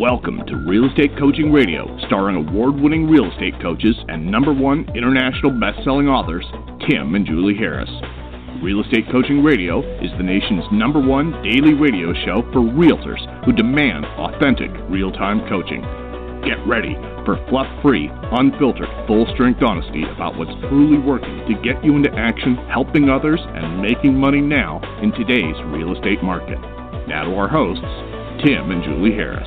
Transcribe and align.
Welcome 0.00 0.42
to 0.48 0.56
Real 0.66 0.86
Estate 0.86 1.16
Coaching 1.18 1.52
Radio, 1.52 1.86
starring 2.06 2.34
award 2.34 2.80
winning 2.80 3.08
real 3.08 3.30
estate 3.30 3.54
coaches 3.62 3.94
and 4.08 4.26
number 4.26 4.52
one 4.52 4.88
international 4.96 5.52
best 5.60 5.84
selling 5.84 6.08
authors, 6.08 6.46
Tim 6.88 7.14
and 7.14 7.24
Julie 7.24 7.54
Harris. 7.54 7.90
Real 8.60 8.80
Estate 8.80 9.04
Coaching 9.12 9.44
Radio 9.44 9.80
is 10.02 10.10
the 10.16 10.24
nation's 10.24 10.64
number 10.72 11.00
one 11.00 11.30
daily 11.44 11.74
radio 11.74 12.12
show 12.24 12.42
for 12.52 12.58
realtors 12.58 13.22
who 13.44 13.52
demand 13.52 14.04
authentic, 14.18 14.70
real 14.88 15.12
time 15.12 15.46
coaching. 15.48 15.82
Get 16.42 16.58
ready 16.66 16.96
for 17.30 17.48
fluff 17.48 17.68
free, 17.80 18.10
unfiltered, 18.32 18.88
full 19.06 19.24
strength 19.34 19.62
honesty 19.62 20.02
about 20.02 20.36
what's 20.36 20.50
truly 20.68 20.98
working 20.98 21.46
to 21.46 21.54
get 21.62 21.84
you 21.84 21.94
into 21.94 22.12
action, 22.14 22.56
helping 22.72 23.08
others, 23.08 23.38
and 23.40 23.80
making 23.80 24.18
money 24.18 24.40
now 24.40 24.80
in 25.00 25.12
today's 25.12 25.54
real 25.66 25.94
estate 25.94 26.20
market. 26.24 26.58
Now 27.06 27.24
to 27.24 27.34
our 27.36 27.46
hosts, 27.46 27.84
Tim 28.44 28.72
and 28.72 28.82
Julie 28.82 29.12
Harris. 29.14 29.46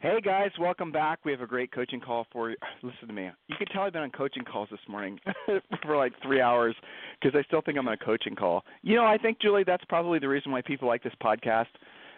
Hey 0.00 0.20
guys, 0.20 0.50
welcome 0.58 0.90
back. 0.90 1.20
We 1.24 1.30
have 1.30 1.40
a 1.40 1.46
great 1.46 1.70
coaching 1.70 2.00
call 2.00 2.26
for 2.32 2.50
you. 2.50 2.56
Listen 2.82 3.06
to 3.06 3.14
me. 3.14 3.30
You 3.46 3.54
can 3.56 3.68
tell 3.68 3.82
I've 3.82 3.92
been 3.92 4.02
on 4.02 4.10
coaching 4.10 4.42
calls 4.42 4.68
this 4.68 4.80
morning 4.88 5.20
for 5.86 5.96
like 5.96 6.12
three 6.24 6.40
hours 6.40 6.74
because 7.20 7.38
I 7.38 7.44
still 7.44 7.62
think 7.62 7.78
I'm 7.78 7.86
on 7.86 7.94
a 7.94 8.04
coaching 8.04 8.34
call. 8.34 8.64
You 8.82 8.96
know, 8.96 9.04
I 9.04 9.16
think 9.16 9.40
Julie, 9.40 9.62
that's 9.64 9.84
probably 9.84 10.18
the 10.18 10.28
reason 10.28 10.50
why 10.50 10.60
people 10.60 10.88
like 10.88 11.04
this 11.04 11.14
podcast 11.22 11.66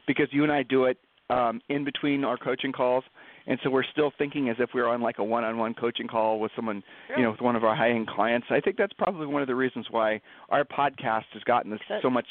because 0.07 0.29
you 0.31 0.45
and 0.45 0.53
I 0.53 0.63
do 0.63 0.85
it 0.85 0.99
um, 1.31 1.61
in 1.69 1.85
between 1.85 2.25
our 2.25 2.37
coaching 2.37 2.73
calls, 2.73 3.05
and 3.47 3.59
so 3.63 3.71
we're 3.71 3.85
still 3.93 4.13
thinking 4.19 4.49
as 4.49 4.57
if 4.59 4.71
we're 4.75 4.89
on 4.89 5.01
like 5.01 5.19
a 5.19 5.25
one-on-one 5.25 5.75
coaching 5.75 6.09
call 6.09 6.41
with 6.41 6.53
someone, 6.57 6.83
Sure. 7.09 7.17
you 7.19 7.23
know, 7.25 7.31
with 7.33 7.41
one 7.41 7.57
of 7.57 7.65
our 7.65 7.75
high-end 7.77 8.09
clients. 8.09 8.47
I 8.51 8.61
think 8.61 8.77
that's 8.77 8.93
probably 8.95 9.27
one 9.27 9.43
of 9.43 9.49
the 9.49 9.55
reasons 9.55 9.87
why 9.91 10.21
our 10.51 10.65
podcast 10.65 11.25
has 11.33 11.43
gotten 11.45 11.71
this 11.71 11.81
so 12.03 12.11
much 12.11 12.27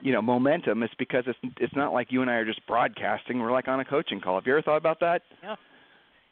you 0.00 0.12
know 0.12 0.22
momentum 0.22 0.82
is 0.84 0.90
because 0.98 1.24
it's 1.26 1.38
it's 1.58 1.74
not 1.74 1.92
like 1.92 2.08
you 2.12 2.22
and 2.22 2.30
I 2.30 2.34
are 2.34 2.44
just 2.44 2.64
broadcasting. 2.66 3.40
We're 3.40 3.50
like 3.52 3.66
on 3.68 3.80
a 3.80 3.84
coaching 3.84 4.20
call. 4.20 4.36
Have 4.36 4.46
you 4.46 4.52
ever 4.52 4.62
thought 4.62 4.76
about 4.76 5.00
that? 5.00 5.22
Yeah, 5.42 5.56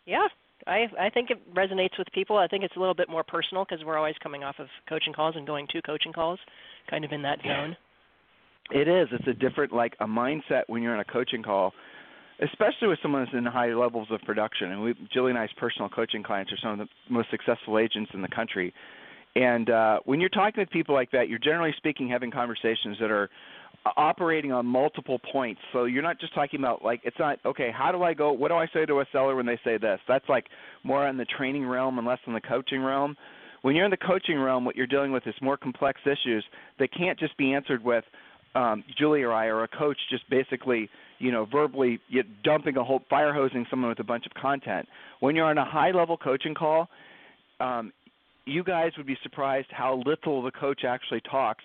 Yeah, 0.06 0.28
I 0.66 0.86
I 1.00 1.10
think 1.10 1.30
it 1.30 1.54
resonates 1.54 1.98
with 1.98 2.06
people. 2.12 2.36
I 2.36 2.46
think 2.46 2.62
it's 2.62 2.76
a 2.76 2.78
little 2.78 2.94
bit 2.94 3.08
more 3.08 3.24
personal 3.24 3.64
because 3.68 3.84
we're 3.84 3.96
always 3.98 4.14
coming 4.22 4.44
off 4.44 4.56
of 4.60 4.68
coaching 4.88 5.12
calls 5.12 5.34
and 5.36 5.46
going 5.46 5.66
to 5.72 5.82
coaching 5.82 6.12
calls, 6.12 6.38
kind 6.88 7.04
of 7.04 7.10
in 7.12 7.22
that 7.22 7.38
zone. 7.42 7.76
It 8.70 8.88
is. 8.88 9.08
It's 9.12 9.26
a 9.28 9.32
different 9.34 9.72
like 9.72 9.94
a 10.00 10.06
mindset 10.06 10.62
when 10.68 10.82
you're 10.82 10.94
on 10.94 11.00
a 11.00 11.04
coaching 11.04 11.42
call, 11.42 11.72
especially 12.40 12.88
with 12.88 12.98
someone 13.02 13.24
that's 13.24 13.36
in 13.36 13.44
high 13.44 13.72
levels 13.72 14.08
of 14.10 14.20
production. 14.22 14.72
And 14.72 14.82
we, 14.82 14.94
Julie 15.12 15.30
and 15.30 15.38
I's 15.38 15.48
personal 15.56 15.88
coaching 15.88 16.22
clients 16.22 16.52
are 16.52 16.58
some 16.62 16.72
of 16.72 16.78
the 16.78 16.88
most 17.08 17.30
successful 17.30 17.78
agents 17.78 18.10
in 18.14 18.22
the 18.22 18.28
country. 18.28 18.72
And 19.34 19.68
uh, 19.68 20.00
when 20.04 20.20
you're 20.20 20.30
talking 20.30 20.60
with 20.60 20.70
people 20.70 20.94
like 20.94 21.10
that, 21.10 21.28
you're 21.28 21.38
generally 21.38 21.74
speaking 21.76 22.08
having 22.08 22.30
conversations 22.30 22.96
that 23.00 23.10
are 23.10 23.28
uh, 23.84 23.90
operating 23.96 24.50
on 24.50 24.64
multiple 24.64 25.20
points. 25.30 25.60
So 25.72 25.84
you're 25.84 26.02
not 26.02 26.18
just 26.18 26.34
talking 26.34 26.58
about 26.60 26.82
like 26.82 27.00
it's 27.04 27.18
not 27.18 27.38
okay. 27.44 27.70
How 27.70 27.92
do 27.92 28.02
I 28.02 28.14
go? 28.14 28.32
What 28.32 28.48
do 28.48 28.54
I 28.54 28.66
say 28.72 28.86
to 28.86 29.00
a 29.00 29.06
seller 29.12 29.36
when 29.36 29.46
they 29.46 29.58
say 29.62 29.76
this? 29.76 30.00
That's 30.08 30.28
like 30.28 30.46
more 30.84 31.06
in 31.06 31.18
the 31.18 31.26
training 31.26 31.66
realm 31.66 31.98
and 31.98 32.06
less 32.06 32.18
in 32.26 32.32
the 32.32 32.40
coaching 32.40 32.82
realm. 32.82 33.16
When 33.62 33.74
you're 33.74 33.84
in 33.84 33.90
the 33.90 33.96
coaching 33.96 34.38
realm, 34.38 34.64
what 34.64 34.76
you're 34.76 34.86
dealing 34.86 35.12
with 35.12 35.26
is 35.26 35.34
more 35.42 35.56
complex 35.56 36.00
issues 36.04 36.44
that 36.78 36.88
can't 36.96 37.18
just 37.18 37.36
be 37.36 37.52
answered 37.52 37.82
with 37.84 38.04
um, 38.54 38.84
Julie 38.98 39.22
or 39.22 39.32
I 39.32 39.46
or 39.46 39.64
a 39.64 39.68
coach 39.68 39.98
just 40.10 40.28
basically, 40.30 40.88
you 41.18 41.32
know, 41.32 41.46
verbally 41.46 42.00
you 42.08 42.22
dumping 42.44 42.76
a 42.76 42.84
whole 42.84 43.02
fire 43.08 43.32
hosing 43.32 43.66
someone 43.70 43.88
with 43.88 44.00
a 44.00 44.04
bunch 44.04 44.26
of 44.26 44.34
content. 44.34 44.86
When 45.20 45.34
you're 45.34 45.46
on 45.46 45.58
a 45.58 45.64
high 45.64 45.90
level 45.90 46.16
coaching 46.16 46.54
call, 46.54 46.88
um, 47.60 47.92
you 48.44 48.62
guys 48.62 48.92
would 48.96 49.06
be 49.06 49.18
surprised 49.22 49.68
how 49.70 50.02
little 50.06 50.42
the 50.42 50.52
coach 50.52 50.82
actually 50.86 51.20
talks. 51.28 51.64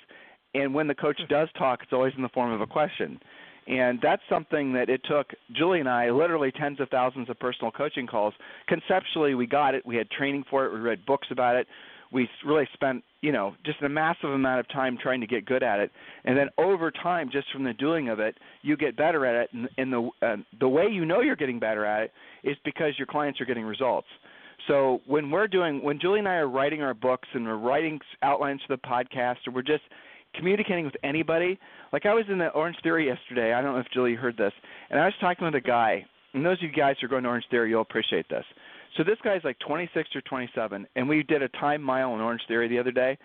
And 0.54 0.74
when 0.74 0.88
the 0.88 0.96
coach 0.96 1.20
does 1.30 1.48
talk, 1.58 1.80
it's 1.84 1.94
always 1.94 2.14
in 2.18 2.24
the 2.24 2.30
form 2.30 2.52
of 2.52 2.62
a 2.62 2.68
question. 2.68 3.20
And 3.68 4.00
that's 4.02 4.24
something 4.28 4.74
that 4.74 4.90
it 4.90 5.02
took 5.08 5.28
Julie 5.56 5.80
and 5.80 5.88
I 5.88 6.10
literally 6.10 6.52
tens 6.52 6.80
of 6.80 6.90
thousands 6.90 7.30
of 7.30 7.40
personal 7.40 7.72
coaching 7.72 8.08
calls. 8.08 8.34
Conceptually, 8.68 9.36
we 9.36 9.46
got 9.46 9.76
it. 9.76 9.86
We 9.86 9.96
had 9.96 10.10
training 10.10 10.46
for 10.50 10.66
it. 10.66 10.74
We 10.74 10.80
read 10.80 11.06
books 11.06 11.28
about 11.32 11.56
it. 11.56 11.68
We 12.12 12.28
really 12.46 12.68
spent, 12.74 13.04
you 13.22 13.32
know, 13.32 13.56
just 13.66 13.82
a 13.82 13.90
massive 13.90 14.32
amount 14.32 14.60
of 14.60 14.68
time 14.70 14.98
trying 15.02 15.22
to 15.22 15.28
get 15.28 15.46
good 15.46 15.64
at 15.64 15.80
it. 15.80 15.92
And 16.26 16.38
then 16.38 16.50
over 16.58 16.92
time, 16.92 17.30
just 17.32 17.48
from 17.52 17.64
the 17.64 17.74
doing 17.74 18.10
of 18.10 18.20
it, 18.20 18.36
you 18.62 18.76
get 18.76 18.98
better 18.98 19.26
at 19.26 19.44
it. 19.44 19.50
And, 19.54 19.70
and 19.78 19.94
the 19.94 20.10
uh, 20.22 20.36
the 20.60 20.68
way 20.68 20.88
you 20.92 21.06
know 21.06 21.22
you're 21.22 21.36
getting 21.36 21.60
better 21.60 21.86
at 21.86 22.04
it 22.04 22.12
is 22.44 22.58
because 22.66 22.94
your 22.98 23.08
clients 23.08 23.40
are 23.40 23.46
getting 23.46 23.64
results. 23.64 24.08
So 24.68 25.02
when 25.08 25.32
we're 25.32 25.48
doing, 25.48 25.84
when 25.84 26.00
Julie 26.00 26.20
and 26.20 26.28
I 26.28 26.36
are 26.36 26.48
writing 26.48 26.82
our 26.82 26.94
books 26.94 27.28
and 27.34 27.46
we're 27.46 27.58
writing 27.58 28.00
outlines 28.22 28.62
for 28.68 28.76
the 28.76 28.82
podcast, 28.82 29.38
or 29.48 29.52
we're 29.54 29.62
just 29.64 29.84
communicating 30.36 30.86
with 30.86 30.96
anybody, 31.04 31.60
like 31.92 32.06
I 32.06 32.14
was 32.14 32.26
in 32.30 32.38
the 32.38 32.50
Orange 32.50 32.78
Theory 32.84 33.08
yesterday. 33.08 33.54
I 33.54 33.62
don't 33.62 33.74
know 33.74 33.80
if 33.80 33.90
Julie 33.94 34.16
heard 34.16 34.38
this, 34.38 34.54
and 34.90 35.00
I 35.00 35.06
was 35.06 35.14
talking 35.20 35.46
with 35.46 35.56
a 35.56 35.62
guy. 35.62 36.06
And 36.34 36.46
those 36.46 36.58
of 36.58 36.64
you 36.64 36.72
guys 36.72 36.96
who 37.00 37.08
are 37.08 37.10
going 37.10 37.24
to 37.24 37.30
Orange 37.30 37.46
Theory, 37.52 37.70
you'll 37.70 37.82
appreciate 37.82 38.30
this. 38.30 38.46
So 38.98 39.04
this 39.04 39.18
guy's 39.24 39.42
like 39.44 39.58
26 39.60 40.10
or 40.16 40.22
27, 40.22 40.88
and 40.96 41.08
we 41.08 41.24
did 41.24 41.42
a 41.42 41.50
time 41.50 41.82
mile 41.82 42.14
in 42.16 42.22
Orange 42.22 42.42
Theory 42.48 42.68
the 42.68 42.80
other 42.80 42.92
day, 42.92 43.18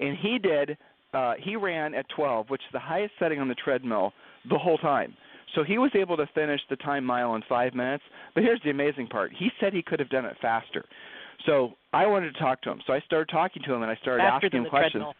and 0.00 0.16
he 0.18 0.38
did. 0.38 0.76
Uh, 1.12 1.34
he 1.42 1.56
ran 1.56 1.94
at 1.94 2.06
12, 2.14 2.48
which 2.50 2.60
is 2.60 2.72
the 2.72 2.78
highest 2.78 3.12
setting 3.18 3.40
on 3.40 3.48
the 3.48 3.54
treadmill 3.56 4.12
the 4.48 4.56
whole 4.56 4.78
time. 4.78 5.14
So 5.54 5.64
he 5.64 5.78
was 5.78 5.90
able 5.94 6.16
to 6.16 6.26
finish 6.34 6.60
the 6.70 6.76
time 6.76 7.04
mile 7.04 7.34
in 7.34 7.42
five 7.48 7.74
minutes. 7.74 8.04
But 8.34 8.44
here's 8.44 8.60
the 8.62 8.70
amazing 8.70 9.08
part: 9.08 9.32
he 9.36 9.50
said 9.60 9.72
he 9.72 9.82
could 9.82 9.98
have 9.98 10.08
done 10.08 10.24
it 10.24 10.36
faster. 10.40 10.84
So 11.46 11.72
I 11.92 12.06
wanted 12.06 12.32
to 12.32 12.38
talk 12.40 12.62
to 12.62 12.70
him. 12.70 12.80
So 12.86 12.92
I 12.92 13.00
started 13.00 13.30
talking 13.32 13.62
to 13.64 13.74
him, 13.74 13.82
and 13.82 13.90
I 13.90 13.96
started 13.96 14.22
Faster 14.22 14.46
asking 14.46 14.50
than 14.50 14.58
him 14.58 14.64
the 14.64 14.70
questions. 14.70 14.92
treadmill. 14.92 15.14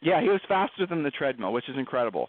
Yeah, 0.00 0.20
he 0.22 0.28
was 0.28 0.40
faster 0.46 0.86
than 0.86 1.02
the 1.02 1.10
treadmill, 1.10 1.52
which 1.52 1.68
is 1.68 1.76
incredible. 1.76 2.28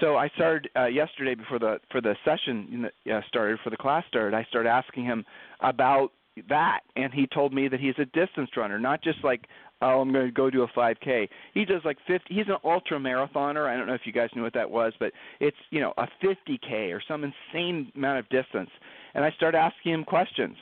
So 0.00 0.16
I 0.16 0.28
started 0.34 0.68
uh, 0.76 0.86
yesterday 0.86 1.34
before 1.34 1.58
the 1.58 1.78
for 1.90 2.02
the 2.02 2.14
session 2.24 2.90
uh, 3.10 3.20
started 3.28 3.58
for 3.64 3.70
the 3.70 3.76
class 3.76 4.04
started. 4.08 4.36
I 4.36 4.44
started 4.44 4.68
asking 4.68 5.04
him 5.04 5.24
about 5.60 6.10
that, 6.48 6.80
and 6.96 7.12
he 7.12 7.26
told 7.26 7.52
me 7.52 7.68
that 7.68 7.80
he's 7.80 7.94
a 7.98 8.04
distance 8.06 8.50
runner, 8.56 8.78
not 8.78 9.02
just 9.02 9.22
like 9.24 9.46
oh 9.82 10.00
I'm 10.00 10.12
going 10.12 10.26
to 10.26 10.32
go 10.32 10.50
do 10.50 10.62
a 10.62 10.68
5K. 10.68 11.28
He 11.54 11.64
does 11.64 11.82
like 11.84 11.98
50. 12.06 12.32
He's 12.32 12.46
an 12.48 12.56
ultra 12.64 12.98
marathoner. 12.98 13.68
I 13.68 13.76
don't 13.76 13.86
know 13.86 13.94
if 13.94 14.02
you 14.04 14.12
guys 14.12 14.30
knew 14.34 14.42
what 14.42 14.54
that 14.54 14.70
was, 14.70 14.92
but 14.98 15.12
it's 15.40 15.56
you 15.70 15.80
know 15.80 15.92
a 15.98 16.06
50K 16.22 16.94
or 16.94 17.02
some 17.06 17.24
insane 17.24 17.90
amount 17.94 18.18
of 18.18 18.28
distance. 18.28 18.70
And 19.14 19.24
I 19.24 19.30
started 19.32 19.58
asking 19.58 19.92
him 19.92 20.04
questions. 20.04 20.56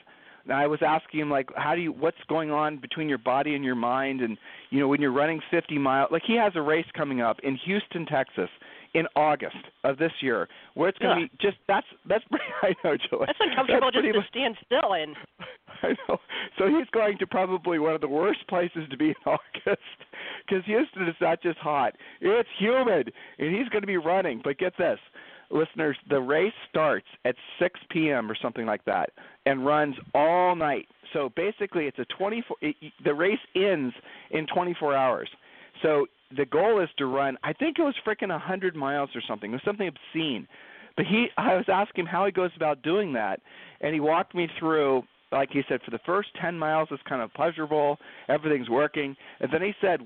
And 0.45 0.53
I 0.53 0.67
was 0.67 0.81
asking 0.87 1.21
him 1.21 1.31
like, 1.31 1.49
how 1.57 1.75
do 1.75 1.81
you, 1.81 1.91
what's 1.91 2.19
going 2.29 2.51
on 2.51 2.77
between 2.77 3.09
your 3.09 3.17
body 3.17 3.55
and 3.55 3.65
your 3.65 3.75
mind, 3.75 4.21
and 4.21 4.37
you 4.71 4.79
know 4.79 4.89
when 4.89 5.01
you're 5.01 5.13
running 5.13 5.41
50 5.51 5.79
miles. 5.79 6.11
Like 6.13 6.23
he 6.27 6.37
has 6.37 6.53
a 6.55 6.61
race 6.61 6.87
coming 6.95 7.23
up 7.23 7.39
in 7.43 7.57
Houston, 7.65 8.05
Texas, 8.05 8.51
in 8.95 9.07
August 9.17 9.57
of 9.83 9.99
this 9.99 10.13
year, 10.21 10.49
where 10.75 10.89
it's 10.89 10.99
going 10.99 11.17
to 11.17 11.25
Ugh. 11.25 11.31
be 11.31 11.39
just 11.47 11.59
that's 11.69 11.87
that's 12.09 12.25
pretty. 12.31 12.45
I 12.63 12.75
know, 12.85 12.97
Julie. 12.97 13.27
That's 13.27 13.39
uncomfortable 13.41 13.91
That's 13.93 13.95
just 13.95 14.05
pretty 14.05 14.19
to 14.19 14.29
stand 14.29 14.57
still 14.65 14.95
in. 14.95 15.15
I 15.83 15.89
know. 16.09 16.19
So 16.59 16.69
he's 16.69 16.89
going 16.93 17.19
to 17.19 17.27
probably 17.27 17.79
one 17.79 17.95
of 17.95 18.01
the 18.01 18.09
worst 18.09 18.47
places 18.49 18.85
to 18.91 18.97
be 18.97 19.09
in 19.09 19.15
August 19.27 19.83
because 20.47 20.65
Houston 20.67 21.09
is 21.09 21.17
not 21.21 21.43
just 21.43 21.59
hot; 21.59 21.95
it's 22.21 22.49
humid, 22.59 23.13
and 23.39 23.55
he's 23.55 23.69
going 23.69 23.83
to 23.83 23.87
be 23.87 23.97
running. 23.97 24.41
But 24.43 24.59
get 24.59 24.73
this, 24.79 24.99
listeners: 25.51 25.97
the 26.09 26.21
race 26.21 26.55
starts 26.71 27.07
at 27.25 27.35
6 27.59 27.81
p.m. 27.91 28.31
or 28.31 28.37
something 28.41 28.67
like 28.67 28.85
that, 28.85 29.11
and 29.47 29.67
runs 29.67 29.97
all 30.15 30.55
night. 30.55 30.87
So 31.13 31.31
basically, 31.37 31.87
it's 31.87 31.99
a 31.99 32.07
24. 32.17 32.57
It, 32.63 32.77
the 33.05 33.15
race 33.15 33.39
ends 33.57 33.95
in 34.31 34.47
24 34.47 34.95
hours. 34.95 35.29
So 35.83 36.07
the 36.37 36.47
goal 36.47 36.81
is 36.81 36.89
to 36.99 37.07
run. 37.07 37.37
I 37.43 37.53
think 37.53 37.79
it 37.79 37.83
was 37.83 37.95
freaking 38.07 38.31
100 38.31 38.77
miles 38.77 39.11
or 39.15 39.23
something. 39.27 39.51
It 39.51 39.55
was 39.55 39.63
something 39.65 39.89
obscene. 39.89 40.47
But 40.97 41.07
he, 41.07 41.27
I 41.37 41.55
was 41.55 41.65
asking 41.69 42.03
him 42.03 42.07
how 42.07 42.25
he 42.27 42.33
goes 42.33 42.51
about 42.57 42.83
doing 42.83 43.13
that, 43.15 43.41
and 43.81 43.93
he 43.93 44.01
walked 44.01 44.35
me 44.35 44.49
through. 44.59 45.03
Like 45.33 45.51
he 45.51 45.63
said, 45.69 45.81
for 45.85 45.91
the 45.91 45.99
first 46.07 46.29
10 46.41 46.57
miles, 46.57 46.89
it's 46.93 47.03
kind 47.09 47.21
of 47.21 47.33
pleasurable. 47.35 47.99
Everything's 48.29 48.71
working, 48.71 49.17
and 49.41 49.53
then 49.53 49.63
he 49.63 49.73
said, 49.81 50.01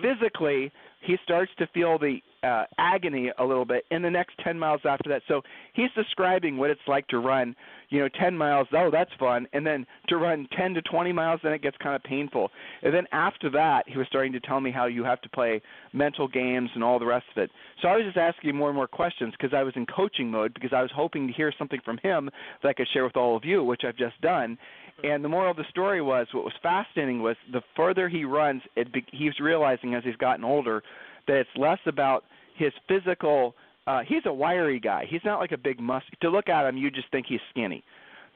physically 0.00 0.72
he 1.00 1.16
starts 1.24 1.50
to 1.58 1.66
feel 1.68 1.98
the 1.98 2.18
uh, 2.42 2.64
agony 2.78 3.30
a 3.38 3.44
little 3.44 3.64
bit 3.64 3.84
in 3.90 4.02
the 4.02 4.10
next 4.10 4.36
10 4.44 4.58
miles 4.58 4.80
after 4.84 5.08
that. 5.08 5.22
So 5.28 5.42
he's 5.74 5.90
describing 5.94 6.56
what 6.56 6.70
it's 6.70 6.80
like 6.86 7.06
to 7.08 7.18
run, 7.18 7.54
you 7.90 8.00
know, 8.00 8.08
10 8.20 8.36
miles. 8.36 8.66
Oh, 8.72 8.90
that's 8.90 9.10
fun. 9.18 9.46
And 9.52 9.66
then 9.66 9.86
to 10.08 10.16
run 10.16 10.48
10 10.56 10.74
to 10.74 10.82
20 10.82 11.12
miles, 11.12 11.40
then 11.42 11.52
it 11.52 11.62
gets 11.62 11.76
kind 11.82 11.94
of 11.94 12.02
painful. 12.02 12.50
And 12.82 12.92
then 12.92 13.04
after 13.12 13.50
that, 13.50 13.84
he 13.86 13.96
was 13.96 14.06
starting 14.08 14.32
to 14.32 14.40
tell 14.40 14.60
me 14.60 14.70
how 14.70 14.86
you 14.86 15.04
have 15.04 15.20
to 15.22 15.28
play 15.28 15.62
mental 15.92 16.26
games 16.26 16.70
and 16.74 16.82
all 16.82 16.98
the 16.98 17.06
rest 17.06 17.26
of 17.36 17.42
it. 17.42 17.50
So 17.80 17.88
I 17.88 17.96
was 17.96 18.04
just 18.04 18.16
asking 18.16 18.56
more 18.56 18.68
and 18.68 18.76
more 18.76 18.88
questions 18.88 19.34
because 19.38 19.54
I 19.56 19.62
was 19.62 19.74
in 19.76 19.86
coaching 19.86 20.30
mode 20.30 20.54
because 20.54 20.72
I 20.72 20.82
was 20.82 20.90
hoping 20.94 21.26
to 21.26 21.32
hear 21.32 21.52
something 21.58 21.80
from 21.84 21.98
him 22.02 22.28
that 22.62 22.68
I 22.68 22.72
could 22.72 22.88
share 22.92 23.04
with 23.04 23.16
all 23.16 23.36
of 23.36 23.44
you, 23.44 23.62
which 23.62 23.82
I've 23.86 23.96
just 23.96 24.20
done. 24.20 24.58
And 25.04 25.24
the 25.24 25.28
moral 25.28 25.50
of 25.50 25.56
the 25.56 25.64
story 25.70 26.02
was 26.02 26.26
what 26.32 26.44
was 26.44 26.52
fascinating 26.62 27.22
was 27.22 27.36
the 27.52 27.62
further 27.76 28.08
he 28.08 28.24
runs, 28.24 28.62
it 28.76 28.92
be, 28.92 29.04
he's 29.12 29.38
realizing 29.40 29.94
as 29.94 30.04
he's 30.04 30.16
gotten 30.16 30.44
older 30.44 30.82
that 31.26 31.36
it's 31.36 31.50
less 31.56 31.78
about 31.86 32.24
his 32.56 32.72
physical 32.88 33.54
uh, 33.86 34.00
he's 34.06 34.22
a 34.26 34.32
wiry 34.32 34.78
guy. 34.78 35.04
He's 35.08 35.20
not 35.24 35.40
like 35.40 35.52
a 35.52 35.56
big 35.56 35.80
mus. 35.80 36.02
To 36.20 36.30
look 36.30 36.48
at 36.48 36.66
him, 36.66 36.76
you 36.76 36.90
just 36.90 37.10
think 37.10 37.26
he's 37.28 37.40
skinny. 37.50 37.82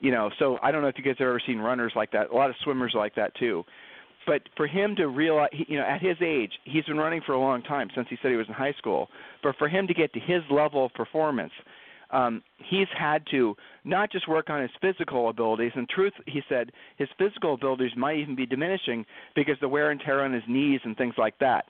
You 0.01 0.11
know, 0.11 0.31
so 0.39 0.59
I 0.63 0.73
don't 0.73 0.83
know 0.83 0.89
if 0.89 0.99
you 0.99 1.05
guys 1.05 1.15
have 1.19 1.29
ever 1.29 1.41
seen 1.47 1.59
runners 1.59 1.93
like 1.97 2.11
that. 2.13 2.31
A 2.31 2.35
lot 2.35 2.51
of 2.51 2.57
swimmers 2.63 2.93
like 2.95 3.15
that 3.15 3.35
too. 3.37 3.65
But 4.27 4.43
for 4.57 4.67
him 4.67 4.97
to 4.97 5.07
realize, 5.07 5.51
you 5.53 5.79
know, 5.79 5.85
at 5.85 6.03
his 6.03 6.17
age, 6.21 6.51
he's 6.65 6.85
been 6.85 6.99
running 6.99 7.23
for 7.25 7.33
a 7.33 7.41
long 7.41 7.63
time 7.63 7.89
since 7.95 8.09
he 8.11 8.17
said 8.21 8.33
he 8.33 8.37
was 8.37 8.49
in 8.49 8.55
high 8.55 8.75
school. 8.77 9.09
But 9.43 9.55
for 9.57 9.69
him 9.69 9.87
to 9.87 9.95
get 9.95 10.13
to 10.15 10.21
his 10.21 10.43
level 10.51 10.85
of 10.85 10.93
performance, 10.95 11.53
um, 12.11 12.43
he's 12.69 12.89
had 12.99 13.23
to 13.31 13.55
not 13.85 14.11
just 14.11 14.29
work 14.29 14.51
on 14.51 14.61
his 14.61 14.71
physical 14.81 15.29
abilities. 15.31 15.73
In 15.77 15.87
truth, 15.89 16.13
he 16.27 16.43
said 16.49 16.73
his 16.99 17.09
physical 17.19 17.55
abilities 17.55 17.93
might 17.97 18.17
even 18.17 18.35
be 18.35 18.47
diminishing 18.47 19.07
because 19.35 19.57
the 19.61 19.69
wear 19.69 19.93
and 19.93 20.01
tear 20.01 20.25
on 20.25 20.33
his 20.33 20.45
knees 20.49 20.81
and 20.85 20.97
things 20.97 21.15
like 21.17 21.39
that. 21.39 21.65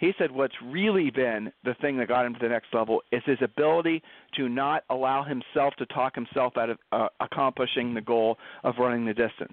He 0.00 0.12
said 0.18 0.32
what's 0.32 0.54
really 0.64 1.10
been 1.10 1.52
the 1.62 1.74
thing 1.74 1.98
that 1.98 2.08
got 2.08 2.24
him 2.24 2.32
to 2.32 2.40
the 2.40 2.48
next 2.48 2.72
level 2.72 3.02
is 3.12 3.22
his 3.26 3.36
ability 3.42 4.02
to 4.36 4.48
not 4.48 4.82
allow 4.88 5.22
himself 5.22 5.74
to 5.76 5.84
talk 5.86 6.14
himself 6.14 6.56
out 6.56 6.70
of 6.70 6.78
uh, 6.90 7.08
accomplishing 7.20 7.92
the 7.92 8.00
goal 8.00 8.38
of 8.64 8.76
running 8.78 9.04
the 9.04 9.12
distance. 9.12 9.52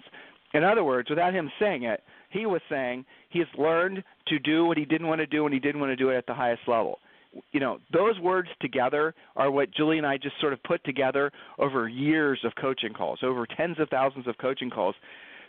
In 0.54 0.64
other 0.64 0.86
words, 0.86 1.10
without 1.10 1.34
him 1.34 1.52
saying 1.60 1.84
it, 1.84 2.02
he 2.30 2.46
was 2.46 2.62
saying 2.70 3.04
he's 3.30 3.44
learned 3.58 4.02
to 4.30 4.40
do 4.40 4.66
what 4.66 4.78
he 4.78 4.86
didn't 4.86 5.08
want 5.08 5.20
to 5.20 5.28
do 5.28 5.44
and 5.46 5.54
he 5.54 5.60
didn't 5.60 5.82
want 5.82 5.92
to 5.92 5.98
do 5.98 6.10
it 6.10 6.16
at 6.16 6.26
the 6.26 6.34
highest 6.34 6.62
level. 6.66 7.00
You 7.52 7.60
know, 7.60 7.80
those 7.92 8.18
words 8.20 8.48
together 8.62 9.14
are 9.36 9.52
what 9.52 9.72
Julie 9.72 9.98
and 9.98 10.08
I 10.08 10.16
just 10.16 10.40
sort 10.40 10.54
of 10.54 10.64
put 10.64 10.82
together 10.86 11.30
over 11.60 11.90
years 11.90 12.40
of 12.46 12.54
coaching 12.56 12.94
calls, 12.94 13.20
over 13.22 13.46
tens 13.46 13.80
of 13.80 13.90
thousands 13.90 14.28
of 14.28 14.38
coaching 14.38 14.70
calls 14.70 14.96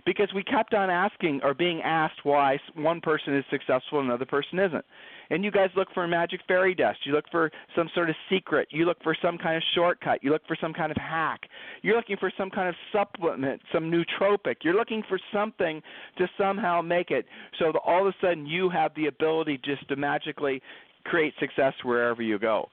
because 0.08 0.32
we 0.34 0.42
kept 0.42 0.72
on 0.72 0.88
asking 0.88 1.38
or 1.42 1.52
being 1.52 1.82
asked 1.82 2.20
why 2.22 2.58
one 2.74 2.98
person 2.98 3.36
is 3.36 3.44
successful 3.50 3.98
and 4.00 4.08
another 4.08 4.24
person 4.24 4.58
isn't. 4.58 4.84
And 5.28 5.44
you 5.44 5.50
guys 5.50 5.68
look 5.76 5.88
for 5.92 6.04
a 6.04 6.08
magic 6.08 6.40
fairy 6.48 6.74
dust. 6.74 7.00
You 7.04 7.12
look 7.12 7.26
for 7.30 7.50
some 7.76 7.90
sort 7.94 8.08
of 8.08 8.16
secret. 8.30 8.68
You 8.70 8.86
look 8.86 8.96
for 9.02 9.14
some 9.20 9.36
kind 9.36 9.58
of 9.58 9.62
shortcut. 9.74 10.24
You 10.24 10.30
look 10.30 10.46
for 10.48 10.56
some 10.58 10.72
kind 10.72 10.90
of 10.90 10.96
hack. 10.96 11.42
You're 11.82 11.94
looking 11.94 12.16
for 12.16 12.32
some 12.38 12.48
kind 12.48 12.70
of 12.70 12.74
supplement, 12.90 13.60
some 13.70 13.92
nootropic. 13.92 14.56
You're 14.62 14.76
looking 14.76 15.02
for 15.06 15.20
something 15.30 15.82
to 16.16 16.26
somehow 16.38 16.80
make 16.80 17.10
it 17.10 17.26
so 17.58 17.70
that 17.72 17.80
all 17.84 18.08
of 18.08 18.14
a 18.14 18.26
sudden 18.26 18.46
you 18.46 18.70
have 18.70 18.92
the 18.96 19.08
ability 19.08 19.60
just 19.62 19.86
to 19.90 19.96
magically 19.96 20.62
create 21.04 21.34
success 21.38 21.74
wherever 21.82 22.22
you 22.22 22.38
go. 22.38 22.70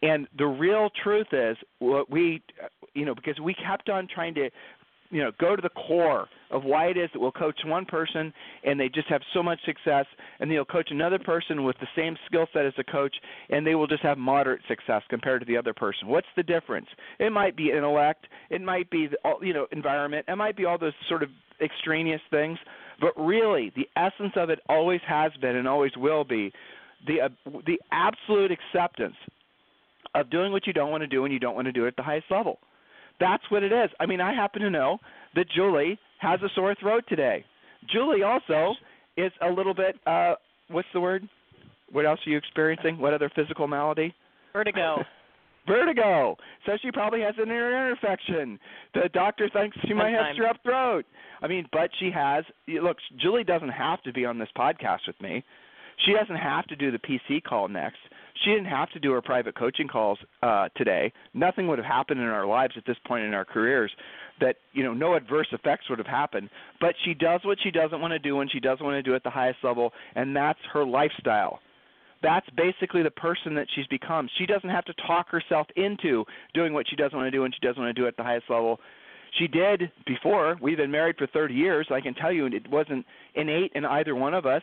And 0.00 0.26
the 0.38 0.46
real 0.46 0.88
truth 1.02 1.26
is 1.32 1.58
what 1.80 2.08
we 2.08 2.40
you 2.94 3.04
know 3.04 3.14
because 3.14 3.38
we 3.40 3.54
kept 3.54 3.88
on 3.88 4.08
trying 4.12 4.34
to 4.34 4.48
you 5.10 5.22
know 5.22 5.30
go 5.40 5.56
to 5.56 5.62
the 5.62 5.70
core 5.70 6.28
of 6.50 6.64
why 6.64 6.86
it 6.86 6.96
is 6.96 7.10
that 7.12 7.20
we'll 7.20 7.32
coach 7.32 7.58
one 7.64 7.84
person 7.84 8.32
and 8.64 8.78
they 8.78 8.88
just 8.88 9.08
have 9.08 9.20
so 9.34 9.42
much 9.42 9.58
success 9.64 10.06
and 10.40 10.50
they'll 10.50 10.64
coach 10.64 10.88
another 10.90 11.18
person 11.18 11.64
with 11.64 11.76
the 11.80 11.86
same 11.96 12.16
skill 12.26 12.46
set 12.52 12.64
as 12.64 12.72
a 12.78 12.84
coach 12.84 13.14
and 13.50 13.66
they 13.66 13.74
will 13.74 13.86
just 13.86 14.02
have 14.02 14.18
moderate 14.18 14.60
success 14.68 15.02
compared 15.08 15.40
to 15.40 15.46
the 15.46 15.56
other 15.56 15.74
person. 15.74 16.08
What's 16.08 16.26
the 16.36 16.42
difference? 16.42 16.86
It 17.18 17.32
might 17.32 17.56
be 17.56 17.70
intellect. 17.70 18.26
It 18.50 18.60
might 18.60 18.90
be 18.90 19.08
you 19.42 19.52
know 19.52 19.66
environment. 19.72 20.26
It 20.28 20.36
might 20.36 20.56
be 20.56 20.64
all 20.64 20.78
those 20.78 20.94
sort 21.08 21.22
of 21.22 21.30
extraneous 21.60 22.20
things. 22.30 22.58
But 23.00 23.12
really 23.16 23.72
the 23.76 23.88
essence 23.96 24.32
of 24.36 24.50
it 24.50 24.60
always 24.68 25.00
has 25.06 25.32
been 25.40 25.56
and 25.56 25.68
always 25.68 25.92
will 25.96 26.24
be 26.24 26.52
the 27.06 27.22
uh, 27.22 27.28
the 27.66 27.80
absolute 27.92 28.50
acceptance 28.50 29.16
of 30.14 30.30
doing 30.30 30.52
what 30.52 30.66
you 30.66 30.72
don't 30.72 30.90
want 30.90 31.02
to 31.02 31.06
do 31.06 31.24
and 31.24 31.32
you 31.32 31.38
don't 31.38 31.54
want 31.54 31.66
to 31.66 31.72
do 31.72 31.84
it 31.84 31.88
at 31.88 31.96
the 31.96 32.02
highest 32.02 32.26
level 32.30 32.58
that's 33.20 33.42
what 33.50 33.62
it 33.62 33.72
is. 33.72 33.90
I 34.00 34.06
mean, 34.06 34.20
I 34.20 34.34
happen 34.34 34.62
to 34.62 34.70
know 34.70 34.98
that 35.34 35.46
Julie 35.54 35.98
has 36.18 36.40
a 36.42 36.48
sore 36.54 36.74
throat 36.80 37.04
today. 37.08 37.44
Julie 37.92 38.22
also 38.22 38.74
is 39.16 39.32
a 39.40 39.50
little 39.50 39.74
bit 39.74 39.96
uh 40.06 40.34
what's 40.68 40.88
the 40.92 41.00
word? 41.00 41.28
What 41.92 42.04
else 42.06 42.20
are 42.26 42.30
you 42.30 42.36
experiencing? 42.36 42.98
What 42.98 43.14
other 43.14 43.30
physical 43.34 43.66
malady? 43.66 44.14
Vertigo. 44.52 44.98
Vertigo. 45.66 46.36
So 46.66 46.72
she 46.82 46.90
probably 46.90 47.20
has 47.20 47.34
an 47.38 47.48
ear 47.48 47.90
infection. 47.90 48.58
The 48.94 49.08
doctor 49.12 49.50
thinks 49.52 49.76
she 49.86 49.94
might 49.94 50.12
have 50.12 50.34
strep 50.34 50.62
throat. 50.62 51.04
I 51.42 51.46
mean, 51.46 51.66
but 51.72 51.90
she 52.00 52.10
has. 52.10 52.44
Look, 52.66 52.96
Julie 53.20 53.44
doesn't 53.44 53.68
have 53.68 54.02
to 54.02 54.12
be 54.12 54.24
on 54.24 54.38
this 54.38 54.48
podcast 54.56 55.00
with 55.06 55.20
me. 55.20 55.44
She 56.06 56.12
doesn't 56.12 56.36
have 56.36 56.66
to 56.68 56.76
do 56.76 56.90
the 56.90 56.98
PC 56.98 57.42
call 57.42 57.68
next. 57.68 57.98
She 58.44 58.50
didn't 58.50 58.66
have 58.66 58.90
to 58.92 59.00
do 59.00 59.12
her 59.12 59.22
private 59.22 59.56
coaching 59.56 59.88
calls 59.88 60.18
uh, 60.42 60.68
today. 60.76 61.12
Nothing 61.34 61.66
would 61.68 61.78
have 61.78 61.86
happened 61.86 62.20
in 62.20 62.26
our 62.26 62.46
lives 62.46 62.74
at 62.76 62.86
this 62.86 62.96
point 63.06 63.24
in 63.24 63.34
our 63.34 63.44
careers 63.44 63.90
that 64.40 64.56
you 64.72 64.84
know 64.84 64.94
no 64.94 65.14
adverse 65.14 65.48
effects 65.52 65.88
would 65.90 65.98
have 65.98 66.06
happened. 66.06 66.48
But 66.80 66.94
she 67.04 67.14
does 67.14 67.40
what 67.44 67.58
she 67.62 67.70
doesn't 67.70 68.00
want 68.00 68.12
to 68.12 68.18
do, 68.18 68.40
and 68.40 68.50
she 68.50 68.60
doesn't 68.60 68.84
want 68.84 68.94
to 68.94 69.02
do 69.02 69.14
at 69.14 69.24
the 69.24 69.30
highest 69.30 69.58
level, 69.62 69.92
and 70.14 70.34
that's 70.34 70.60
her 70.72 70.84
lifestyle. 70.84 71.58
That's 72.22 72.48
basically 72.56 73.02
the 73.02 73.12
person 73.12 73.54
that 73.54 73.66
she's 73.74 73.86
become. 73.86 74.28
She 74.38 74.46
doesn't 74.46 74.70
have 74.70 74.84
to 74.86 74.94
talk 75.06 75.28
herself 75.28 75.66
into 75.76 76.24
doing 76.52 76.72
what 76.72 76.86
she 76.88 76.96
doesn't 76.96 77.16
want 77.16 77.26
to 77.26 77.36
do, 77.36 77.44
and 77.44 77.54
she 77.54 77.64
doesn't 77.64 77.80
want 77.80 77.94
to 77.94 78.00
do 78.00 78.06
at 78.08 78.16
the 78.16 78.24
highest 78.24 78.46
level. 78.50 78.80
She 79.38 79.46
did 79.46 79.92
before. 80.06 80.56
We've 80.60 80.76
been 80.76 80.90
married 80.90 81.16
for 81.16 81.26
30 81.28 81.54
years. 81.54 81.86
I 81.90 82.00
can 82.00 82.14
tell 82.14 82.32
you, 82.32 82.46
it 82.46 82.68
wasn't 82.70 83.04
innate 83.34 83.72
in 83.74 83.84
either 83.84 84.14
one 84.14 84.34
of 84.34 84.46
us 84.46 84.62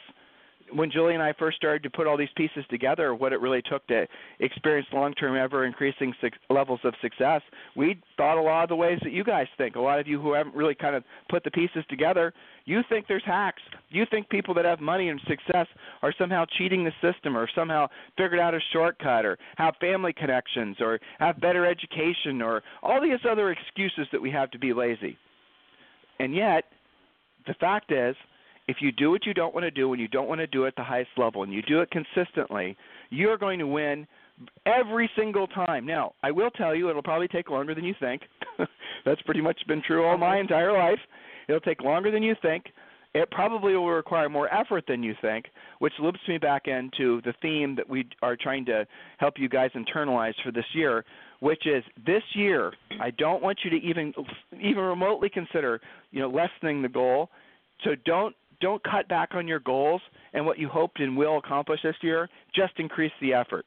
when 0.73 0.89
Julie 0.89 1.13
and 1.13 1.21
I 1.21 1.33
first 1.33 1.57
started 1.57 1.83
to 1.83 1.89
put 1.89 2.07
all 2.07 2.17
these 2.17 2.29
pieces 2.35 2.65
together, 2.69 3.13
what 3.13 3.33
it 3.33 3.39
really 3.39 3.61
took 3.61 3.85
to 3.87 4.07
experience 4.39 4.87
long-term, 4.91 5.35
ever-increasing 5.35 6.13
su- 6.19 6.29
levels 6.49 6.79
of 6.83 6.93
success, 7.01 7.41
we 7.75 8.01
thought 8.17 8.37
a 8.37 8.41
lot 8.41 8.63
of 8.63 8.69
the 8.69 8.75
ways 8.75 8.99
that 9.03 9.11
you 9.11 9.23
guys 9.23 9.47
think. 9.57 9.75
A 9.75 9.79
lot 9.79 9.99
of 9.99 10.07
you 10.07 10.19
who 10.19 10.33
haven't 10.33 10.55
really 10.55 10.75
kind 10.75 10.95
of 10.95 11.03
put 11.29 11.43
the 11.43 11.51
pieces 11.51 11.83
together, 11.89 12.33
you 12.65 12.81
think 12.89 13.05
there's 13.07 13.23
hacks. 13.25 13.61
You 13.89 14.05
think 14.09 14.27
people 14.29 14.53
that 14.55 14.65
have 14.65 14.79
money 14.79 15.09
and 15.09 15.21
success 15.27 15.67
are 16.01 16.13
somehow 16.17 16.45
cheating 16.57 16.83
the 16.83 16.91
system, 17.01 17.37
or 17.37 17.47
somehow 17.53 17.87
figured 18.17 18.39
out 18.39 18.55
a 18.55 18.59
shortcut, 18.73 19.25
or 19.25 19.37
have 19.57 19.75
family 19.79 20.13
connections, 20.13 20.77
or 20.79 20.99
have 21.19 21.39
better 21.39 21.65
education, 21.65 22.41
or 22.41 22.63
all 22.81 23.01
these 23.01 23.19
other 23.29 23.51
excuses 23.51 24.07
that 24.11 24.21
we 24.21 24.31
have 24.31 24.49
to 24.51 24.59
be 24.59 24.73
lazy. 24.73 25.17
And 26.19 26.33
yet, 26.33 26.65
the 27.45 27.53
fact 27.55 27.91
is 27.91 28.15
if 28.67 28.77
you 28.79 28.91
do 28.91 29.11
what 29.11 29.25
you 29.25 29.33
don't 29.33 29.53
want 29.53 29.63
to 29.63 29.71
do 29.71 29.91
and 29.93 30.01
you 30.01 30.07
don't 30.07 30.27
want 30.27 30.39
to 30.39 30.47
do 30.47 30.65
it 30.65 30.69
at 30.69 30.75
the 30.75 30.83
highest 30.83 31.11
level 31.17 31.43
and 31.43 31.53
you 31.53 31.61
do 31.61 31.81
it 31.81 31.89
consistently, 31.91 32.75
you're 33.09 33.37
going 33.37 33.59
to 33.59 33.67
win 33.67 34.07
every 34.65 35.09
single 35.15 35.47
time. 35.47 35.85
Now, 35.85 36.13
I 36.23 36.31
will 36.31 36.49
tell 36.51 36.75
you 36.75 36.89
it'll 36.89 37.03
probably 37.03 37.27
take 37.27 37.49
longer 37.49 37.75
than 37.75 37.83
you 37.83 37.95
think. 37.99 38.23
That's 39.05 39.21
pretty 39.21 39.41
much 39.41 39.59
been 39.67 39.81
true 39.85 40.05
all 40.05 40.17
my 40.17 40.39
entire 40.39 40.73
life. 40.73 40.99
It'll 41.47 41.61
take 41.61 41.81
longer 41.81 42.11
than 42.11 42.23
you 42.23 42.35
think. 42.41 42.65
It 43.13 43.31
probably 43.31 43.75
will 43.75 43.89
require 43.89 44.27
more 44.27 44.53
effort 44.53 44.83
than 44.89 45.01
you 45.01 45.15
think, 45.21 45.45
which 45.79 45.93
loops 46.01 46.19
me 46.27 46.37
back 46.37 46.67
into 46.67 47.21
the 47.21 47.33
theme 47.41 47.73
that 47.77 47.87
we 47.87 48.09
are 48.21 48.35
trying 48.35 48.65
to 48.65 48.85
help 49.19 49.35
you 49.37 49.47
guys 49.47 49.71
internalize 49.73 50.33
for 50.43 50.51
this 50.51 50.65
year, 50.73 51.05
which 51.39 51.65
is 51.65 51.81
this 52.05 52.23
year 52.33 52.73
I 52.99 53.11
don't 53.11 53.41
want 53.41 53.59
you 53.63 53.69
to 53.69 53.77
even 53.77 54.13
even 54.51 54.83
remotely 54.83 55.29
consider, 55.29 55.79
you 56.11 56.19
know, 56.19 56.29
lessening 56.29 56.81
the 56.81 56.89
goal. 56.89 57.29
So 57.85 57.91
don't 58.05 58.35
don't 58.61 58.83
cut 58.83 59.07
back 59.07 59.29
on 59.33 59.47
your 59.47 59.59
goals 59.59 60.01
and 60.33 60.45
what 60.45 60.59
you 60.59 60.67
hoped 60.67 60.99
and 60.99 61.15
will 61.15 61.37
accomplish 61.37 61.81
this 61.83 61.95
year. 62.01 62.29
Just 62.53 62.73
increase 62.77 63.11
the 63.21 63.33
effort. 63.33 63.65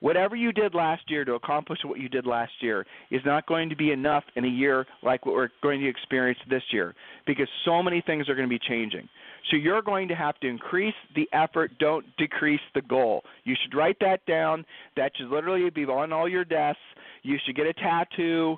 Whatever 0.00 0.36
you 0.36 0.52
did 0.52 0.74
last 0.74 1.02
year 1.08 1.24
to 1.24 1.34
accomplish 1.34 1.80
what 1.84 1.98
you 1.98 2.08
did 2.08 2.24
last 2.24 2.52
year 2.60 2.86
is 3.10 3.20
not 3.24 3.46
going 3.46 3.68
to 3.68 3.74
be 3.74 3.90
enough 3.90 4.22
in 4.36 4.44
a 4.44 4.48
year 4.48 4.86
like 5.02 5.26
what 5.26 5.34
we're 5.34 5.48
going 5.60 5.80
to 5.80 5.88
experience 5.88 6.38
this 6.48 6.62
year 6.70 6.94
because 7.26 7.48
so 7.64 7.82
many 7.82 8.00
things 8.00 8.28
are 8.28 8.36
going 8.36 8.48
to 8.48 8.52
be 8.52 8.60
changing. 8.68 9.08
So 9.50 9.56
you're 9.56 9.82
going 9.82 10.06
to 10.08 10.14
have 10.14 10.38
to 10.40 10.46
increase 10.46 10.94
the 11.16 11.28
effort, 11.32 11.72
don't 11.80 12.04
decrease 12.16 12.60
the 12.74 12.82
goal. 12.82 13.24
You 13.44 13.56
should 13.60 13.76
write 13.76 13.96
that 14.00 14.24
down. 14.26 14.64
That 14.96 15.12
should 15.16 15.30
literally 15.30 15.68
be 15.70 15.84
on 15.84 16.12
all 16.12 16.28
your 16.28 16.44
desks. 16.44 16.80
You 17.22 17.36
should 17.44 17.56
get 17.56 17.66
a 17.66 17.72
tattoo 17.72 18.56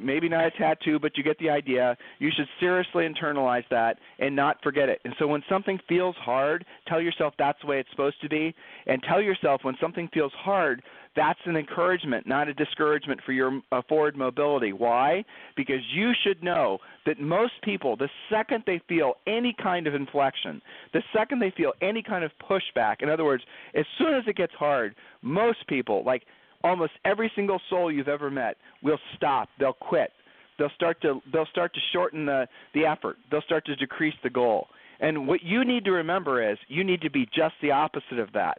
maybe 0.00 0.28
not 0.28 0.46
a 0.46 0.50
tattoo, 0.52 0.98
but 0.98 1.16
you 1.16 1.22
get 1.22 1.38
the 1.38 1.50
idea. 1.50 1.96
You 2.18 2.30
should 2.34 2.48
seriously 2.60 3.06
internalize 3.06 3.64
that 3.70 3.98
and 4.18 4.34
not 4.34 4.62
forget 4.62 4.88
it. 4.88 5.00
And 5.04 5.14
so 5.18 5.26
when 5.26 5.42
something 5.48 5.78
feels 5.88 6.16
hard, 6.16 6.64
tell 6.86 7.00
yourself 7.00 7.34
that's 7.38 7.58
the 7.60 7.66
way 7.66 7.78
it's 7.80 7.90
supposed 7.90 8.20
to 8.22 8.28
be. 8.28 8.54
And 8.86 9.02
tell 9.02 9.20
yourself 9.20 9.60
when 9.64 9.76
something 9.80 10.08
feels 10.12 10.32
hard, 10.36 10.82
that's 11.16 11.40
an 11.46 11.56
encouragement, 11.56 12.26
not 12.26 12.48
a 12.48 12.54
discouragement 12.54 13.20
for 13.24 13.32
your 13.32 13.60
uh, 13.72 13.80
forward 13.88 14.16
mobility. 14.16 14.72
Why? 14.72 15.24
Because 15.56 15.80
you 15.94 16.12
should 16.22 16.42
know 16.42 16.78
that 17.06 17.18
most 17.18 17.54
people, 17.62 17.96
the 17.96 18.10
second 18.30 18.64
they 18.66 18.80
feel 18.86 19.14
any 19.26 19.54
kind 19.60 19.86
of 19.86 19.94
inflection, 19.94 20.60
the 20.92 21.02
second 21.16 21.40
they 21.40 21.52
feel 21.56 21.72
any 21.80 22.02
kind 22.02 22.22
of 22.22 22.30
pushback, 22.48 22.96
in 23.00 23.08
other 23.08 23.24
words, 23.24 23.44
as 23.74 23.86
soon 23.98 24.14
as 24.14 24.24
it 24.26 24.36
gets 24.36 24.52
hard, 24.52 24.94
most 25.22 25.66
people, 25.68 26.04
like 26.04 26.24
almost 26.64 26.92
every 27.04 27.30
single 27.34 27.60
soul 27.70 27.90
you've 27.90 28.08
ever 28.08 28.30
met 28.30 28.56
will 28.82 28.98
stop. 29.16 29.48
They'll 29.58 29.72
quit. 29.72 30.10
They'll 30.58 30.70
start 30.74 31.00
to 31.02 31.20
they'll 31.32 31.46
start 31.46 31.74
to 31.74 31.80
shorten 31.92 32.26
the 32.26 32.48
the 32.74 32.86
effort. 32.86 33.16
They'll 33.30 33.42
start 33.42 33.66
to 33.66 33.76
decrease 33.76 34.14
the 34.22 34.30
goal. 34.30 34.68
And 35.00 35.28
what 35.28 35.42
you 35.42 35.64
need 35.64 35.84
to 35.84 35.92
remember 35.92 36.50
is 36.50 36.58
you 36.68 36.82
need 36.82 37.02
to 37.02 37.10
be 37.10 37.26
just 37.26 37.54
the 37.60 37.70
opposite 37.70 38.18
of 38.18 38.32
that. 38.32 38.58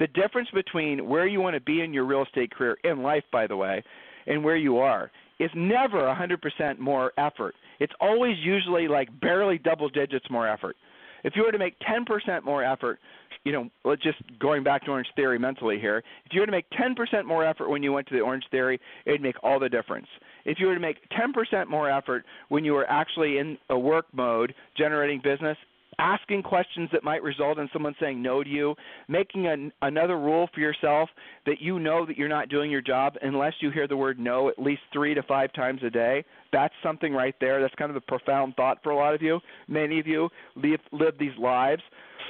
The 0.00 0.08
difference 0.08 0.48
between 0.52 1.06
where 1.06 1.26
you 1.26 1.40
want 1.40 1.54
to 1.54 1.60
be 1.60 1.82
in 1.82 1.94
your 1.94 2.04
real 2.04 2.22
estate 2.22 2.50
career 2.50 2.76
in 2.82 3.02
life 3.02 3.22
by 3.30 3.46
the 3.46 3.56
way 3.56 3.84
and 4.26 4.42
where 4.42 4.56
you 4.56 4.78
are 4.78 5.10
is 5.38 5.50
never 5.54 6.00
100% 6.00 6.78
more 6.78 7.12
effort. 7.18 7.54
It's 7.80 7.92
always 8.00 8.36
usually 8.38 8.88
like 8.88 9.08
barely 9.20 9.58
double 9.58 9.88
digits 9.88 10.26
more 10.30 10.48
effort. 10.48 10.76
If 11.24 11.34
you 11.36 11.44
were 11.44 11.52
to 11.52 11.58
make 11.58 11.74
10% 11.80 12.44
more 12.44 12.64
effort, 12.64 12.98
you 13.44 13.52
know, 13.52 13.68
let's 13.84 14.02
just 14.02 14.18
going 14.38 14.62
back 14.62 14.84
to 14.84 14.90
Orange 14.90 15.08
Theory 15.16 15.38
mentally 15.38 15.78
here. 15.78 16.02
If 16.24 16.32
you 16.32 16.40
were 16.40 16.46
to 16.46 16.52
make 16.52 16.66
10% 16.70 17.24
more 17.24 17.44
effort 17.44 17.70
when 17.70 17.82
you 17.82 17.92
went 17.92 18.06
to 18.08 18.14
the 18.14 18.20
Orange 18.20 18.44
Theory, 18.50 18.80
it'd 19.04 19.20
make 19.20 19.36
all 19.42 19.58
the 19.58 19.68
difference. 19.68 20.06
If 20.44 20.58
you 20.60 20.66
were 20.66 20.74
to 20.74 20.80
make 20.80 20.98
10% 21.10 21.68
more 21.68 21.90
effort 21.90 22.24
when 22.48 22.64
you 22.64 22.72
were 22.72 22.88
actually 22.88 23.38
in 23.38 23.58
a 23.70 23.78
work 23.78 24.06
mode 24.12 24.54
generating 24.76 25.20
business, 25.22 25.56
asking 26.02 26.42
questions 26.42 26.88
that 26.92 27.04
might 27.04 27.22
result 27.22 27.58
in 27.58 27.68
someone 27.72 27.94
saying 28.00 28.20
no 28.20 28.42
to 28.42 28.50
you, 28.50 28.74
making 29.06 29.46
an, 29.46 29.72
another 29.82 30.18
rule 30.18 30.48
for 30.52 30.58
yourself 30.58 31.08
that 31.46 31.60
you 31.60 31.78
know 31.78 32.04
that 32.04 32.18
you're 32.18 32.28
not 32.28 32.48
doing 32.48 32.72
your 32.72 32.80
job 32.80 33.14
unless 33.22 33.52
you 33.60 33.70
hear 33.70 33.86
the 33.86 33.96
word 33.96 34.18
no 34.18 34.48
at 34.48 34.58
least 34.58 34.82
three 34.92 35.14
to 35.14 35.22
five 35.22 35.52
times 35.52 35.80
a 35.86 35.90
day. 35.90 36.24
That's 36.52 36.74
something 36.82 37.12
right 37.12 37.36
there. 37.40 37.60
That's 37.60 37.74
kind 37.76 37.90
of 37.90 37.96
a 37.96 38.00
profound 38.00 38.56
thought 38.56 38.78
for 38.82 38.90
a 38.90 38.96
lot 38.96 39.14
of 39.14 39.22
you. 39.22 39.38
Many 39.68 40.00
of 40.00 40.08
you 40.08 40.28
live, 40.56 40.80
live 40.90 41.14
these 41.20 41.36
lives 41.38 41.82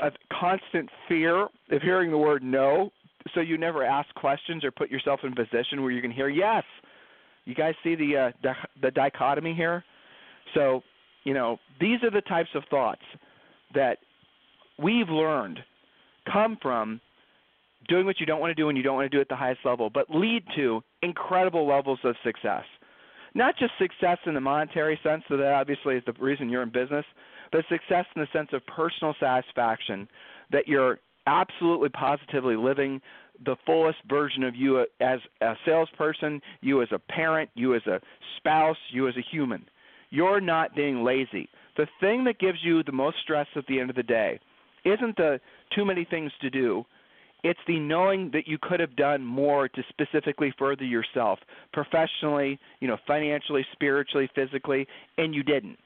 of 0.02 0.12
constant 0.38 0.91
fear 1.09 1.45
of 1.71 1.83
hearing 1.83 2.11
the 2.11 2.19
word 2.19 2.43
no, 2.43 2.91
so 3.35 3.41
you 3.41 3.57
never 3.57 3.85
ask 3.85 4.12
questions 4.14 4.64
or 4.64 4.71
put 4.71 4.91
yourself 4.91 5.21
in 5.23 5.33
a 5.33 5.37
position 5.37 5.83
where 5.83 5.93
you 5.93 6.02
can 6.02 6.11
hear 6.11 6.29
yes. 6.29 6.64
You 7.47 7.55
guys 7.55 7.75
see 7.83 7.95
the 7.95 8.17
uh, 8.17 8.31
the, 8.43 8.52
the 8.83 8.91
dichotomy 8.91 9.55
here? 9.55 9.83
So, 10.55 10.83
you 11.25 11.33
know, 11.33 11.59
these 11.81 12.02
are 12.02 12.11
the 12.11 12.21
types 12.23 12.50
of 12.55 12.64
thoughts 12.71 13.00
that 13.75 13.99
we've 14.79 15.09
learned 15.09 15.59
come 16.31 16.59
from 16.61 17.00
doing 17.88 18.07
what 18.07 18.21
you 18.21 18.26
don't 18.26 18.41
want 18.41 18.50
to 18.50 18.55
do 18.55 18.69
and 18.69 18.76
you 18.76 18.85
don't 18.85 18.97
want 18.97 19.11
to 19.11 19.17
do 19.17 19.21
at 19.21 19.29
the 19.29 19.37
highest 19.37 19.61
level, 19.64 19.91
but 19.91 20.07
lead 20.09 20.45
to 20.57 20.83
incredible 21.02 21.67
levels 21.67 21.99
of 22.05 22.14
success. 22.25 22.64
Not 23.35 23.57
just 23.59 23.73
success 23.79 24.19
in 24.26 24.35
the 24.35 24.41
monetary 24.41 24.99
sense, 25.02 25.23
so 25.29 25.37
that 25.37 25.52
obviously 25.52 25.97
is 25.97 26.02
the 26.07 26.12
reason 26.21 26.49
you're 26.49 26.62
in 26.62 26.71
business, 26.71 27.05
but 27.50 27.64
success 27.69 28.05
in 28.14 28.23
the 28.23 28.29
sense 28.33 28.50
of 28.52 28.64
personal 28.67 29.14
satisfaction 29.19 30.07
that 30.50 30.69
you're 30.69 30.99
absolutely 31.26 31.88
positively 31.88 32.57
living 32.57 33.00
the 33.45 33.57
fullest 33.67 33.99
version 34.09 34.43
of 34.45 34.55
you 34.55 34.85
as 35.00 35.19
a 35.41 35.55
salesperson, 35.64 36.41
you 36.61 36.83
as 36.83 36.88
a 36.93 36.99
parent, 36.99 37.49
you 37.55 37.75
as 37.75 37.85
a 37.87 38.00
spouse, 38.37 38.76
you 38.91 39.09
as 39.09 39.17
a 39.17 39.25
human. 39.31 39.64
You're 40.11 40.41
not 40.41 40.76
being 40.76 41.02
lazy 41.02 41.49
the 41.76 41.87
thing 42.00 42.25
that 42.25 42.38
gives 42.38 42.59
you 42.62 42.83
the 42.83 42.93
most 42.93 43.17
stress 43.23 43.47
at 43.57 43.67
the 43.67 43.81
end 43.81 43.91
of 43.91 43.97
the 43.97 44.02
day 44.02 44.38
isn't 44.85 45.17
the 45.17 45.41
too 45.75 45.85
many 45.85 46.05
things 46.05 46.33
to 46.41 46.50
do. 46.50 46.85
It's 47.45 47.61
the 47.67 47.79
knowing 47.79 48.31
that 48.33 48.47
you 48.47 48.59
could 48.61 48.79
have 48.79 48.95
done 48.95 49.25
more 49.25 49.69
to 49.69 49.83
specifically 49.88 50.55
further 50.59 50.85
yourself 50.85 51.41
professionally, 51.73 52.59
you 52.81 52.87
know, 52.87 52.99
financially, 53.07 53.67
spiritually, 53.73 54.29
physically, 54.35 54.87
and 55.19 55.35
you 55.35 55.43
didn't. 55.43 55.79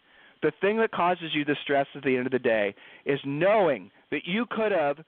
The 0.42 0.52
thing 0.60 0.76
that 0.78 0.92
causes 0.92 1.30
you 1.32 1.44
the 1.44 1.56
stress 1.62 1.86
at 1.94 2.02
the 2.02 2.16
end 2.16 2.26
of 2.26 2.32
the 2.32 2.38
day 2.38 2.74
is 3.06 3.18
knowing 3.24 3.90
that 4.10 4.22
you 4.26 4.44
could 4.50 4.72
have 4.72 4.98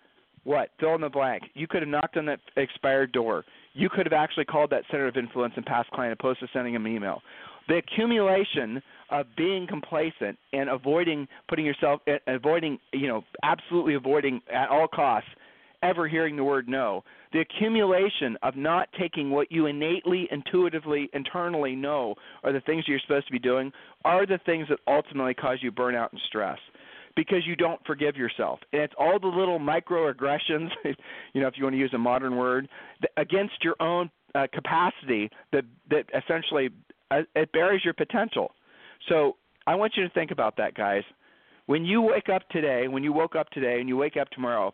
what? 0.44 0.70
Fill 0.80 0.94
in 0.94 1.02
the 1.02 1.10
blank. 1.10 1.42
You 1.52 1.66
could 1.66 1.82
have 1.82 1.90
knocked 1.90 2.16
on 2.16 2.24
that 2.26 2.40
expired 2.56 3.12
door. 3.12 3.44
You 3.74 3.90
could 3.90 4.06
have 4.06 4.14
actually 4.14 4.46
called 4.46 4.70
that 4.70 4.84
center 4.90 5.06
of 5.06 5.16
influence 5.18 5.52
and 5.56 5.66
past 5.66 5.90
client 5.90 6.14
opposed 6.18 6.40
to 6.40 6.48
sending 6.54 6.72
them 6.72 6.86
an 6.86 6.92
email. 6.92 7.20
The 7.68 7.76
accumulation 7.76 8.82
of 9.10 9.26
being 9.36 9.66
complacent 9.66 10.38
and 10.52 10.68
avoiding 10.68 11.26
putting 11.48 11.64
yourself 11.64 12.00
avoiding 12.26 12.78
you 12.92 13.08
know 13.08 13.24
absolutely 13.42 13.94
avoiding 13.94 14.40
at 14.52 14.68
all 14.68 14.88
costs 14.88 15.30
ever 15.82 16.08
hearing 16.08 16.36
the 16.36 16.44
word 16.44 16.68
no. 16.68 17.04
The 17.32 17.40
accumulation 17.40 18.36
of 18.42 18.56
not 18.56 18.88
taking 18.98 19.30
what 19.30 19.52
you 19.52 19.66
innately 19.66 20.28
intuitively 20.30 21.08
internally 21.12 21.74
know 21.74 22.14
are 22.42 22.52
the 22.52 22.60
things 22.60 22.84
you're 22.86 23.00
supposed 23.00 23.26
to 23.26 23.32
be 23.32 23.38
doing 23.38 23.72
are 24.04 24.26
the 24.26 24.38
things 24.46 24.66
that 24.68 24.78
ultimately 24.86 25.34
cause 25.34 25.58
you 25.60 25.70
burnout 25.70 26.10
and 26.12 26.20
stress 26.26 26.58
because 27.16 27.46
you 27.46 27.56
don't 27.56 27.84
forgive 27.86 28.16
yourself. 28.16 28.60
And 28.72 28.82
it's 28.82 28.94
all 28.98 29.18
the 29.18 29.26
little 29.26 29.58
microaggressions 29.58 30.68
you 31.32 31.40
know 31.40 31.46
if 31.46 31.54
you 31.56 31.64
want 31.64 31.74
to 31.74 31.78
use 31.78 31.92
a 31.94 31.98
modern 31.98 32.36
word 32.36 32.68
against 33.16 33.62
your 33.62 33.76
own 33.80 34.10
uh, 34.34 34.46
capacity 34.52 35.30
that 35.52 35.64
that 35.90 36.04
essentially 36.16 36.70
uh, 37.10 37.22
it 37.34 37.52
buries 37.52 37.84
your 37.84 37.94
potential 37.94 38.52
so 39.08 39.36
I 39.66 39.74
want 39.74 39.92
you 39.96 40.02
to 40.02 40.10
think 40.14 40.30
about 40.30 40.56
that, 40.56 40.74
guys. 40.74 41.02
When 41.66 41.84
you 41.84 42.00
wake 42.00 42.28
up 42.28 42.48
today, 42.50 42.88
when 42.88 43.04
you 43.04 43.12
woke 43.12 43.36
up 43.36 43.50
today 43.50 43.80
and 43.80 43.88
you 43.88 43.96
wake 43.96 44.16
up 44.16 44.30
tomorrow, 44.30 44.72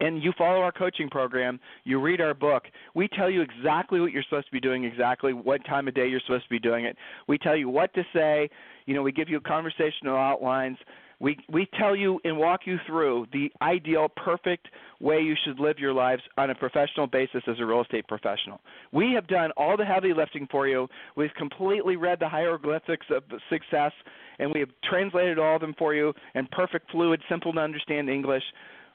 and 0.00 0.22
you 0.22 0.32
follow 0.38 0.60
our 0.60 0.72
coaching 0.72 1.10
program, 1.10 1.60
you 1.84 2.00
read 2.00 2.20
our 2.20 2.32
book, 2.32 2.64
we 2.94 3.06
tell 3.08 3.28
you 3.28 3.42
exactly 3.42 4.00
what 4.00 4.12
you're 4.12 4.22
supposed 4.22 4.46
to 4.46 4.52
be 4.52 4.60
doing, 4.60 4.84
exactly 4.84 5.32
what 5.32 5.64
time 5.66 5.88
of 5.88 5.94
day 5.94 6.08
you're 6.08 6.20
supposed 6.20 6.44
to 6.44 6.50
be 6.50 6.58
doing 6.58 6.86
it. 6.86 6.96
We 7.28 7.36
tell 7.36 7.56
you 7.56 7.68
what 7.68 7.92
to 7.94 8.02
say. 8.14 8.48
You 8.86 8.94
know, 8.94 9.02
we 9.02 9.12
give 9.12 9.28
you 9.28 9.40
conversational 9.40 10.16
outlines. 10.16 10.78
We 11.20 11.36
we 11.50 11.68
tell 11.78 11.94
you 11.94 12.18
and 12.24 12.36
walk 12.38 12.60
you 12.64 12.78
through 12.86 13.26
the 13.32 13.52
ideal, 13.60 14.08
perfect 14.16 14.68
way 15.00 15.20
you 15.20 15.34
should 15.44 15.60
live 15.60 15.78
your 15.78 15.92
lives 15.92 16.22
on 16.38 16.50
a 16.50 16.54
professional 16.54 17.06
basis 17.06 17.42
as 17.46 17.56
a 17.60 17.64
real 17.64 17.82
estate 17.82 18.08
professional. 18.08 18.60
We 18.92 19.12
have 19.14 19.26
done 19.26 19.50
all 19.56 19.76
the 19.76 19.84
heavy 19.84 20.14
lifting 20.14 20.48
for 20.50 20.66
you. 20.66 20.88
We've 21.16 21.34
completely 21.36 21.96
read 21.96 22.20
the 22.20 22.28
hieroglyphics 22.28 23.06
of 23.10 23.22
success, 23.50 23.92
and 24.38 24.52
we 24.52 24.60
have 24.60 24.70
translated 24.88 25.38
all 25.38 25.56
of 25.56 25.60
them 25.60 25.74
for 25.78 25.94
you 25.94 26.12
in 26.34 26.46
perfect, 26.52 26.90
fluid, 26.90 27.20
simple 27.28 27.52
to 27.52 27.60
understand 27.60 28.08
English. 28.08 28.44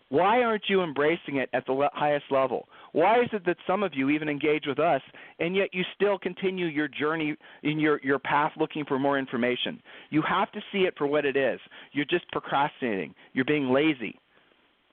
Why 0.10 0.44
aren't 0.44 0.70
you 0.70 0.82
embracing 0.82 1.38
it 1.38 1.50
at 1.54 1.66
the 1.66 1.90
highest 1.94 2.26
level? 2.30 2.68
Why 2.92 3.22
is 3.22 3.30
it 3.34 3.46
that 3.46 3.58
some 3.66 3.84
of 3.84 3.94
you 3.96 4.10
even 4.10 4.30
engage 4.30 4.66
with 4.68 4.80
us 4.80 5.02
and 5.40 5.56
yet 5.56 5.74
you 5.74 5.84
still 5.96 6.18
continue 6.18 6.68
your 6.68 6.88
journey 6.88 7.36
in 7.64 7.80
your, 7.80 8.00
your 8.04 8.20
path 8.20 8.52
looking 8.58 8.86
for 8.86 9.00
more 9.00 9.18
information? 9.18 9.82
You 10.12 10.22
have 10.22 10.52
to 10.52 10.62
see 10.72 10.80
it 10.80 10.94
for 10.98 11.08
what 11.08 11.26
it 11.26 11.36
is. 11.36 11.60
You're 11.92 12.06
just 12.06 12.30
procrastinating, 12.32 13.16
you're 13.34 13.46
being 13.46 13.70
lazy. 13.70 14.20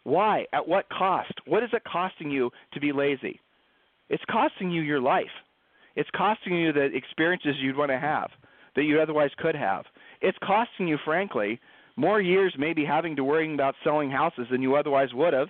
Why? 0.04 0.47
At 0.52 0.66
what 0.66 0.88
cost? 0.88 1.33
What 1.47 1.62
is 1.62 1.71
it 1.73 1.83
costing 1.85 2.31
you 2.31 2.50
to 2.73 2.81
be 2.81 2.92
lazy? 2.92 3.38
It's 4.09 4.25
costing 4.31 4.71
you 4.71 4.83
your 4.83 5.00
life. 5.00 5.26
It's 5.95 6.11
costing 6.16 6.57
you 6.57 6.73
the 6.73 6.88
experiences 6.95 7.54
you'd 7.61 7.76
want 7.76 7.90
to 7.90 7.99
have 7.99 8.31
that 8.75 8.85
you 8.85 9.00
otherwise 9.00 9.31
could 9.38 9.54
have. 9.54 9.85
It's 10.21 10.38
costing 10.42 10.88
you, 10.88 10.99
frankly, 11.04 11.61
more 11.97 12.21
years 12.21 12.55
maybe 12.59 12.85
having 12.85 13.17
to 13.17 13.25
worrying 13.25 13.55
about 13.55 13.75
selling 13.85 14.11
houses 14.11 14.47
than 14.51 14.63
you 14.63 14.77
otherwise 14.77 15.09
would 15.15 15.33
have 15.33 15.49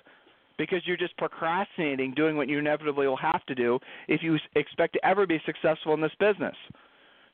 because 0.59 0.81
you're 0.85 0.97
just 0.97 1.17
procrastinating 1.17 2.13
doing 2.15 2.37
what 2.37 2.49
you 2.49 2.59
inevitably 2.59 3.07
will 3.07 3.17
have 3.17 3.45
to 3.47 3.55
do 3.55 3.79
if 4.09 4.23
you 4.23 4.39
expect 4.55 4.93
to 4.95 5.05
ever 5.05 5.27
be 5.27 5.41
successful 5.47 5.95
in 5.95 6.01
this 6.01 6.13
business. 6.19 6.55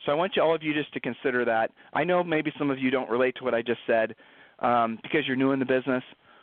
So 0.07 0.13
I 0.13 0.15
want 0.15 0.37
you 0.37 0.43
all 0.43 0.55
of 0.55 0.63
you 0.63 0.73
just 0.73 0.93
to 0.95 1.01
consider 1.01 1.45
that. 1.45 1.71
I 1.93 2.05
know 2.05 2.23
maybe 2.23 2.53
some 2.59 2.71
of 2.71 2.79
you 2.79 2.91
don't 2.91 3.11
relate 3.11 3.35
to 3.37 3.45
what 3.45 3.55
I 3.55 3.63
just 3.63 3.81
said 3.87 4.15
um, 4.61 4.99
because 5.03 5.27
you're 5.27 5.37
new 5.37 5.53
in 5.53 5.59
the 5.59 5.67
business. 5.67 6.03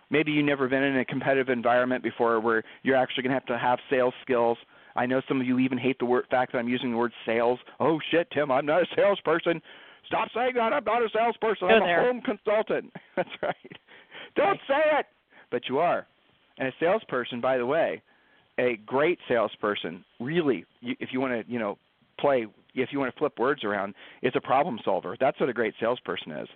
Maybe 0.10 0.32
you've 0.32 0.46
never 0.46 0.68
been 0.68 0.84
in 0.84 0.98
a 0.98 1.06
competitive 1.06 1.50
environment 1.50 2.04
before 2.04 2.40
where 2.40 2.64
you're 2.84 2.96
actually 2.96 3.24
going 3.24 3.32
to 3.32 3.40
have 3.40 3.46
to 3.48 3.58
have 3.58 3.80
sales 3.90 4.14
skills. 4.22 4.58
I 4.96 5.06
know 5.06 5.22
some 5.28 5.42
of 5.42 5.48
you 5.48 5.60
even 5.60 5.78
hate 5.78 6.00
the 6.00 6.06
word 6.06 6.26
fact 6.30 6.52
that 6.52 6.60
I'm 6.60 6.70
using 6.70 6.92
the 6.92 6.98
word 6.98 7.12
sales. 7.26 7.60
Oh 7.80 8.00
shit, 8.12 8.30
Tim, 8.32 8.52
I'm 8.52 8.66
not 8.66 8.84
a 8.84 8.86
salesperson. 8.96 9.62
Stop 10.08 10.30
saying 10.36 10.54
that. 10.56 10.74
I'm 10.74 10.84
not 10.84 11.02
a 11.02 11.10
salesperson. 11.14 11.68
I'm 11.70 11.82
a 11.82 12.04
home 12.04 12.22
consultant. 12.22 12.92
That's 13.16 13.30
right. 13.42 13.56
Don't 14.36 14.60
say 14.68 14.82
it. 15.00 15.06
But 15.52 15.64
you 15.70 15.80
are. 15.80 16.06
And 16.58 16.68
a 16.68 16.72
salesperson, 16.80 17.42
by 17.42 17.58
the 17.58 17.66
way, 17.66 18.02
a 18.60 18.78
great 18.86 19.20
salesperson, 19.28 20.04
really, 20.20 20.66
if 20.82 21.10
you 21.12 21.20
want 21.20 21.34
to, 21.34 21.52
you 21.52 21.60
know, 21.60 21.78
play, 22.20 22.46
if 22.74 22.90
you 22.92 23.00
want 23.00 23.14
to 23.14 23.20
flip 23.20 23.34
words 23.38 23.64
around, 23.64 23.94
is 24.22 24.34
a 24.36 24.42
problem 24.42 24.80
solver. 24.86 25.18
That's 25.20 25.40
what 25.40 25.50
a 25.50 25.54
great 25.54 25.74
salesperson 25.80 26.32
is. 26.32 26.48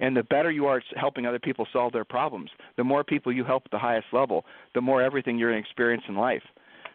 And 0.00 0.16
the 0.16 0.24
better 0.24 0.50
you 0.50 0.66
are 0.66 0.78
at 0.78 0.82
helping 0.96 1.26
other 1.26 1.38
people 1.38 1.66
solve 1.72 1.92
their 1.92 2.04
problems, 2.04 2.50
the 2.76 2.84
more 2.84 3.04
people 3.04 3.32
you 3.32 3.44
help 3.44 3.62
at 3.66 3.70
the 3.70 3.78
highest 3.78 4.06
level, 4.12 4.44
the 4.74 4.80
more 4.80 5.02
everything 5.02 5.38
you're 5.38 5.50
going 5.50 5.62
to 5.62 5.68
experience 5.68 6.04
in 6.08 6.16
life. 6.16 6.42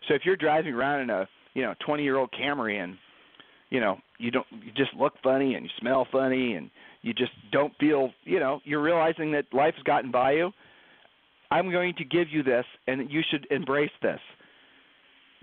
So 0.07 0.15
if 0.15 0.23
you're 0.25 0.35
driving 0.35 0.73
around 0.73 1.01
in 1.01 1.09
a, 1.09 1.27
you 1.53 1.61
know, 1.61 1.73
20-year-old 1.87 2.31
Camry 2.31 2.83
and 2.83 2.97
you 3.69 3.79
know 3.79 3.97
you 4.19 4.31
don't 4.31 4.45
you 4.51 4.71
just 4.75 4.93
look 4.93 5.13
funny 5.23 5.55
and 5.55 5.65
you 5.65 5.71
smell 5.79 6.07
funny 6.11 6.53
and 6.53 6.69
you 7.01 7.13
just 7.13 7.31
don't 7.51 7.73
feel 7.79 8.11
you 8.25 8.39
know 8.39 8.59
you're 8.65 8.81
realizing 8.81 9.31
that 9.31 9.45
life 9.51 9.73
has 9.75 9.83
gotten 9.83 10.11
by 10.11 10.33
you. 10.33 10.51
I'm 11.49 11.71
going 11.71 11.95
to 11.97 12.05
give 12.05 12.27
you 12.29 12.43
this 12.43 12.65
and 12.85 13.09
you 13.09 13.21
should 13.31 13.47
embrace 13.49 13.91
this. 14.03 14.19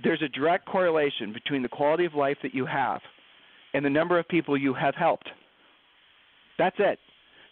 There's 0.05 0.23
a 0.23 0.29
direct 0.29 0.67
correlation 0.67 1.33
between 1.33 1.63
the 1.63 1.69
quality 1.69 2.05
of 2.05 2.15
life 2.15 2.37
that 2.43 2.55
you 2.55 2.67
have 2.67 3.01
and 3.75 3.85
the 3.85 3.91
number 3.91 4.19
of 4.19 4.29
people 4.29 4.57
you 4.57 4.75
have 4.75 4.95
helped. 4.95 5.29
That's 6.59 6.77
it. 6.79 6.99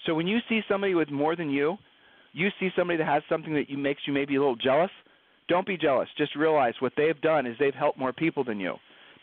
So 0.07 0.15
when 0.15 0.29
you 0.29 0.39
see 0.49 0.61
somebody 0.69 0.95
with 0.95 1.11
more 1.11 1.35
than 1.35 1.51
you 1.51 1.79
you 2.33 2.49
see 2.61 2.69
somebody 2.77 2.99
that 2.99 3.07
has 3.07 3.23
something 3.29 3.55
that 3.55 3.71
you, 3.71 3.79
makes 3.79 4.03
you 4.07 4.13
maybe 4.13 4.37
a 4.37 4.41
little 4.41 4.57
jealous 4.57 4.91
don't 5.47 5.67
be 5.67 5.77
jealous. 5.77 6.09
Just 6.17 6.35
realize 6.37 6.73
what 6.81 6.93
they've 6.97 7.21
done 7.21 7.47
is 7.47 7.55
they've 7.59 7.75
helped 7.75 7.99
more 7.99 8.13
people 8.13 8.45
than 8.45 8.59
you 8.59 8.77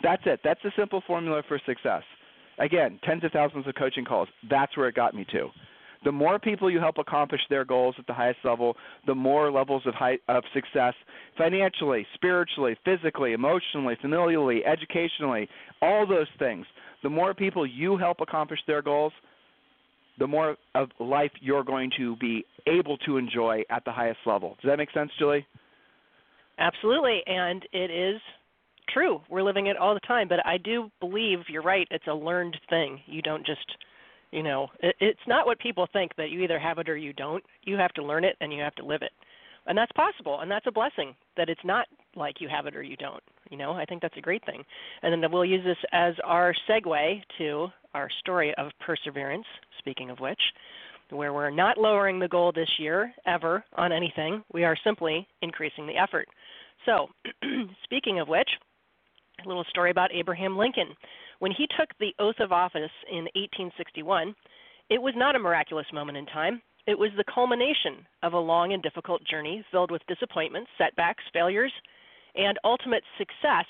that's 0.03 0.23
it. 0.25 0.39
That's 0.43 0.61
the 0.63 0.71
simple 0.77 1.01
formula 1.05 1.43
for 1.47 1.59
success. 1.65 2.03
Again, 2.59 2.99
tens 3.03 3.23
of 3.23 3.31
thousands 3.31 3.67
of 3.67 3.75
coaching 3.75 4.05
calls. 4.05 4.27
That's 4.49 4.75
where 4.77 4.87
it 4.87 4.95
got 4.95 5.15
me 5.15 5.25
to. 5.31 5.49
The 6.03 6.11
more 6.11 6.39
people 6.39 6.69
you 6.69 6.79
help 6.79 6.97
accomplish 6.97 7.41
their 7.49 7.63
goals 7.63 7.95
at 7.99 8.07
the 8.07 8.13
highest 8.13 8.39
level, 8.43 8.75
the 9.05 9.13
more 9.13 9.51
levels 9.51 9.83
of 9.85 9.93
high, 9.93 10.17
of 10.27 10.43
success 10.53 10.93
financially, 11.37 12.07
spiritually, 12.15 12.75
physically, 12.83 13.33
emotionally, 13.33 13.95
familially, 14.03 14.65
educationally, 14.65 15.47
all 15.81 16.07
those 16.07 16.27
things. 16.39 16.65
The 17.03 17.09
more 17.09 17.33
people 17.33 17.67
you 17.67 17.97
help 17.97 18.17
accomplish 18.19 18.59
their 18.65 18.81
goals, 18.81 19.13
the 20.17 20.27
more 20.27 20.57
of 20.75 20.89
life 20.99 21.31
you're 21.39 21.63
going 21.63 21.91
to 21.97 22.15
be 22.17 22.45
able 22.67 22.97
to 22.99 23.17
enjoy 23.17 23.63
at 23.69 23.85
the 23.85 23.91
highest 23.91 24.19
level. 24.25 24.57
Does 24.61 24.69
that 24.69 24.77
make 24.77 24.91
sense, 24.91 25.11
Julie? 25.19 25.45
Absolutely, 26.57 27.21
and 27.25 27.63
it 27.73 27.91
is 27.91 28.21
true. 28.93 29.21
We're 29.29 29.43
living 29.43 29.67
it 29.67 29.77
all 29.77 29.93
the 29.93 29.99
time, 30.01 30.27
but 30.27 30.45
I 30.45 30.57
do 30.57 30.91
believe 30.99 31.39
you're 31.49 31.61
right. 31.61 31.87
It's 31.91 32.07
a 32.07 32.13
learned 32.13 32.57
thing. 32.69 32.99
You 33.05 33.21
don't 33.21 33.45
just, 33.45 33.65
you 34.31 34.43
know, 34.43 34.67
it, 34.81 34.95
it's 34.99 35.19
not 35.27 35.45
what 35.45 35.59
people 35.59 35.87
think 35.91 36.15
that 36.17 36.29
you 36.29 36.41
either 36.41 36.59
have 36.59 36.77
it 36.77 36.89
or 36.89 36.97
you 36.97 37.13
don't. 37.13 37.43
You 37.63 37.77
have 37.77 37.93
to 37.93 38.03
learn 38.03 38.23
it 38.23 38.35
and 38.41 38.53
you 38.53 38.61
have 38.61 38.75
to 38.75 38.85
live 38.85 39.01
it. 39.01 39.11
And 39.67 39.77
that's 39.77 39.91
possible, 39.91 40.39
and 40.41 40.49
that's 40.49 40.65
a 40.67 40.71
blessing 40.71 41.13
that 41.37 41.47
it's 41.47 41.61
not 41.63 41.85
like 42.15 42.41
you 42.41 42.49
have 42.49 42.65
it 42.65 42.75
or 42.75 42.81
you 42.81 42.97
don't. 42.97 43.21
You 43.49 43.57
know, 43.57 43.73
I 43.73 43.85
think 43.85 44.01
that's 44.01 44.17
a 44.17 44.21
great 44.21 44.43
thing. 44.45 44.63
And 45.03 45.21
then 45.21 45.31
we'll 45.31 45.45
use 45.45 45.63
this 45.63 45.77
as 45.91 46.15
our 46.23 46.53
segue 46.67 47.21
to 47.37 47.67
our 47.93 48.09
story 48.21 48.53
of 48.57 48.71
perseverance, 48.85 49.45
speaking 49.77 50.09
of 50.09 50.19
which, 50.19 50.39
where 51.11 51.33
we're 51.33 51.49
not 51.49 51.77
lowering 51.77 52.19
the 52.19 52.27
goal 52.27 52.51
this 52.53 52.69
year 52.79 53.13
ever 53.27 53.63
on 53.75 53.91
anything. 53.91 54.43
We 54.53 54.63
are 54.63 54.77
simply 54.83 55.27
increasing 55.41 55.85
the 55.85 55.97
effort. 55.97 56.27
So, 56.85 57.07
speaking 57.83 58.19
of 58.19 58.27
which, 58.27 58.49
a 59.45 59.47
little 59.47 59.65
story 59.69 59.91
about 59.91 60.13
Abraham 60.13 60.57
Lincoln. 60.57 60.95
When 61.39 61.51
he 61.51 61.67
took 61.77 61.89
the 61.99 62.13
oath 62.19 62.39
of 62.39 62.51
office 62.51 62.91
in 63.09 63.25
1861, 63.35 64.35
it 64.89 65.01
was 65.01 65.13
not 65.15 65.35
a 65.35 65.39
miraculous 65.39 65.87
moment 65.93 66.17
in 66.17 66.25
time. 66.25 66.61
It 66.87 66.97
was 66.97 67.11
the 67.15 67.23
culmination 67.33 68.05
of 68.23 68.33
a 68.33 68.39
long 68.39 68.73
and 68.73 68.81
difficult 68.81 69.23
journey 69.23 69.63
filled 69.71 69.91
with 69.91 70.01
disappointments, 70.07 70.69
setbacks, 70.77 71.23
failures, 71.31 71.71
and 72.35 72.57
ultimate 72.63 73.03
success 73.17 73.65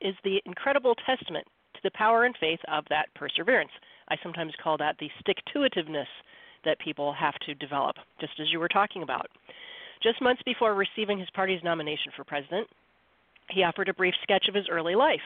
is 0.00 0.14
the 0.24 0.40
incredible 0.44 0.94
testament 1.06 1.46
to 1.74 1.80
the 1.82 1.90
power 1.94 2.24
and 2.24 2.34
faith 2.38 2.60
of 2.68 2.84
that 2.90 3.12
perseverance. 3.14 3.70
I 4.08 4.16
sometimes 4.22 4.52
call 4.62 4.76
that 4.78 4.96
the 4.98 5.08
stick 5.20 5.36
to 5.52 5.60
itiveness 5.60 6.08
that 6.64 6.78
people 6.80 7.12
have 7.12 7.34
to 7.46 7.54
develop, 7.54 7.96
just 8.20 8.32
as 8.40 8.52
you 8.52 8.60
were 8.60 8.68
talking 8.68 9.02
about. 9.02 9.28
Just 10.02 10.20
months 10.22 10.42
before 10.44 10.74
receiving 10.74 11.18
his 11.18 11.28
party's 11.34 11.62
nomination 11.62 12.12
for 12.16 12.24
president, 12.24 12.66
he 13.50 13.64
offered 13.64 13.88
a 13.88 13.94
brief 13.94 14.14
sketch 14.22 14.46
of 14.48 14.54
his 14.54 14.68
early 14.70 14.94
life. 14.94 15.20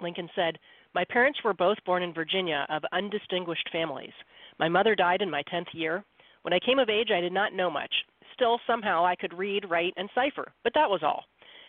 Lincoln 0.00 0.28
said, 0.34 0.58
My 0.94 1.04
parents 1.04 1.38
were 1.44 1.54
both 1.54 1.78
born 1.84 2.02
in 2.02 2.12
Virginia 2.12 2.66
of 2.68 2.82
undistinguished 2.92 3.68
families. 3.72 4.12
My 4.58 4.68
mother 4.68 4.94
died 4.94 5.22
in 5.22 5.30
my 5.30 5.42
10th 5.52 5.72
year. 5.72 6.04
When 6.42 6.52
I 6.52 6.60
came 6.60 6.78
of 6.78 6.88
age, 6.88 7.10
I 7.10 7.20
did 7.20 7.32
not 7.32 7.54
know 7.54 7.70
much. 7.70 7.92
Still, 8.34 8.60
somehow 8.66 9.04
I 9.04 9.16
could 9.16 9.36
read, 9.36 9.68
write, 9.68 9.94
and 9.96 10.08
cipher, 10.14 10.52
but 10.62 10.72
that 10.74 10.90
was 10.90 11.02
all. 11.02 11.24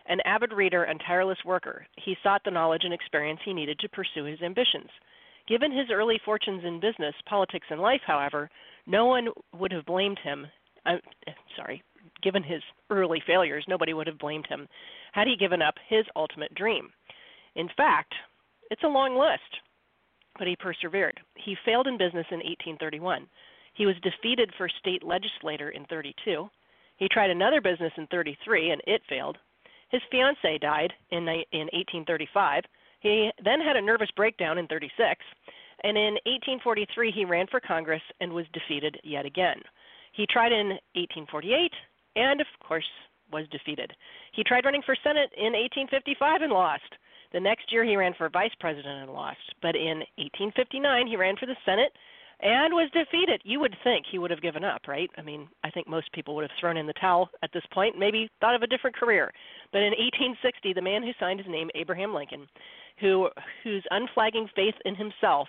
An 0.07 0.19
avid 0.25 0.53
reader 0.53 0.83
and 0.83 1.01
tireless 1.05 1.37
worker, 1.45 1.85
he 1.97 2.15
sought 2.23 2.41
the 2.45 2.51
knowledge 2.51 2.83
and 2.83 2.93
experience 2.93 3.39
he 3.43 3.53
needed 3.53 3.79
to 3.79 3.89
pursue 3.89 4.23
his 4.23 4.41
ambitions. 4.41 4.89
Given 5.47 5.71
his 5.71 5.87
early 5.91 6.19
fortunes 6.23 6.63
in 6.65 6.79
business, 6.79 7.15
politics, 7.27 7.67
and 7.69 7.81
life, 7.81 8.01
however, 8.05 8.49
no 8.85 9.05
one 9.05 9.29
would 9.53 9.71
have 9.71 9.85
blamed 9.85 10.19
him. 10.23 10.47
Uh, 10.85 10.97
sorry, 11.55 11.81
given 12.21 12.43
his 12.43 12.61
early 12.89 13.21
failures, 13.25 13.65
nobody 13.67 13.93
would 13.93 14.07
have 14.07 14.19
blamed 14.19 14.47
him 14.47 14.67
had 15.13 15.27
he 15.27 15.35
given 15.35 15.61
up 15.61 15.75
his 15.87 16.05
ultimate 16.15 16.53
dream. 16.55 16.89
In 17.55 17.69
fact, 17.75 18.13
it's 18.69 18.83
a 18.83 18.87
long 18.87 19.17
list, 19.17 19.61
but 20.37 20.47
he 20.47 20.55
persevered. 20.55 21.19
He 21.35 21.55
failed 21.65 21.87
in 21.87 21.97
business 21.97 22.27
in 22.31 22.37
1831. 22.37 23.27
He 23.73 23.85
was 23.85 23.95
defeated 24.01 24.51
for 24.57 24.69
state 24.79 25.03
legislator 25.03 25.69
in 25.69 25.85
32. 25.85 26.49
He 26.97 27.07
tried 27.07 27.29
another 27.29 27.61
business 27.61 27.93
in 27.97 28.07
33 28.07 28.71
and 28.71 28.81
it 28.87 29.01
failed. 29.07 29.37
His 29.89 30.01
fiancee 30.11 30.57
died 30.59 30.93
in, 31.11 31.23
in 31.27 31.69
1835. 31.71 32.63
He 32.99 33.29
then 33.43 33.61
had 33.61 33.77
a 33.77 33.81
nervous 33.81 34.09
breakdown 34.15 34.57
in 34.57 34.67
36. 34.67 35.23
And 35.83 35.95
in 35.95 36.17
1843, 36.25 37.11
he 37.11 37.25
ran 37.25 37.45
for 37.47 37.59
Congress 37.59 38.01
and 38.19 38.33
was 38.33 38.45
defeated 38.51 38.97
yet 39.03 39.25
again. 39.25 39.61
He 40.13 40.25
tried 40.25 40.51
in 40.51 40.69
1848 40.97 41.71
and, 42.17 42.41
of 42.41 42.47
course, 42.59 42.89
was 43.31 43.45
defeated. 43.51 43.93
He 44.33 44.43
tried 44.43 44.65
running 44.65 44.81
for 44.85 44.95
Senate 45.03 45.31
in 45.37 45.53
1855 45.53 46.41
and 46.41 46.51
lost. 46.51 46.91
The 47.33 47.39
next 47.39 47.71
year, 47.71 47.83
he 47.83 47.95
ran 47.95 48.13
for 48.17 48.29
vice 48.29 48.55
president 48.59 49.03
and 49.03 49.11
lost. 49.11 49.55
But 49.61 49.75
in 49.75 49.99
1859, 50.17 51.07
he 51.07 51.15
ran 51.15 51.35
for 51.37 51.45
the 51.45 51.55
Senate 51.65 51.91
and 52.39 52.73
was 52.73 52.89
defeated. 52.93 53.41
You 53.43 53.59
would 53.59 53.75
think 53.83 54.05
he 54.09 54.19
would 54.19 54.31
have 54.31 54.41
given 54.41 54.63
up, 54.63 54.81
right? 54.87 55.09
I 55.17 55.21
mean, 55.21 55.47
I 55.63 55.71
think 55.71 55.87
most 55.87 56.11
people 56.13 56.35
would 56.35 56.43
have 56.43 56.57
thrown 56.59 56.77
in 56.77 56.87
the 56.87 56.93
towel 56.93 57.29
at 57.43 57.49
this 57.53 57.63
point, 57.73 57.97
maybe 57.97 58.29
thought 58.39 58.55
of 58.55 58.61
a 58.61 58.67
different 58.67 58.95
career. 58.95 59.31
But 59.71 59.81
in 59.81 59.91
1860, 59.91 60.73
the 60.73 60.81
man 60.81 61.03
who 61.03 61.11
signed 61.19 61.39
his 61.39 61.49
name, 61.49 61.69
Abraham 61.75 62.13
Lincoln, 62.13 62.47
who 62.99 63.29
whose 63.63 63.83
unflagging 63.91 64.49
faith 64.55 64.75
in 64.85 64.95
himself 64.95 65.47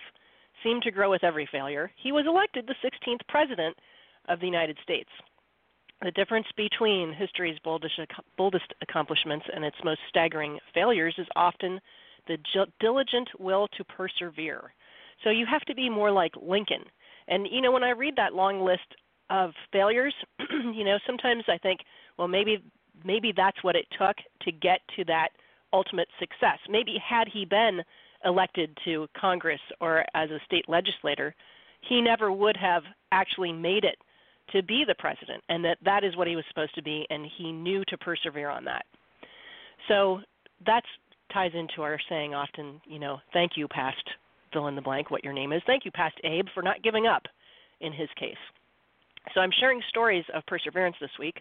seemed 0.63 0.81
to 0.83 0.91
grow 0.91 1.09
with 1.09 1.23
every 1.23 1.47
failure, 1.51 1.91
he 2.01 2.11
was 2.11 2.25
elected 2.27 2.67
the 2.67 2.75
16th 2.83 3.21
president 3.27 3.75
of 4.27 4.39
the 4.39 4.45
United 4.45 4.77
States. 4.83 5.09
The 6.01 6.11
difference 6.11 6.47
between 6.55 7.13
history's 7.13 7.59
boldest, 7.59 7.99
boldest 8.37 8.73
accomplishments 8.81 9.45
and 9.53 9.65
its 9.65 9.75
most 9.83 9.99
staggering 10.07 10.59
failures 10.73 11.15
is 11.17 11.27
often 11.35 11.79
the 12.27 12.37
diligent 12.79 13.29
will 13.37 13.67
to 13.75 13.83
persevere. 13.83 14.73
So 15.23 15.29
you 15.29 15.45
have 15.45 15.63
to 15.63 15.75
be 15.75 15.89
more 15.89 16.11
like 16.11 16.31
Lincoln. 16.41 16.83
And 17.27 17.47
you 17.51 17.61
know, 17.61 17.71
when 17.71 17.83
I 17.83 17.89
read 17.89 18.15
that 18.15 18.33
long 18.33 18.61
list 18.61 18.95
of 19.29 19.51
failures, 19.71 20.13
you 20.73 20.83
know, 20.83 20.97
sometimes 21.05 21.43
I 21.47 21.57
think, 21.57 21.81
well, 22.17 22.27
maybe 22.27 22.63
maybe 23.03 23.33
that's 23.35 23.61
what 23.63 23.75
it 23.75 23.85
took 23.97 24.17
to 24.41 24.51
get 24.51 24.79
to 24.95 25.03
that 25.05 25.29
ultimate 25.73 26.07
success. 26.19 26.59
Maybe 26.69 26.97
had 26.97 27.27
he 27.27 27.45
been 27.45 27.81
elected 28.25 28.77
to 28.85 29.07
Congress 29.19 29.61
or 29.79 30.05
as 30.13 30.29
a 30.29 30.39
state 30.45 30.67
legislator, 30.67 31.35
he 31.81 32.01
never 32.01 32.31
would 32.31 32.57
have 32.57 32.83
actually 33.11 33.53
made 33.53 33.83
it 33.83 33.97
to 34.53 34.63
be 34.63 34.83
the 34.87 34.95
president 34.97 35.43
and 35.49 35.63
that 35.63 35.77
that 35.83 36.03
is 36.03 36.15
what 36.15 36.27
he 36.27 36.35
was 36.35 36.45
supposed 36.49 36.75
to 36.75 36.83
be 36.83 37.05
and 37.09 37.25
he 37.37 37.51
knew 37.51 37.83
to 37.87 37.97
persevere 37.97 38.49
on 38.49 38.65
that. 38.65 38.85
So 39.87 40.19
that 40.65 40.81
ties 41.33 41.51
into 41.53 41.81
our 41.81 41.99
saying 42.09 42.33
often, 42.33 42.81
you 42.85 42.99
know, 42.99 43.19
thank 43.33 43.53
you 43.55 43.67
past 43.67 44.03
fill 44.51 44.67
in 44.67 44.75
the 44.75 44.81
blank 44.81 45.11
what 45.11 45.23
your 45.23 45.33
name 45.33 45.53
is. 45.53 45.61
Thank 45.67 45.85
you 45.85 45.91
past 45.91 46.15
Abe 46.23 46.45
for 46.53 46.63
not 46.63 46.81
giving 46.83 47.05
up 47.05 47.23
in 47.81 47.93
his 47.93 48.09
case. 48.19 48.37
So 49.33 49.41
I'm 49.41 49.51
sharing 49.59 49.81
stories 49.89 50.25
of 50.33 50.43
perseverance 50.47 50.95
this 50.99 51.11
week 51.19 51.35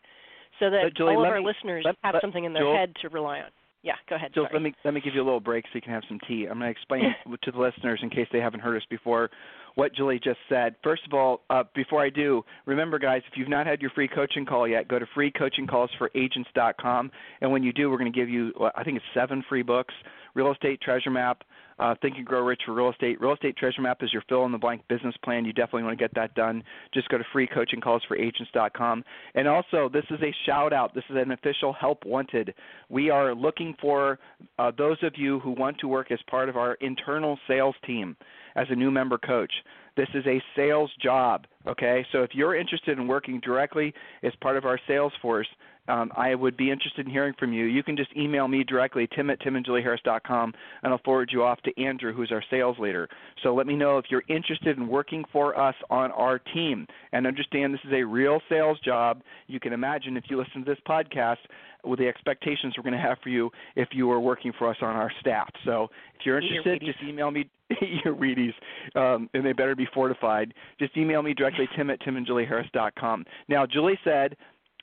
so 0.59 0.71
that 0.71 0.97
Julie, 0.97 1.15
all 1.15 1.23
of 1.23 1.29
me, 1.29 1.31
our 1.31 1.41
listeners 1.41 1.85
let, 1.87 1.97
have 2.03 2.15
let, 2.15 2.23
something 2.23 2.45
in 2.45 2.53
their 2.53 2.63
Joel, 2.63 2.77
head 2.77 2.93
to 3.03 3.09
rely 3.09 3.39
on. 3.39 3.51
Yeah, 3.83 3.95
go 4.09 4.17
ahead. 4.17 4.33
So 4.35 4.43
sorry. 4.43 4.51
let 4.53 4.63
me 4.63 4.75
let 4.85 4.95
me 4.95 5.01
give 5.01 5.15
you 5.15 5.23
a 5.23 5.25
little 5.25 5.41
break 5.41 5.65
so 5.67 5.71
you 5.75 5.81
can 5.81 5.93
have 5.93 6.03
some 6.09 6.19
tea. 6.27 6.47
I'm 6.51 6.59
going 6.59 6.67
to 6.67 6.71
explain 6.71 7.15
to 7.43 7.51
the 7.51 7.59
listeners 7.59 8.01
in 8.03 8.11
case 8.11 8.27
they 8.33 8.41
haven't 8.41 8.61
heard 8.61 8.77
us 8.77 8.83
before 8.91 9.31
what 9.79 9.95
Julie 9.95 10.19
just 10.19 10.41
said. 10.49 10.75
First 10.83 11.03
of 11.07 11.15
all, 11.15 11.43
uh, 11.51 11.63
before 11.73 12.03
I 12.03 12.11
do, 12.11 12.45
remember 12.67 12.99
guys, 12.99 13.23
if 13.31 13.39
you've 13.39 13.49
not 13.49 13.65
had 13.65 13.81
your 13.81 13.93
free 13.93 14.09
coaching 14.09 14.45
call 14.45 14.67
yet, 14.67 14.89
go 14.89 14.99
to 14.99 15.07
freecoachingcallsforagents.com, 15.17 17.13
and 17.41 17.53
when 17.53 17.63
you 17.63 17.73
do, 17.73 17.89
we're 17.89 17.99
going 17.99 18.13
to 18.13 18.19
give 18.19 18.29
you 18.29 18.53
I 18.75 18.83
think 18.83 18.97
it's 18.97 19.07
seven 19.15 19.45
free 19.49 19.63
books: 19.63 19.95
Real 20.35 20.51
Estate 20.51 20.81
Treasure 20.81 21.11
Map, 21.11 21.45
uh, 21.79 21.95
Think 22.03 22.17
and 22.17 22.27
Grow 22.27 22.45
Rich 22.45 22.63
for 22.67 22.75
Real 22.75 22.91
Estate. 22.91 23.21
Real 23.21 23.35
Estate 23.35 23.57
Treasure 23.57 23.81
Map 23.81 23.99
is 24.03 24.13
your 24.13 24.25
fill 24.29 24.45
in 24.47 24.51
the 24.51 24.59
blank 24.59 24.83
business 24.89 25.15
plan. 25.23 25.45
You 25.45 25.53
definitely 25.53 25.85
want 25.85 25.97
to 25.97 26.05
get 26.05 26.13
that 26.17 26.35
done. 26.35 26.65
Just 26.93 27.09
go 27.09 27.19
to 27.19 27.25
freecoachingcallsforagents.com. 27.33 29.05
And 29.37 29.47
also, 29.47 29.89
this 29.89 30.07
is 30.11 30.19
a 30.21 30.35
shout 30.45 30.73
out. 30.73 30.93
This 30.93 31.05
is 31.09 31.15
an 31.17 31.31
official 31.31 31.73
help 31.73 32.05
wanted. 32.05 32.53
We 32.89 33.11
are 33.11 33.33
looking 33.33 33.77
for 33.81 34.19
uh, 34.59 34.73
those 34.77 34.97
of 35.05 35.13
you 35.17 35.39
who 35.39 35.53
want 35.53 35.79
to 35.79 35.87
work 35.87 36.11
as 36.11 36.19
part 36.29 36.49
of 36.49 36.57
our 36.57 36.75
internal 36.81 37.39
sales 37.47 37.77
team 37.87 38.17
as 38.59 38.67
a 38.71 38.75
new 38.75 38.91
member 38.91 39.19
coach. 39.19 39.53
This 39.97 40.09
is 40.15 40.27
a 40.27 40.43
sales 40.57 40.91
job, 41.01 41.47
okay? 41.67 42.05
So 42.13 42.23
if 42.23 42.31
you're 42.35 42.57
interested 42.57 42.99
in 42.99 43.09
working 43.09 43.41
directly 43.41 43.95
as 44.23 44.33
part 44.41 44.57
of 44.57 44.65
our 44.65 44.79
sales 44.87 45.13
force, 45.23 45.49
um, 45.89 46.13
I 46.17 46.35
would 46.35 46.57
be 46.57 46.71
interested 46.71 47.07
in 47.07 47.13
hearing 47.13 47.35
from 47.39 47.53
you. 47.53 47.65
You 47.65 47.83
can 47.83 47.97
just 47.97 48.11
email 48.17 48.49
me 48.49 48.65
directly, 48.65 49.09
tim 49.15 49.31
at 49.31 49.41
timandjulieharris.com, 49.41 50.55
and 50.83 50.93
I'll 50.93 51.01
forward 51.05 51.31
you 51.33 51.43
off 51.43 51.61
to 51.63 51.83
Andrew, 51.83 52.13
who's 52.13 52.31
our 52.33 52.43
sales 52.51 52.79
leader. 52.79 53.09
So 53.43 53.55
let 53.55 53.67
me 53.67 53.77
know 53.77 53.99
if 53.99 54.07
you're 54.11 54.25
interested 54.29 54.77
in 54.77 54.89
working 54.89 55.25
for 55.33 55.59
us 55.59 55.75
on 55.91 56.11
our 56.13 56.39
team. 56.39 56.87
And 57.13 57.27
understand 57.27 57.73
this 57.73 57.81
is 57.87 57.93
a 57.93 58.03
real 58.03 58.41
sales 58.49 58.79
job. 58.85 59.23
You 59.47 59.61
can 59.61 59.73
imagine 59.73 60.17
if 60.17 60.25
you 60.29 60.39
listen 60.39 60.65
to 60.65 60.71
this 60.71 60.79
podcast 60.87 61.39
with 61.85 61.99
the 61.99 62.09
expectations 62.09 62.75
we're 62.77 62.83
going 62.83 62.95
to 62.95 63.01
have 63.01 63.19
for 63.23 63.29
you 63.29 63.51
if 63.77 63.89
you 63.93 64.11
are 64.11 64.21
working 64.21 64.53
for 64.59 64.69
us 64.69 64.77
on 64.83 64.97
our 64.97 65.11
staff. 65.21 65.49
So 65.65 65.89
if 66.19 66.27
you're 66.27 66.41
interested, 66.41 66.81
just 66.85 66.99
email 67.03 67.31
me 67.31 67.49
your 68.05 68.15
Wheaties, 68.15 68.55
um, 68.95 69.29
and 69.35 69.45
they 69.45 69.53
better 69.53 69.77
be 69.77 69.87
fortified. 69.95 70.55
Just 70.79 70.97
email 70.97 71.23
me 71.23 71.35
directly, 71.35 71.69
tim 71.77 71.91
at 71.91 72.01
timandjulieharris.com. 72.01 73.25
Now, 73.49 73.67
Julie 73.67 73.99
said, 74.05 74.37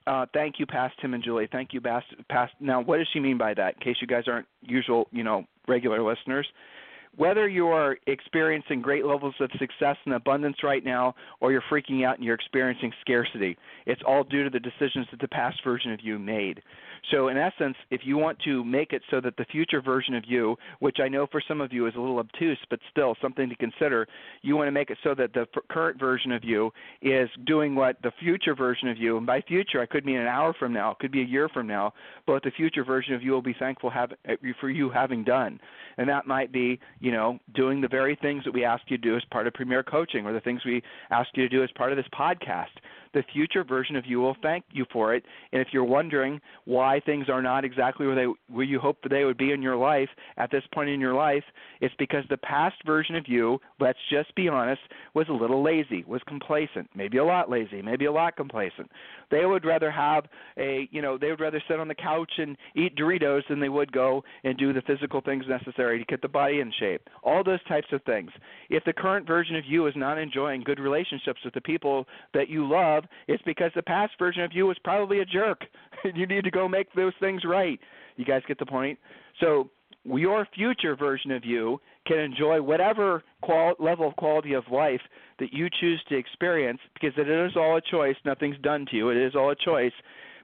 uh, 0.07 0.25
thank 0.33 0.59
you, 0.59 0.65
past 0.65 0.95
Tim 1.01 1.13
and 1.13 1.23
Julie. 1.23 1.47
Thank 1.51 1.73
you, 1.73 1.81
past, 1.81 2.05
past. 2.29 2.53
Now, 2.59 2.81
what 2.81 2.97
does 2.97 3.07
she 3.11 3.19
mean 3.19 3.37
by 3.37 3.53
that? 3.53 3.75
In 3.75 3.79
case 3.81 3.97
you 4.01 4.07
guys 4.07 4.25
aren't 4.27 4.47
usual, 4.61 5.07
you 5.11 5.23
know, 5.23 5.45
regular 5.67 6.01
listeners, 6.03 6.47
whether 7.17 7.47
you 7.47 7.67
are 7.67 7.97
experiencing 8.07 8.81
great 8.81 9.05
levels 9.05 9.35
of 9.39 9.49
success 9.59 9.97
and 10.05 10.13
abundance 10.13 10.57
right 10.63 10.83
now, 10.83 11.15
or 11.39 11.51
you're 11.51 11.63
freaking 11.71 12.05
out 12.05 12.17
and 12.17 12.25
you're 12.25 12.35
experiencing 12.35 12.91
scarcity, 13.01 13.57
it's 13.85 14.01
all 14.05 14.23
due 14.23 14.43
to 14.43 14.49
the 14.49 14.59
decisions 14.59 15.07
that 15.11 15.21
the 15.21 15.27
past 15.27 15.57
version 15.63 15.91
of 15.91 15.99
you 16.01 16.19
made. 16.19 16.61
So, 17.11 17.27
in 17.27 17.37
essence, 17.37 17.75
if 17.91 18.01
you 18.03 18.17
want 18.17 18.39
to 18.45 18.63
make 18.63 18.91
it 18.91 19.01
so 19.11 19.21
that 19.21 19.37
the 19.37 19.45
future 19.45 19.81
version 19.81 20.15
of 20.15 20.23
you, 20.27 20.55
which 20.79 20.97
I 20.99 21.07
know 21.07 21.27
for 21.27 21.41
some 21.47 21.61
of 21.61 21.71
you 21.71 21.85
is 21.87 21.93
a 21.95 21.99
little 21.99 22.17
obtuse, 22.17 22.57
but 22.69 22.79
still 22.89 23.15
something 23.21 23.47
to 23.47 23.55
consider, 23.55 24.07
you 24.41 24.55
want 24.55 24.67
to 24.67 24.71
make 24.71 24.89
it 24.89 24.97
so 25.03 25.13
that 25.15 25.33
the 25.33 25.45
current 25.69 25.99
version 25.99 26.31
of 26.31 26.43
you 26.43 26.71
is 27.01 27.29
doing 27.45 27.75
what 27.75 28.01
the 28.01 28.11
future 28.19 28.55
version 28.55 28.87
of 28.89 28.97
you, 28.97 29.17
and 29.17 29.25
by 29.25 29.41
future, 29.41 29.81
I 29.81 29.85
could 29.85 30.05
mean 30.05 30.17
an 30.17 30.27
hour 30.27 30.53
from 30.57 30.73
now, 30.73 30.91
it 30.91 30.99
could 30.99 31.11
be 31.11 31.21
a 31.21 31.25
year 31.25 31.47
from 31.49 31.67
now, 31.67 31.93
but 32.25 32.43
the 32.43 32.51
future 32.51 32.83
version 32.83 33.13
of 33.13 33.21
you 33.21 33.31
will 33.31 33.41
be 33.41 33.55
thankful 33.57 33.89
have, 33.91 34.11
eh, 34.25 34.35
for 34.59 34.69
you 34.69 34.89
having 34.89 35.23
done. 35.23 35.59
And 35.97 36.09
that 36.09 36.27
might 36.27 36.51
be, 36.51 36.79
you 37.05 37.11
know, 37.11 37.37
doing 37.53 37.81
the 37.81 37.87
very 37.87 38.17
things 38.19 38.43
that 38.45 38.51
we 38.51 38.65
ask 38.65 38.81
you 38.87 38.97
to 38.97 39.03
do 39.03 39.15
as 39.15 39.21
part 39.29 39.45
of 39.45 39.53
Premier 39.53 39.83
Coaching 39.83 40.25
or 40.25 40.33
the 40.33 40.39
things 40.39 40.65
we 40.65 40.81
ask 41.11 41.29
you 41.35 41.47
to 41.47 41.49
do 41.55 41.63
as 41.63 41.69
part 41.75 41.91
of 41.91 41.97
this 41.97 42.07
podcast 42.19 42.73
the 43.15 43.23
future 43.33 43.63
version 43.63 43.95
of 43.95 44.05
you 44.05 44.19
will 44.19 44.35
thank 44.43 44.65
you 44.71 44.85
for 44.91 45.15
it. 45.15 45.23
And 45.53 45.61
if 45.61 45.69
you're 45.71 45.85
wondering 45.85 46.39
why 46.65 46.99
things 46.99 47.29
are 47.29 47.41
not 47.41 47.63
exactly 47.63 48.05
where 48.05 48.15
they 48.15 48.27
where 48.53 48.65
you 48.65 48.77
hope 48.77 48.97
they 49.09 49.23
would 49.23 49.37
be 49.37 49.51
in 49.51 49.61
your 49.61 49.77
life 49.77 50.09
at 50.37 50.51
this 50.51 50.63
point 50.73 50.89
in 50.89 50.99
your 50.99 51.13
life, 51.13 51.43
it's 51.81 51.95
because 51.97 52.25
the 52.29 52.37
past 52.37 52.75
version 52.85 53.15
of 53.15 53.27
you, 53.27 53.59
let's 53.79 53.97
just 54.11 54.35
be 54.35 54.49
honest, 54.49 54.81
was 55.13 55.27
a 55.29 55.33
little 55.33 55.63
lazy, 55.63 56.03
was 56.05 56.21
complacent, 56.27 56.89
maybe 56.93 57.17
a 57.17 57.23
lot 57.23 57.49
lazy, 57.49 57.81
maybe 57.81 58.05
a 58.05 58.11
lot 58.11 58.35
complacent. 58.35 58.91
They 59.31 59.45
would 59.45 59.65
rather 59.65 59.89
have 59.89 60.25
a, 60.57 60.87
you 60.91 61.01
know, 61.01 61.17
they 61.17 61.29
would 61.29 61.39
rather 61.39 61.63
sit 61.67 61.79
on 61.79 61.87
the 61.87 61.95
couch 61.95 62.31
and 62.37 62.57
eat 62.75 62.95
Doritos 62.97 63.47
than 63.47 63.61
they 63.61 63.69
would 63.69 63.91
go 63.91 64.23
and 64.43 64.57
do 64.57 64.73
the 64.73 64.81
physical 64.81 65.21
things 65.21 65.45
necessary 65.47 65.99
to 65.99 66.05
get 66.05 66.21
the 66.21 66.27
body 66.27 66.59
in 66.59 66.71
shape. 66.79 67.01
All 67.23 67.43
those 67.43 67.63
types 67.63 67.87
of 67.93 68.03
things. 68.03 68.31
If 68.69 68.83
the 68.83 68.93
current 68.93 69.25
version 69.25 69.55
of 69.55 69.63
you 69.65 69.87
is 69.87 69.93
not 69.95 70.17
enjoying 70.17 70.63
good 70.63 70.79
relationships 70.79 71.39
with 71.45 71.53
the 71.53 71.61
people 71.61 72.05
that 72.33 72.49
you 72.49 72.69
love, 72.69 73.04
it's 73.27 73.43
because 73.43 73.71
the 73.75 73.83
past 73.83 74.13
version 74.19 74.43
of 74.43 74.51
you 74.53 74.67
was 74.67 74.77
probably 74.83 75.19
a 75.19 75.25
jerk. 75.25 75.61
you 76.15 76.25
need 76.25 76.43
to 76.43 76.51
go 76.51 76.67
make 76.67 76.91
those 76.93 77.13
things 77.19 77.43
right. 77.45 77.79
You 78.15 78.25
guys 78.25 78.41
get 78.47 78.59
the 78.59 78.65
point? 78.65 78.99
So 79.39 79.69
your 80.05 80.47
future 80.53 80.95
version 80.95 81.31
of 81.31 81.43
you 81.43 81.79
can 82.05 82.19
enjoy 82.19 82.61
whatever 82.61 83.23
qual- 83.41 83.75
level 83.79 84.07
of 84.07 84.15
quality 84.15 84.53
of 84.53 84.63
life 84.71 85.01
that 85.39 85.51
you 85.51 85.67
choose 85.79 86.01
to 86.09 86.15
experience 86.15 86.79
because 86.93 87.13
it 87.17 87.27
is 87.27 87.55
all 87.55 87.77
a 87.77 87.81
choice. 87.81 88.15
Nothing's 88.23 88.57
done 88.59 88.85
to 88.91 88.95
you. 88.95 89.09
It 89.09 89.17
is 89.17 89.35
all 89.35 89.49
a 89.49 89.55
choice 89.55 89.93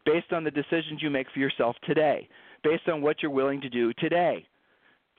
based 0.06 0.34
on 0.34 0.43
the 0.43 0.52
decisions 0.52 1.02
you 1.02 1.10
make 1.10 1.28
for 1.32 1.39
yourself 1.39 1.76
today, 1.86 2.28
based 2.63 2.88
on 2.88 3.02
what 3.02 3.21
you're 3.21 3.32
willing 3.32 3.62
to 3.62 3.69
do 3.69 3.93
today. 3.93 4.45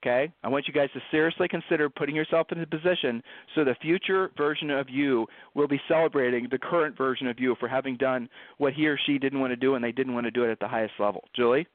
Okay? 0.02 0.32
I 0.42 0.48
want 0.48 0.66
you 0.66 0.74
guys 0.74 0.88
to 0.94 1.00
seriously 1.10 1.46
consider 1.48 1.88
putting 1.88 2.16
yourself 2.16 2.48
in 2.50 2.60
a 2.60 2.66
position 2.66 3.22
so 3.54 3.64
the 3.64 3.76
future 3.80 4.30
version 4.36 4.70
of 4.70 4.90
you 4.90 5.26
will 5.54 5.68
be 5.68 5.80
celebrating 5.88 6.48
the 6.50 6.58
current 6.58 6.96
version 6.96 7.28
of 7.28 7.38
you 7.38 7.54
for 7.60 7.68
having 7.68 7.96
done 7.96 8.28
what 8.58 8.72
he 8.72 8.86
or 8.88 8.98
she 9.06 9.18
didn't 9.18 9.40
want 9.40 9.52
to 9.52 9.56
do 9.56 9.74
and 9.74 9.84
they 9.84 9.92
didn't 9.92 10.14
want 10.14 10.24
to 10.24 10.30
do 10.30 10.44
it 10.44 10.50
at 10.50 10.58
the 10.58 10.68
highest 10.68 10.94
level. 10.98 11.24
Julie? 11.36 11.66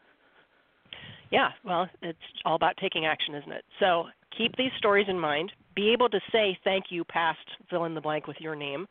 Yeah, 1.32 1.50
well, 1.64 1.90
it's 2.02 2.18
all 2.46 2.56
about 2.56 2.78
taking 2.78 3.06
action, 3.06 3.36
isn't 3.36 3.52
it? 3.52 3.66
So 3.80 4.06
keep 4.38 4.56
these 4.56 4.72
stories 4.78 5.08
in 5.10 5.20
mind. 5.20 5.52
Be 5.76 5.92
able 5.92 6.10
to 6.10 6.20
say 6.32 6.58
thank 6.64 6.86
you 6.90 7.04
past 7.04 7.40
fill 7.70 7.86
in 7.86 7.94
the 7.94 8.02
blank 8.02 8.28
with 8.28 8.38
your 8.40 8.56
name 8.56 8.88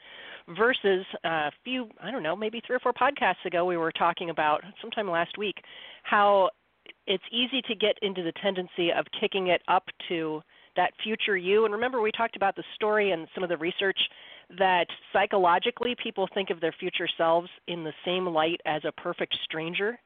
versus 0.56 1.04
a 1.24 1.50
few, 1.64 1.88
I 2.02 2.10
don't 2.10 2.22
know, 2.22 2.36
maybe 2.36 2.62
three 2.66 2.76
or 2.76 2.80
four 2.80 2.92
podcasts 2.92 3.44
ago, 3.44 3.64
we 3.64 3.76
were 3.76 3.92
talking 3.92 4.30
about, 4.30 4.62
sometime 4.80 5.10
last 5.10 5.36
week, 5.38 5.56
how 6.04 6.50
it's 7.06 7.24
easy 7.30 7.62
to 7.62 7.74
get 7.74 7.96
into 8.02 8.22
the 8.22 8.32
tendency 8.42 8.92
of 8.92 9.06
kicking 9.20 9.48
it 9.48 9.62
up 9.68 9.84
to 10.08 10.42
that 10.76 10.92
future 11.02 11.36
you. 11.36 11.64
And 11.64 11.72
remember, 11.72 12.00
we 12.00 12.12
talked 12.12 12.36
about 12.36 12.56
the 12.56 12.64
story 12.74 13.12
and 13.12 13.26
some 13.34 13.42
of 13.42 13.48
the 13.48 13.56
research 13.56 13.98
that 14.58 14.86
psychologically 15.12 15.96
people 16.02 16.28
think 16.34 16.50
of 16.50 16.60
their 16.60 16.74
future 16.78 17.08
selves 17.16 17.48
in 17.66 17.82
the 17.82 17.92
same 18.04 18.26
light 18.26 18.60
as 18.66 18.82
a 18.84 18.92
perfect 18.92 19.36
stranger. 19.44 19.98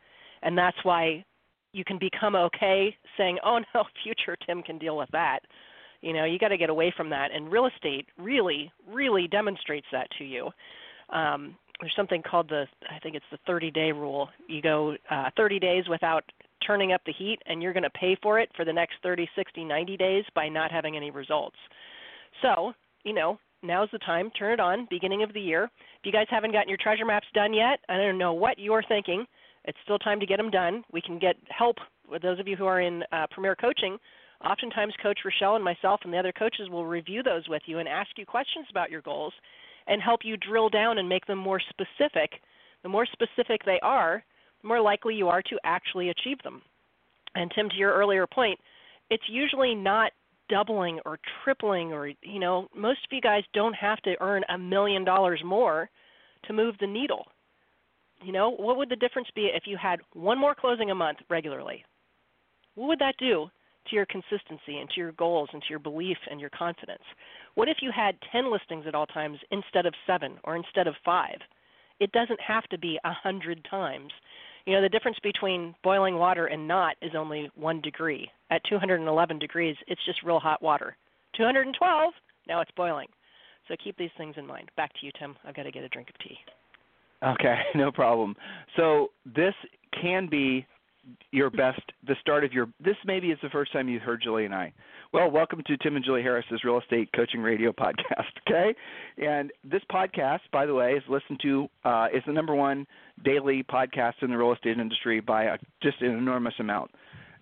And 0.43 0.57
that's 0.57 0.77
why 0.83 1.25
you 1.73 1.85
can 1.85 1.99
become 1.99 2.35
okay 2.35 2.97
saying, 3.17 3.39
oh 3.45 3.61
no, 3.75 3.85
future 4.03 4.37
Tim 4.47 4.63
can 4.63 4.79
deal 4.79 4.97
with 4.97 5.11
that. 5.13 5.41
You 6.01 6.15
know, 6.15 6.25
you 6.25 6.39
got 6.39 6.49
to 6.49 6.57
get 6.57 6.71
away 6.71 6.93
from 6.97 7.11
that. 7.11 7.31
And 7.33 7.53
real 7.53 7.67
estate 7.67 8.07
really, 8.19 8.73
really 8.89 9.29
demonstrates 9.29 9.87
that 9.93 10.09
to 10.19 10.25
you. 10.25 10.51
Um, 11.11 11.57
there's 11.81 11.95
something 11.97 12.23
called 12.23 12.49
the, 12.49 12.67
I 12.91 12.99
think 13.01 13.17
it's 13.17 13.25
the 13.31 13.39
30 13.47 13.71
day 13.71 13.93
rule. 13.93 14.29
You 14.49 14.63
go 14.63 14.97
uh, 15.11 15.31
30 15.37 15.59
days 15.59 15.85
without 15.89 16.25
turning 16.67 16.93
up 16.93 17.03
the 17.05 17.13
heat 17.13 17.39
and 17.47 17.63
you're 17.63 17.73
going 17.73 17.83
to 17.83 17.91
pay 17.91 18.17
for 18.23 18.39
it 18.39 18.51
for 18.57 18.65
the 18.65 18.73
next 18.73 18.95
30, 19.03 19.29
60, 19.35 19.65
90 19.65 19.97
days 19.97 20.25
by 20.35 20.49
not 20.49 20.71
having 20.71 20.97
any 20.97 21.11
results. 21.11 21.57
So, 22.43 22.73
you 23.05 23.13
know, 23.13 23.39
now's 23.63 23.89
the 23.93 23.99
time. 23.99 24.31
Turn 24.39 24.53
it 24.53 24.61
on, 24.61 24.87
beginning 24.91 25.23
of 25.23 25.33
the 25.33 25.41
year. 25.41 25.65
If 25.65 26.05
you 26.05 26.13
guys 26.13 26.27
haven't 26.31 26.53
gotten 26.53 26.69
your 26.69 26.79
treasure 26.79 27.05
maps 27.05 27.27
done 27.35 27.53
yet, 27.53 27.81
I 27.89 27.97
don't 27.97 28.19
know 28.19 28.33
what 28.33 28.59
you're 28.59 28.85
thinking. 28.89 29.27
It's 29.65 29.79
still 29.85 29.99
time 29.99 30.21
to 30.21 30.27
get 30.27 30.39
them 30.39 30.51
done. 30.51 30.83
We 30.93 31.03
can 31.03 31.19
get 31.19 31.37
help 31.49 31.77
with 32.11 32.23
those 32.23 32.41
of 32.41 32.49
you 32.49 32.57
who 32.57 32.67
are 32.67 32.81
in 32.81 33.03
uh, 33.13 33.27
Premier 33.31 33.55
Coaching. 33.55 33.99
Oftentimes, 34.45 34.95
Coach 35.03 35.21
Rochelle 35.25 35.57
and 35.57 35.65
myself 35.65 36.01
and 36.05 36.13
the 36.13 36.19
other 36.19 36.33
coaches 36.33 36.71
will 36.71 36.87
review 36.87 37.23
those 37.23 37.47
with 37.49 37.63
you 37.67 37.79
and 37.79 37.89
ask 37.89 38.11
you 38.17 38.25
questions 38.25 38.67
about 38.71 38.91
your 38.91 39.03
goals 39.03 39.35
and 39.87 40.01
help 40.01 40.21
you 40.25 40.37
drill 40.39 40.71
down 40.71 40.99
and 40.99 41.09
make 41.09 41.27
them 41.27 41.39
more 41.39 41.61
specific. 41.61 42.33
The 42.83 42.89
more 42.89 43.07
specific 43.07 43.65
they 43.65 43.79
are, 43.83 44.25
more 44.63 44.81
likely 44.81 45.15
you 45.15 45.29
are 45.29 45.43
to 45.43 45.59
actually 45.65 46.11
achieve 46.11 46.39
them. 46.43 46.63
And 47.35 47.51
Tim, 47.55 47.69
to 47.69 47.77
your 47.77 47.93
earlier 47.93 48.27
point, 48.27 48.59
it's 49.11 49.25
usually 49.29 49.75
not 49.75 50.13
doubling 50.49 50.99
or 51.07 51.19
tripling 51.45 51.93
or 51.93 52.09
you 52.09 52.41
know 52.41 52.67
most 52.75 52.99
of 53.05 53.13
you 53.13 53.21
guys 53.21 53.45
don't 53.55 53.75
have 53.75 53.99
to 54.03 54.17
earn 54.21 54.43
a 54.49 54.59
million 54.59 55.05
dollars 55.05 55.41
more 55.45 55.89
to 56.45 56.53
move 56.53 56.75
the 56.81 56.87
needle. 56.87 57.27
You 58.25 58.33
know 58.33 58.51
what 58.51 58.77
would 58.77 58.89
the 58.89 58.97
difference 58.97 59.29
be 59.35 59.51
if 59.55 59.63
you 59.67 59.77
had 59.81 60.01
one 60.13 60.39
more 60.39 60.55
closing 60.55 60.91
a 60.91 60.95
month 60.95 61.19
regularly? 61.29 61.85
What 62.75 62.89
would 62.89 62.99
that 62.99 63.15
do 63.19 63.49
to 63.89 63.95
your 63.95 64.07
consistency 64.07 64.79
and 64.79 64.91
to 64.91 64.97
your 64.97 65.13
goals 65.13 65.49
and 65.53 65.63
to 65.63 65.71
your 65.71 65.79
belief 65.79 66.19
and 66.29 66.41
your 66.41 66.51
confidence? 66.51 67.03
What 67.55 67.69
if 67.69 67.79
you 67.81 67.93
had 67.95 68.17
10 68.33 68.51
listings 68.51 68.87
at 68.87 68.95
all 68.95 69.07
times 69.07 69.39
instead 69.51 69.87
of 69.87 69.95
7 70.07 70.39
or 70.45 70.57
instead 70.57 70.89
of 70.89 70.95
5 71.05 71.39
it 72.01 72.11
doesn't 72.13 72.41
have 72.41 72.65
to 72.65 72.79
be 72.79 72.99
a 73.05 73.09
100 73.09 73.65
times 73.71 74.11
you 74.67 74.75
know, 74.75 74.83
the 74.83 74.89
difference 74.89 75.19
between 75.23 75.75
boiling 75.83 76.17
water 76.17 76.47
and 76.47 76.67
not 76.67 76.97
is 77.03 77.13
only 77.17 77.51
one 77.55 77.81
degree. 77.81 78.31
At 78.51 78.63
211 78.65 79.39
degrees, 79.39 79.77
it's 79.87 80.05
just 80.05 80.23
real 80.23 80.41
hot 80.41 80.63
water. 80.63 80.97
212, 81.37 82.13
now 82.49 82.61
it's 82.61 82.71
boiling. 82.77 83.09
So 83.69 83.75
keep 83.83 83.97
these 83.97 84.11
things 84.19 84.35
in 84.37 84.47
mind. 84.47 84.71
Back 84.77 84.93
to 84.95 85.07
you, 85.07 85.13
Tim. 85.19 85.37
I've 85.45 85.55
got 85.55 85.63
to 85.65 85.71
get 85.71 85.85
a 85.85 85.89
drink 85.89 86.09
of 86.11 86.19
tea. 86.19 86.37
Okay, 87.25 87.61
no 87.75 87.93
problem. 87.93 88.35
So 88.77 89.11
this 89.25 89.55
can 90.01 90.29
be 90.29 90.67
your 91.33 91.51
best, 91.51 91.81
the 92.07 92.15
start 92.21 92.45
of 92.45 92.53
your. 92.53 92.69
This 92.83 92.97
maybe 93.05 93.31
is 93.31 93.39
the 93.43 93.49
first 93.49 93.73
time 93.73 93.89
you've 93.89 94.03
heard 94.03 94.23
Julie 94.23 94.45
and 94.45 94.55
I. 94.55 94.73
Well, 95.13 95.31
welcome 95.31 95.63
to 95.67 95.77
Tim 95.79 95.97
and 95.97 96.05
Julie 96.05 96.23
Harris's 96.23 96.63
Real 96.65 96.79
Estate 96.79 97.11
Coaching 97.15 97.41
Radio 97.41 97.73
podcast. 97.81 98.31
Okay, 98.49 98.75
and 99.19 99.51
this 99.65 99.83
podcast, 99.91 100.41
by 100.53 100.67
the 100.67 100.75
way, 100.75 100.93
is 100.93 101.03
listened 101.09 101.41
to 101.43 101.69
uh, 101.85 102.09
is 102.15 102.23
the 102.27 102.33
number 102.33 102.55
one 102.55 102.87
daily 103.25 103.63
podcast 103.63 104.15
in 104.23 104.31
the 104.31 104.37
real 104.37 104.53
estate 104.53 104.79
industry 104.79 105.21
by 105.21 105.45
a, 105.45 105.59
just 105.83 106.01
an 106.01 106.11
enormous 106.11 106.55
amount. 106.59 106.91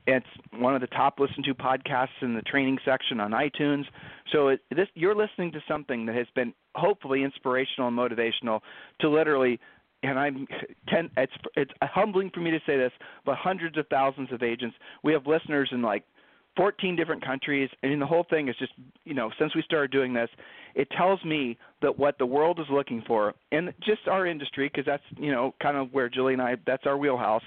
It's 0.06 0.26
one 0.54 0.74
of 0.74 0.80
the 0.80 0.86
top 0.86 1.18
listened 1.18 1.44
to 1.44 1.54
podcasts 1.54 2.22
in 2.22 2.34
the 2.34 2.40
training 2.42 2.78
section 2.82 3.20
on 3.20 3.32
iTunes. 3.32 3.84
So 4.32 4.48
it, 4.48 4.60
this 4.74 4.88
you're 4.94 5.14
listening 5.14 5.52
to 5.52 5.60
something 5.68 6.06
that 6.06 6.14
has 6.14 6.26
been 6.34 6.54
hopefully 6.74 7.24
inspirational 7.24 7.88
and 7.88 7.98
motivational 7.98 8.60
to 9.00 9.10
literally 9.10 9.60
and 10.02 10.18
I'm 10.18 10.46
ten, 10.88 11.10
it's 11.16 11.32
it's 11.56 11.72
humbling 11.82 12.30
for 12.32 12.40
me 12.40 12.50
to 12.50 12.60
say 12.66 12.76
this, 12.76 12.92
but 13.24 13.36
hundreds 13.36 13.76
of 13.76 13.86
thousands 13.88 14.32
of 14.32 14.42
agents. 14.42 14.76
We 15.02 15.12
have 15.12 15.26
listeners 15.26 15.68
in 15.72 15.82
like 15.82 16.04
14 16.58 16.96
different 16.96 17.24
countries. 17.24 17.70
I 17.82 17.86
mean, 17.86 18.00
the 18.00 18.06
whole 18.06 18.26
thing 18.28 18.48
is 18.48 18.56
just, 18.58 18.72
you 19.04 19.14
know, 19.14 19.30
since 19.38 19.54
we 19.54 19.62
started 19.62 19.92
doing 19.92 20.12
this, 20.12 20.28
it 20.74 20.88
tells 20.90 21.24
me 21.24 21.56
that 21.82 21.98
what 21.98 22.18
the 22.18 22.26
world 22.26 22.58
is 22.58 22.66
looking 22.70 23.02
for, 23.06 23.34
and 23.52 23.72
just 23.80 24.08
our 24.08 24.26
industry, 24.26 24.68
because 24.68 24.84
that's, 24.84 25.02
you 25.16 25.32
know, 25.32 25.54
kind 25.62 25.76
of 25.76 25.92
where 25.92 26.08
Julie 26.08 26.32
and 26.32 26.42
I, 26.42 26.56
that's 26.66 26.84
our 26.84 26.96
wheelhouse. 26.96 27.44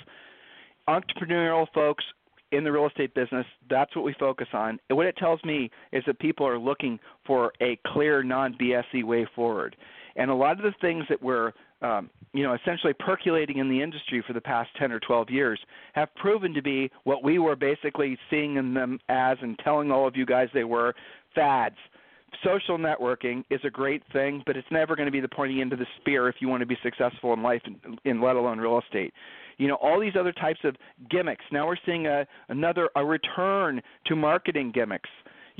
Entrepreneurial 0.87 1.67
folks 1.73 2.03
in 2.51 2.63
the 2.63 2.71
real 2.71 2.87
estate 2.87 3.13
business, 3.13 3.45
that's 3.69 3.95
what 3.95 4.03
we 4.03 4.13
focus 4.19 4.47
on. 4.53 4.79
And 4.89 4.97
what 4.97 5.05
it 5.05 5.15
tells 5.17 5.43
me 5.43 5.69
is 5.91 6.03
that 6.07 6.19
people 6.19 6.47
are 6.47 6.57
looking 6.57 6.99
for 7.25 7.51
a 7.61 7.77
clear, 7.87 8.23
non 8.23 8.55
BSE 8.55 9.03
way 9.03 9.27
forward. 9.35 9.75
And 10.15 10.29
a 10.29 10.35
lot 10.35 10.57
of 10.57 10.63
the 10.63 10.73
things 10.81 11.05
that 11.09 11.21
we're 11.21 11.53
um, 11.81 12.09
you 12.33 12.43
know, 12.43 12.53
essentially 12.53 12.93
percolating 12.93 13.57
in 13.57 13.69
the 13.69 13.81
industry 13.81 14.23
for 14.25 14.33
the 14.33 14.41
past 14.41 14.69
10 14.79 14.91
or 14.91 14.99
12 14.99 15.29
years 15.29 15.59
have 15.93 16.13
proven 16.15 16.53
to 16.53 16.61
be 16.61 16.89
what 17.03 17.23
we 17.23 17.39
were 17.39 17.55
basically 17.55 18.17
seeing 18.29 18.55
in 18.55 18.73
them 18.73 18.99
as 19.09 19.37
and 19.41 19.59
telling 19.59 19.91
all 19.91 20.07
of 20.07 20.15
you 20.15 20.25
guys 20.25 20.47
they 20.53 20.63
were 20.63 20.93
fads. 21.35 21.75
Social 22.45 22.77
networking 22.77 23.43
is 23.49 23.59
a 23.65 23.69
great 23.69 24.03
thing, 24.13 24.41
but 24.45 24.55
it's 24.55 24.67
never 24.71 24.95
going 24.95 25.07
to 25.07 25.11
be 25.11 25.19
the 25.19 25.27
pointy 25.27 25.59
end 25.59 25.73
of 25.73 25.79
the 25.79 25.85
spear 25.99 26.29
if 26.29 26.35
you 26.39 26.47
want 26.47 26.61
to 26.61 26.65
be 26.65 26.77
successful 26.81 27.33
in 27.33 27.43
life, 27.43 27.61
in, 27.65 27.97
in 28.05 28.21
let 28.21 28.37
alone 28.37 28.57
real 28.57 28.79
estate. 28.79 29.13
You 29.57 29.67
know, 29.67 29.75
all 29.75 29.99
these 29.99 30.15
other 30.17 30.31
types 30.31 30.61
of 30.63 30.75
gimmicks. 31.09 31.43
Now 31.51 31.67
we're 31.67 31.75
seeing 31.85 32.07
a, 32.07 32.25
another 32.47 32.89
a 32.95 33.03
return 33.03 33.81
to 34.05 34.15
marketing 34.15 34.71
gimmicks 34.73 35.09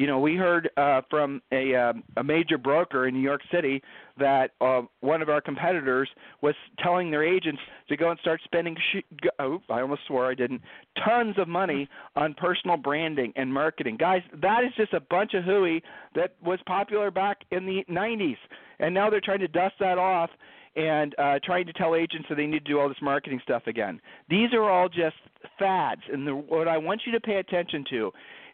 You 0.02 0.08
know, 0.08 0.18
we 0.18 0.36
heard 0.36 0.68
uh, 0.78 1.02
from 1.12 1.44
a 1.52 1.76
uh, 1.76 1.94
a 2.18 2.24
major 2.24 2.58
broker 2.58 3.08
in 3.08 3.14
New 3.14 3.22
York 3.22 3.42
City 3.52 3.84
that 4.18 4.50
uh, 4.60 4.82
one 5.02 5.22
of 5.22 5.30
our 5.30 5.42
competitors 5.42 6.10
was 6.42 6.56
telling 6.80 7.12
their 7.12 7.24
agents 7.24 7.62
to 7.88 7.96
go 7.96 8.10
and 8.10 8.20
start 8.20 8.42
spending. 8.44 8.76
Sh- 8.92 9.28
oh, 9.38 9.62
I 9.70 9.82
almost 9.82 10.02
swore 10.08 10.32
I 10.32 10.34
didn't. 10.34 10.64
Tons 11.06 11.36
of 11.38 11.48
money 11.48 11.88
on 12.16 12.34
personal 12.34 12.78
branding 12.78 13.32
and 13.36 13.54
marketing, 13.54 13.96
guys. 13.96 14.24
That 14.42 14.64
is 14.64 14.72
just 14.76 14.92
a 14.94 15.02
bunch 15.02 15.36
of 15.36 15.44
hooey 15.44 15.84
that 16.16 16.34
was 16.44 16.58
popular 16.66 17.12
back 17.12 17.38
in 17.52 17.68
the 17.68 17.86
90s, 17.88 18.38
and 18.80 18.96
now 18.96 19.08
they're 19.12 19.22
trying 19.22 19.42
to 19.42 19.48
dust 19.48 19.76
that 19.82 20.00
off 20.00 20.32
and 20.76 21.14
uh, 21.20 21.38
trying 21.44 21.68
to 21.68 21.74
tell 21.74 21.94
agents 21.94 22.26
that 22.28 22.38
they 22.38 22.48
need 22.48 22.66
to 22.66 22.72
do 22.72 22.80
all 22.80 22.88
this 22.88 22.98
marketing 23.04 23.40
stuff 23.44 23.68
again. 23.68 24.02
These 24.32 24.52
are 24.54 24.68
all 24.68 24.90
just 24.90 25.18
fads, 25.60 26.02
and 26.12 26.26
the, 26.26 26.34
what 26.34 26.68
I 26.68 26.80
want 26.80 27.02
you 27.06 27.12
to 27.12 27.20
pay 27.20 27.36
attention 27.36 27.86
to 27.92 28.12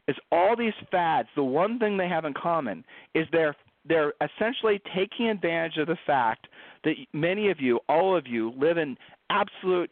is 0.08 0.16
all 0.32 0.56
these 0.56 0.74
fads. 0.92 1.28
The 1.36 1.44
one 1.44 1.80
thing 1.80 1.98
they 1.98 2.08
have 2.08 2.26
in 2.26 2.34
common 2.34 2.84
is 3.14 3.26
they're 3.32 3.56
they're 3.88 4.14
essentially 4.22 4.82
taking 4.94 5.30
advantage 5.30 5.78
of 5.78 5.88
the 5.88 5.98
fact 6.06 6.48
that 6.84 6.96
many 7.14 7.50
of 7.50 7.62
you, 7.62 7.80
all 7.88 8.18
of 8.18 8.28
you, 8.28 8.52
live 8.58 8.78
in 8.78 8.98
absolute 9.30 9.90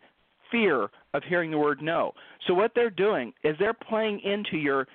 fear 0.51 0.89
of 1.13 1.23
hearing 1.23 1.49
the 1.49 1.57
word 1.57 1.81
no. 1.81 2.11
So 2.45 2.53
what 2.53 2.71
they're 2.75 2.89
doing 2.89 3.33
is 3.45 3.55
they're 3.57 3.73
playing 3.73 4.19
into 4.19 4.57
your 4.57 4.85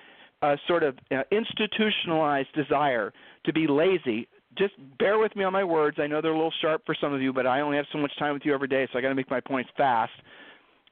uh, 0.43 0.55
sort 0.67 0.83
of 0.83 0.99
uh, 1.09 1.23
institutionalized 1.31 2.53
desire 2.53 3.11
to 3.45 3.53
be 3.53 3.65
lazy 3.65 4.27
just 4.57 4.73
bear 4.99 5.17
with 5.17 5.35
me 5.35 5.43
on 5.43 5.53
my 5.53 5.63
words. 5.63 5.97
I 5.99 6.07
know 6.07 6.21
they're 6.21 6.31
a 6.31 6.35
little 6.35 6.53
sharp 6.61 6.83
for 6.85 6.95
some 6.99 7.13
of 7.13 7.21
you, 7.21 7.31
but 7.31 7.47
I 7.47 7.61
only 7.61 7.77
have 7.77 7.85
so 7.91 7.97
much 7.97 8.11
time 8.19 8.33
with 8.33 8.43
you 8.45 8.53
every 8.53 8.67
day, 8.67 8.87
so 8.91 8.99
I 8.99 9.01
got 9.01 9.09
to 9.09 9.15
make 9.15 9.29
my 9.29 9.39
points 9.39 9.69
fast. 9.77 10.11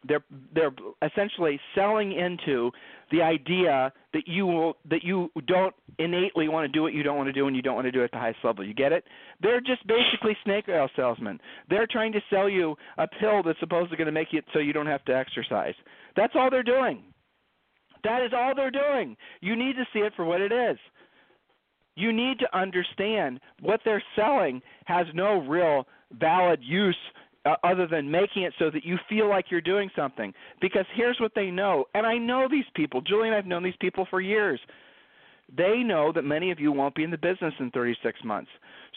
They're 0.07 0.23
they're 0.53 0.71
essentially 1.01 1.59
selling 1.75 2.13
into 2.13 2.71
the 3.11 3.21
idea 3.21 3.91
that 4.13 4.27
you 4.27 4.45
will 4.47 4.77
that 4.89 5.03
you 5.03 5.29
don't 5.45 5.75
innately 5.97 6.47
want 6.47 6.65
to 6.65 6.71
do 6.71 6.81
what 6.81 6.93
you 6.93 7.03
don't 7.03 7.17
want 7.17 7.27
to 7.27 7.33
do 7.33 7.47
and 7.47 7.55
you 7.55 7.61
don't 7.61 7.75
want 7.75 7.85
to 7.85 7.91
do 7.91 8.01
it 8.01 8.05
at 8.05 8.11
the 8.11 8.17
highest 8.17 8.39
level. 8.43 8.65
You 8.65 8.73
get 8.73 8.93
it? 8.93 9.03
They're 9.41 9.59
just 9.59 9.85
basically 9.87 10.37
snake 10.43 10.65
oil 10.69 10.89
salesmen. 10.95 11.39
They're 11.69 11.87
trying 11.87 12.13
to 12.13 12.21
sell 12.29 12.47
you 12.49 12.75
a 12.97 13.07
pill 13.07 13.43
that's 13.43 13.59
supposedly 13.59 13.97
going 13.97 14.05
to 14.05 14.11
make 14.11 14.33
it 14.33 14.45
so 14.53 14.59
you 14.59 14.73
don't 14.73 14.87
have 14.87 15.03
to 15.05 15.15
exercise. 15.15 15.75
That's 16.15 16.33
all 16.35 16.49
they're 16.49 16.63
doing. 16.63 17.03
That 18.05 18.23
is 18.23 18.31
all 18.33 18.53
they're 18.55 18.71
doing. 18.71 19.17
You 19.41 19.57
need 19.57 19.75
to 19.75 19.85
see 19.91 19.99
it 19.99 20.13
for 20.15 20.23
what 20.23 20.39
it 20.39 20.53
is 20.53 20.77
you 21.99 22.13
need 22.13 22.39
to 22.39 22.57
understand 22.57 23.39
what 23.61 23.81
they're 23.83 24.03
selling 24.15 24.61
has 24.85 25.05
no 25.13 25.41
real 25.41 25.85
valid 26.13 26.59
use 26.63 26.97
uh, 27.45 27.55
other 27.63 27.87
than 27.87 28.09
making 28.09 28.43
it 28.43 28.53
so 28.59 28.69
that 28.69 28.83
you 28.83 28.97
feel 29.07 29.29
like 29.29 29.45
you're 29.49 29.61
doing 29.61 29.89
something. 29.95 30.33
Because 30.61 30.85
here's 30.95 31.19
what 31.19 31.33
they 31.35 31.51
know, 31.51 31.85
and 31.93 32.05
I 32.05 32.17
know 32.17 32.47
these 32.49 32.65
people. 32.75 33.01
Julie 33.01 33.29
and 33.29 33.35
I've 33.35 33.45
known 33.45 33.63
these 33.63 33.73
people 33.79 34.07
for 34.09 34.21
years. 34.21 34.59
They 35.55 35.77
know 35.77 36.11
that 36.13 36.23
many 36.23 36.51
of 36.51 36.59
you 36.59 36.71
won't 36.71 36.93
be 36.93 37.03
in 37.03 37.09
the 37.09 37.17
business 37.17 37.53
in 37.59 37.71
36 37.71 38.23
months. 38.23 38.51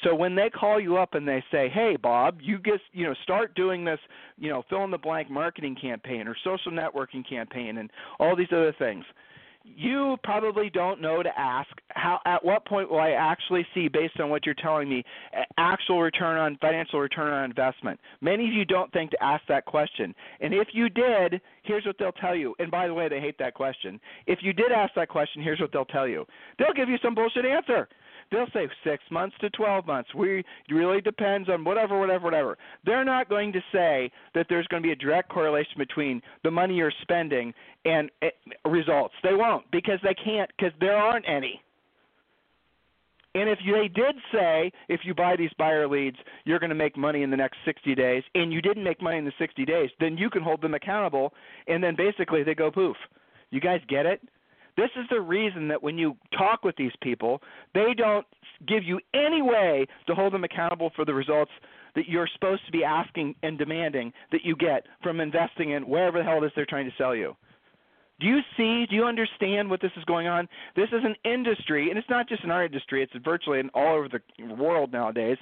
So 0.05 0.15
when 0.15 0.35
they 0.35 0.51
call 0.51 0.81
you 0.81 0.97
up 0.97 1.15
and 1.15 1.27
they 1.27 1.43
say, 1.51 1.69
"Hey, 1.69 1.97
Bob, 1.97 2.41
you 2.43 2.59
just 2.59 2.83
you 2.93 3.07
know 3.07 3.15
start 3.23 3.55
doing 3.55 3.85
this, 3.85 4.01
you 4.39 4.51
know, 4.51 4.63
fill 4.69 4.85
in 4.85 4.91
the 4.91 4.99
blank 4.99 5.31
marketing 5.31 5.77
campaign 5.81 6.27
or 6.27 6.37
social 6.45 6.73
networking 6.73 7.27
campaign 7.27 7.79
and 7.79 7.91
all 8.19 8.37
these 8.37 8.53
other 8.53 8.73
things," 8.79 9.05
you 9.65 10.17
probably 10.25 10.71
don't 10.71 11.01
know 11.01 11.23
to 11.23 11.39
ask 11.39 11.69
how 11.91 12.21
at 12.25 12.45
what 12.45 12.65
point 12.67 12.91
will 12.91 12.99
I 12.99 13.11
actually 13.11 13.67
see 13.75 13.89
based 13.89 14.21
on 14.21 14.31
what 14.31 14.45
you're 14.45 14.55
telling 14.55 14.89
me 14.89 15.05
actual 15.57 16.01
return 16.01 16.39
on 16.39 16.59
financial 16.61 17.01
return 17.01 17.33
on 17.33 17.45
investment. 17.45 17.99
Many 18.21 18.49
of 18.49 18.53
you 18.53 18.65
don't 18.65 18.93
think 18.93 19.11
to 19.13 19.23
ask 19.23 19.43
that 19.49 19.65
question. 19.65 20.15
And 20.41 20.53
if 20.55 20.69
you 20.73 20.89
did, 20.89 21.41
here's 21.63 21.87
what 21.87 21.97
they'll 21.99 22.13
tell 22.13 22.35
you. 22.35 22.55
And 22.59 22.71
by 22.71 22.87
the 22.87 22.95
way, 22.95 23.09
they 23.09 23.21
hate 23.21 23.39
that 23.39 23.55
question. 23.55 24.01
If 24.27 24.41
you 24.43 24.53
did 24.53 24.73
ask 24.73 24.95
that 24.95 25.09
question, 25.09 25.43
here's 25.43 25.61
what 25.61 25.73
they'll 25.73 25.85
tell 25.85 26.09
you. 26.09 26.27
They'll 26.59 26.75
give 26.75 26.89
you 26.89 26.99
some 27.03 27.15
bullshit 27.15 27.45
answer. 27.45 27.89
They'll 28.33 28.47
say 28.55 28.67
six 28.83 29.05
months 29.11 29.37
to 29.43 29.51
12 29.51 29.87
months. 29.87 30.15
We 30.15 30.43
really 30.71 31.03
depends 31.03 31.51
on 31.51 31.65
whatever, 31.65 32.01
whatever, 32.01 32.25
whatever. 32.25 32.59
They're 32.85 33.05
not 33.05 33.29
going 33.29 33.53
to 33.53 33.61
say 33.71 34.11
that 34.35 34.47
there's 34.49 34.67
going 34.69 34.83
to 34.83 34.87
be 34.87 34.93
a 34.93 34.97
direct 34.97 35.29
correlation 35.29 35.75
between 35.77 36.23
the 36.43 36.51
money 36.51 36.75
you're 36.75 36.93
spending 37.03 37.53
and 37.85 38.11
eh, 38.23 38.31
results. 38.65 39.15
They 39.23 39.35
won't 39.35 39.71
because 39.71 39.99
they 40.03 40.15
can't 40.15 40.51
because 40.57 40.73
there 40.81 40.97
aren't 40.97 41.29
any. 41.29 41.61
And 43.35 43.49
if 43.49 43.59
they 43.65 43.89
did 43.89 44.17
say, 44.33 44.73
if 44.89 45.01
you 45.05 45.15
buy 45.15 45.37
these 45.37 45.53
buyer 45.59 45.89
leads, 45.89 46.19
you're 46.45 46.59
going 46.59 46.71
to 46.71 46.77
make 46.77 46.97
money 46.99 47.23
in 47.23 47.31
the 47.31 47.37
next 47.37 47.57
60 47.65 47.95
days, 47.95 48.23
and 48.35 48.53
you 48.53 48.61
didn't 48.61 48.85
make 48.85 49.01
money 49.01 49.17
in 49.17 49.25
the 49.25 49.33
60 49.39 49.65
days, 49.65 49.89
then 50.01 50.19
you 50.19 50.29
can 50.29 50.43
hold 50.43 50.61
them 50.61 50.75
accountable, 50.75 51.33
and 51.67 51.83
then 51.83 51.97
basically 51.97 52.43
they 52.43 52.55
go 52.55 52.71
poof. 52.71 52.97
You 53.51 53.61
guys 53.61 53.81
get 53.89 54.05
it? 54.05 54.21
This 54.77 54.91
is 54.97 55.05
the 55.11 55.21
reason 55.21 55.69
that 55.69 55.83
when 55.83 55.99
you 55.99 56.17
talk 56.37 56.65
with 56.65 56.77
these 56.77 56.93
people, 57.03 57.43
they 57.75 57.95
don't 57.95 58.27
give 58.67 58.85
you 58.85 59.01
any 59.15 59.43
way 59.43 59.87
to 60.07 60.15
hold 60.15 60.33
them 60.33 60.45
accountable 60.45 60.91
for 60.97 61.05
the 61.05 61.15
results 61.15 61.51
that 61.95 62.09
you're 62.09 62.29
supposed 62.33 62.65
to 62.67 62.73
be 62.73 62.85
asking 62.85 63.35
and 63.43 63.59
demanding 63.59 64.13
that 64.31 64.45
you 64.45 64.57
get 64.57 64.87
from 65.03 65.21
investing 65.21 65.71
in 65.71 65.83
wherever 65.83 66.19
the 66.19 66.25
hell 66.25 66.43
it 66.43 66.47
is 66.47 66.53
they're 66.57 66.67
trying 66.67 66.87
to 66.87 66.97
sell 66.97 67.15
you. 67.15 67.37
Do 68.21 68.29
you 68.29 68.41
see? 68.57 68.87
Do 68.89 68.95
you 68.95 69.05
understand 69.05 69.69
what 69.69 69.81
this 69.81 69.91
is 69.97 70.05
going 70.05 70.29
on? 70.29 70.49
This 70.77 70.89
is 70.93 71.01
an 71.05 71.17
industry, 71.25 71.91
and 71.91 71.99
it's 71.99 72.09
not 72.09 72.29
just 72.29 72.45
in 72.45 72.51
our 72.51 72.65
industry. 72.65 73.03
It's 73.03 73.13
virtually 73.25 73.59
in 73.59 73.69
all 73.71 73.97
over 73.97 74.09
the 74.09 74.55
world 74.55 74.93
nowadays. 74.93 75.39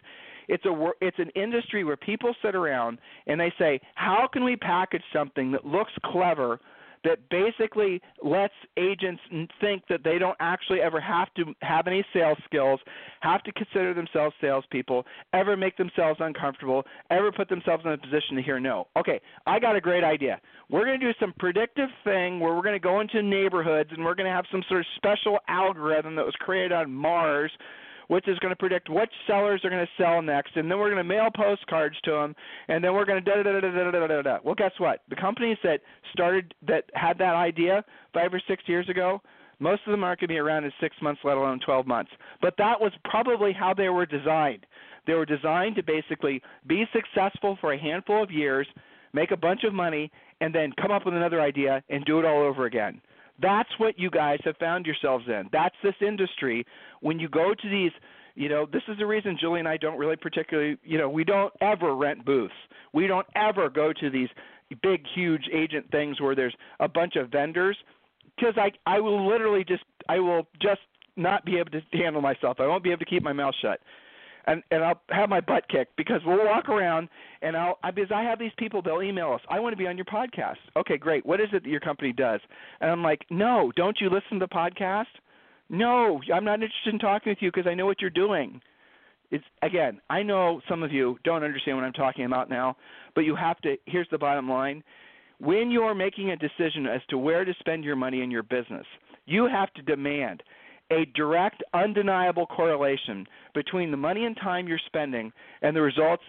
It's 0.49 0.65
a 0.65 0.91
it's 1.01 1.19
an 1.19 1.31
industry 1.35 1.85
where 1.85 1.97
people 1.97 2.35
sit 2.43 2.55
around 2.55 2.99
and 3.27 3.39
they 3.39 3.53
say, 3.59 3.81
"How 3.97 4.27
can 4.33 4.45
we 4.45 4.57
package 4.57 5.05
something 5.13 5.53
that 5.53 5.67
looks 5.67 5.93
clever 6.05 6.59
that 7.05 7.19
basically 7.31 8.01
lets 8.23 8.55
agents 8.77 9.23
think 9.61 9.83
that 9.89 10.05
they 10.05 10.19
don't 10.19 10.37
actually 10.41 10.81
ever 10.81 11.01
have 11.01 11.33
to 11.35 11.55
have 11.63 11.87
any 11.87 12.05
sales 12.13 12.39
skills, 12.45 12.81
have 13.21 13.43
to 13.45 13.53
consider 13.53 13.95
themselves 13.95 14.35
salespeople, 14.41 15.05
ever 15.33 15.57
make 15.57 15.77
themselves 15.77 16.19
uncomfortable, 16.21 16.85
ever 17.11 17.33
put 17.33 17.49
themselves 17.49 17.85
in 17.85 17.93
a 17.93 17.99
position 17.99 18.37
to 18.37 18.43
hear 18.43 18.61
no. 18.61 18.87
Okay, 18.97 19.21
I 19.47 19.59
got 19.59 19.77
a 19.77 19.81
great 19.81 20.05
idea. 20.05 20.41
We're 20.69 20.85
going 20.85 21.01
to 21.01 21.07
do 21.07 21.19
some 21.19 21.35
predictive 21.39 21.89
thing 22.05 22.41
where 22.41 22.55
we're 22.55 22.63
going 22.63 22.75
to 22.75 22.79
go 22.79 23.01
into 23.01 23.23
neighborhoods 23.23 23.91
and 23.93 24.05
we're 24.05 24.15
going 24.15 24.29
to 24.29 24.35
have 24.35 24.45
some 24.51 24.63
sort 24.69 24.81
of 24.81 24.87
special 24.97 25.39
algorithm 25.49 26.17
that 26.17 26.25
was 26.25 26.35
created 26.39 26.73
on 26.73 26.93
Mars 26.93 27.51
which 28.11 28.27
is 28.27 28.37
going 28.41 28.51
to 28.51 28.57
predict 28.57 28.91
which 28.91 29.13
sellers 29.29 29.65
are 29.65 29.71
going 29.71 29.87
to 29.87 30.03
sell 30.03 30.21
next, 30.21 30.57
and 30.57 30.69
then 30.69 30.81
we're 30.81 30.91
going 30.91 30.97
to 30.97 31.05
mail 31.05 31.29
postcards 31.33 31.95
to 32.03 32.11
them, 32.11 32.35
and 32.67 32.83
then 32.83 32.93
we're 32.93 33.05
going 33.05 33.23
to 33.23 33.31
da 33.31 33.41
da 33.41 33.53
da 33.53 33.61
da 33.61 33.71
da 33.71 33.91
da 33.93 34.07
da 34.09 34.23
da. 34.23 34.39
Well, 34.43 34.57
guess 34.57 34.73
what? 34.79 35.03
The 35.11 35.15
companies 35.15 35.57
that 35.63 35.81
started 36.13 36.53
that 36.67 36.87
had 36.95 37.19
that 37.19 37.37
idea 37.37 37.85
five 38.13 38.35
or 38.35 38.43
six 38.49 38.65
years 38.67 38.89
ago, 38.89 39.23
most 39.61 39.83
of 39.87 39.93
them 39.93 40.03
aren't 40.03 40.19
going 40.19 40.27
to 40.27 40.35
be 40.35 40.39
around 40.39 40.65
in 40.65 40.73
six 40.81 40.97
months, 41.01 41.21
let 41.23 41.37
alone 41.37 41.61
12 41.65 41.87
months. 41.87 42.11
But 42.43 42.55
that 42.59 42.81
was 42.81 42.91
probably 43.05 43.53
how 43.53 43.75
they 43.75 43.91
were 43.91 44.07
designed. 44.07 44.67
They 45.07 45.15
were 45.15 45.25
designed 45.25 45.77
to 45.77 45.85
basically 45.85 46.43
be 46.67 46.87
successful 46.93 47.59
for 47.61 47.75
a 47.75 47.79
handful 47.79 48.21
of 48.21 48.33
years, 48.33 48.67
make 49.13 49.31
a 49.31 49.37
bunch 49.37 49.63
of 49.63 49.73
money, 49.73 50.11
and 50.41 50.53
then 50.53 50.73
come 50.83 50.91
up 50.91 51.05
with 51.05 51.15
another 51.15 51.41
idea 51.41 51.81
and 51.89 52.05
do 52.07 52.19
it 52.19 52.25
all 52.25 52.43
over 52.43 52.65
again. 52.65 53.01
That's 53.41 53.71
what 53.79 53.99
you 53.99 54.11
guys 54.11 54.39
have 54.45 54.57
found 54.59 54.87
yourselves 54.87 55.25
in. 55.29 55.49
That's 55.53 55.75
this 55.83 55.95
industry. 56.01 56.67
When 57.01 57.19
you 57.19 57.29
go 57.29 57.55
to 57.55 57.69
these, 57.69 57.93
you 58.35 58.49
know, 58.49 58.67
this 58.71 58.83
is 58.89 58.99
the 58.99 59.07
reason 59.07 59.37
Julie 59.41 59.61
and 59.61 59.69
I 59.69 59.77
don't 59.77 59.99
really 59.99 60.17
particularly, 60.17 60.77
you 60.85 60.99
know, 60.99 61.09
we 61.09 61.25
don't 61.25 61.53
ever 61.61 61.95
rent 61.95 62.25
booths. 62.25 62.55
We 62.93 63.07
don't 63.07 63.27
ever 63.35 63.69
go 63.69 63.93
to 63.93 64.11
these 64.11 64.29
big, 64.83 65.05
huge 65.15 65.49
agent 65.53 65.91
things 65.91 66.21
where 66.21 66.35
there's 66.35 66.55
a 66.81 66.89
bunch 66.89 67.17
of 67.17 67.31
vendors 67.31 67.77
because 68.37 68.55
I 68.57 68.71
I 68.87 69.01
will 69.01 69.29
literally 69.29 69.65
just 69.65 69.85
I 70.09 70.19
will 70.19 70.47
just 70.61 70.81
not 71.17 71.45
be 71.45 71.59
able 71.59 71.71
to 71.71 71.81
handle 71.93 72.23
myself. 72.23 72.61
I 72.61 72.67
won't 72.67 72.85
be 72.85 72.91
able 72.91 73.01
to 73.01 73.05
keep 73.05 73.23
my 73.23 73.33
mouth 73.33 73.55
shut 73.61 73.81
and 74.51 74.63
and 74.71 74.85
I'll 74.85 75.01
have 75.11 75.29
my 75.29 75.41
butt 75.41 75.69
kicked 75.69 75.97
because 75.97 76.21
we'll 76.27 76.45
walk 76.45 76.69
around 76.69 77.09
and 77.43 77.57
I'll 77.57 77.79
I, 77.83 77.91
because 77.91 78.11
I 78.15 78.23
have 78.23 78.39
these 78.39 78.53
people 78.59 78.83
they'll 78.83 79.03
email 79.03 79.33
us. 79.33 79.41
I 79.49 79.61
want 79.61 79.73
to 79.73 79.77
be 79.77 79.87
on 79.87 79.97
your 79.97 80.07
podcast. 80.07 80.57
Okay, 80.77 80.99
great. 80.99 81.25
What 81.25 81.41
is 81.41 81.49
it 81.53 81.63
that 81.63 81.69
your 81.69 81.81
company 81.81 82.13
does? 82.13 82.41
And 82.81 82.91
I'm 82.91 83.03
like, 83.03 83.25
no, 83.31 83.73
don't 83.77 84.01
you 84.01 84.11
listen 84.11 84.39
to 84.39 84.47
the 84.47 84.49
podcast? 84.49 85.07
No, 85.69 86.21
I'm 86.35 86.45
not 86.45 86.55
interested 86.55 86.93
in 86.93 86.99
talking 86.99 87.31
with 87.31 87.39
you 87.41 87.51
because 87.53 87.69
I 87.69 87.75
know 87.75 87.87
what 87.87 88.01
you're 88.01 88.11
doing. 88.11 88.61
It's 89.31 89.45
again, 89.63 90.01
I 90.11 90.23
know 90.23 90.61
some 90.69 90.83
of 90.83 90.91
you 90.93 91.17
don't 91.25 91.45
understand 91.45 91.77
what 91.77 91.85
I'm 91.85 91.93
talking 91.93 92.25
about 92.25 92.51
now, 92.51 92.77
but 93.15 93.23
you 93.23 93.37
have 93.37 93.61
to. 93.61 93.77
Here's 93.87 94.09
the 94.11 94.19
bottom 94.19 94.49
line: 94.51 94.83
when 95.39 95.71
you're 95.71 95.95
making 95.95 96.31
a 96.31 96.37
decision 96.37 96.87
as 96.87 97.01
to 97.11 97.19
where 97.19 97.45
to 97.45 97.55
spend 97.61 97.85
your 97.85 97.97
money 97.97 98.23
in 98.23 98.31
your 98.33 98.43
business, 98.43 98.87
you 99.27 99.47
have 99.47 99.73
to 99.75 99.83
demand 99.83 100.43
a 100.91 101.07
direct, 101.15 101.63
undeniable 101.75 102.47
correlation 102.47 103.27
between 103.55 103.91
the 103.91 103.97
money 103.97 104.25
and 104.25 104.37
time 104.37 104.67
you're 104.67 104.81
spending 104.87 105.33
and 105.63 105.75
the 105.75 105.81
results 105.81 106.23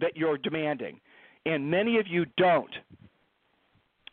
that 0.00 0.16
you're 0.16 0.38
demanding. 0.38 1.00
And 1.46 1.70
many 1.70 1.98
of 1.98 2.06
you 2.08 2.24
don't. 2.36 2.70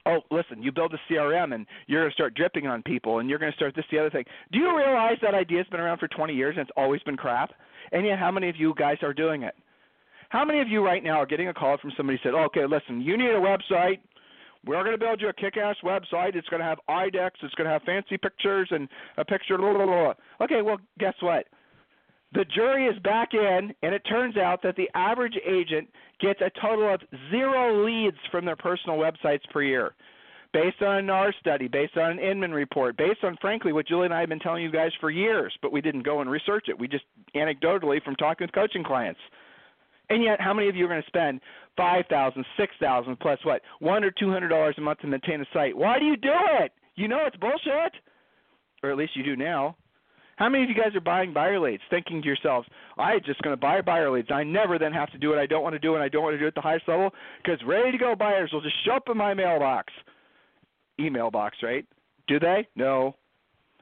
Oh, 0.06 0.22
listen, 0.32 0.64
you 0.64 0.72
build 0.72 0.94
a 0.94 1.14
CRM 1.14 1.54
and 1.54 1.68
you're 1.86 2.02
going 2.02 2.10
to 2.10 2.14
start 2.14 2.34
dripping 2.34 2.66
on 2.66 2.82
people 2.82 3.20
and 3.20 3.30
you're 3.30 3.38
going 3.38 3.52
to 3.52 3.56
start 3.56 3.76
this, 3.76 3.86
the 3.92 4.00
other 4.00 4.10
thing. 4.10 4.26
Do 4.52 4.58
you 4.58 4.76
realize 4.76 5.18
that 5.22 5.36
idea's 5.36 5.68
been 5.70 5.80
around 5.80 6.00
for 6.00 6.08
20 6.08 6.34
years 6.34 6.56
and 6.58 6.68
it's 6.68 6.76
always 6.76 7.02
been 7.04 7.18
crap? 7.18 7.52
And 7.92 8.06
yet, 8.06 8.18
how 8.18 8.32
many 8.32 8.50
of 8.50 8.56
you 8.56 8.74
guys 8.76 8.98
are 9.04 9.14
doing 9.14 9.44
it? 9.44 9.54
How 10.30 10.46
many 10.46 10.62
of 10.62 10.70
you 10.70 10.84
right 10.84 11.04
now 11.04 11.18
are 11.18 11.26
getting 11.26 11.50
a 11.50 11.54
call 11.54 11.78
from 11.78 11.92
somebody 11.96 12.18
who 12.18 12.30
said, 12.30 12.36
oh, 12.36 12.46
okay, 12.46 12.66
listen, 12.66 13.02
you 13.02 13.18
need 13.18 13.32
a 13.32 13.40
website. 13.40 14.00
We're 14.66 14.84
going 14.84 14.98
to 14.98 15.04
build 15.04 15.22
you 15.22 15.30
a 15.30 15.34
kick-ass 15.34 15.78
website. 15.84 16.36
It's 16.36 16.48
going 16.50 16.60
to 16.60 16.66
have 16.66 16.80
IDX. 16.88 17.32
It's 17.42 17.56
going 17.56 17.66
to 17.66 17.72
have 17.72 17.82
fancy 17.84 18.18
pictures 18.18 18.68
and 18.72 18.88
a 19.18 19.26
picture. 19.26 19.58
Blah, 19.58 19.74
blah, 19.74 19.86
blah. 19.86 20.14
Okay, 20.42 20.62
well, 20.62 20.78
guess 21.00 21.16
what? 21.22 21.48
The 22.34 22.46
jury 22.46 22.86
is 22.86 22.98
back 23.00 23.34
in, 23.34 23.74
and 23.82 23.94
it 23.94 24.04
turns 24.08 24.38
out 24.38 24.62
that 24.64 24.76
the 24.76 24.90
average 24.96 25.36
agent 25.46 25.90
gets 26.20 26.40
a 26.42 26.52
total 26.62 26.94
of 26.94 27.02
zero 27.30 27.86
leads 27.86 28.18
from 28.32 28.46
their 28.46 28.56
personal 28.56 28.98
websites 28.98 29.42
per 29.52 29.64
year 29.64 29.96
based 30.54 30.82
on 30.82 31.06
NAR 31.06 31.34
study, 31.40 31.68
based 31.68 31.98
on 31.98 32.12
an 32.12 32.20
Inman 32.20 32.52
report, 32.52 32.98
based 32.98 33.24
on, 33.24 33.38
frankly, 33.40 33.72
what 33.72 33.88
Julie 33.88 34.06
and 34.06 34.14
I 34.14 34.20
have 34.20 34.30
been 34.30 34.40
telling 34.40 34.64
you 34.64 34.72
guys 34.72 34.92
for 35.00 35.10
years, 35.10 35.54
but 35.62 35.72
we 35.72 35.82
didn't 35.82 36.04
go 36.04 36.22
and 36.22 36.30
research 36.30 36.66
it. 36.68 36.78
We 36.78 36.88
just 36.88 37.06
anecdotally 37.36 38.04
from 38.04 38.16
talking 38.16 38.46
with 38.46 38.54
coaching 38.54 38.84
clients. 38.84 39.20
And 40.12 40.22
yet, 40.22 40.42
how 40.42 40.54
many 40.54 40.68
of 40.68 40.76
you 40.76 40.84
are 40.84 40.90
going 40.90 41.02
to 41.02 41.08
spend 41.08 41.40
five 41.78 42.04
thousand, 42.10 42.46
six 42.58 42.74
thousand 42.82 43.18
plus 43.22 43.40
what, 43.44 43.62
one 43.80 44.04
or 44.04 44.12
two 44.12 44.30
hundred 44.30 44.50
dollars 44.50 44.76
a 44.78 44.82
month 44.82 45.00
to 45.00 45.08
maintain 45.08 45.40
a 45.40 45.46
site? 45.54 45.76
Why 45.76 46.00
do 46.00 46.06
you 46.06 46.18
do 46.18 46.34
it? 46.60 46.74
You 46.96 47.08
know 47.08 47.20
it's 47.26 47.38
bullshit, 47.38 47.94
or 48.84 48.92
at 48.92 48.98
least 48.98 49.16
you 49.16 49.24
do 49.24 49.38
now. 49.38 49.78
How 50.36 50.50
many 50.50 50.64
of 50.64 50.70
you 50.70 50.76
guys 50.76 50.94
are 50.96 51.02
buying 51.02 51.32
buyer 51.32 51.62
leads, 51.62 51.84
thinking 51.90 52.22
to 52.22 52.28
yourselves, 52.28 52.68
"I'm 52.98 53.22
just 53.26 53.42
going 53.42 53.56
to 53.56 53.60
buy 53.60 53.80
buyer 53.80 54.12
leads. 54.12 54.30
I 54.32 54.44
never 54.44 54.78
then 54.78 54.92
have 54.92 55.10
to 55.12 55.18
do 55.18 55.30
what 55.30 55.38
I 55.38 55.46
don't 55.46 55.64
want 55.64 55.76
to 55.76 55.80
do, 55.80 55.94
and 55.94 56.04
I 56.04 56.10
don't 56.10 56.24
want 56.24 56.34
to 56.34 56.40
do 56.40 56.44
it 56.44 56.50
at 56.50 56.56
the 56.56 56.62
highest 56.62 56.90
level 56.90 57.12
because 57.42 57.64
ready 57.66 57.94
to 57.94 57.98
go 57.98 58.14
buyers 58.14 58.52
will 58.52 58.60
just 58.60 58.84
show 58.84 58.94
up 58.94 59.08
in 59.10 59.16
my 59.18 59.34
mailbox." 59.34 59.94
email 61.00 61.32
box, 61.32 61.58
right? 61.64 61.86
Do 62.28 62.40
they? 62.40 62.68
No. 62.76 63.16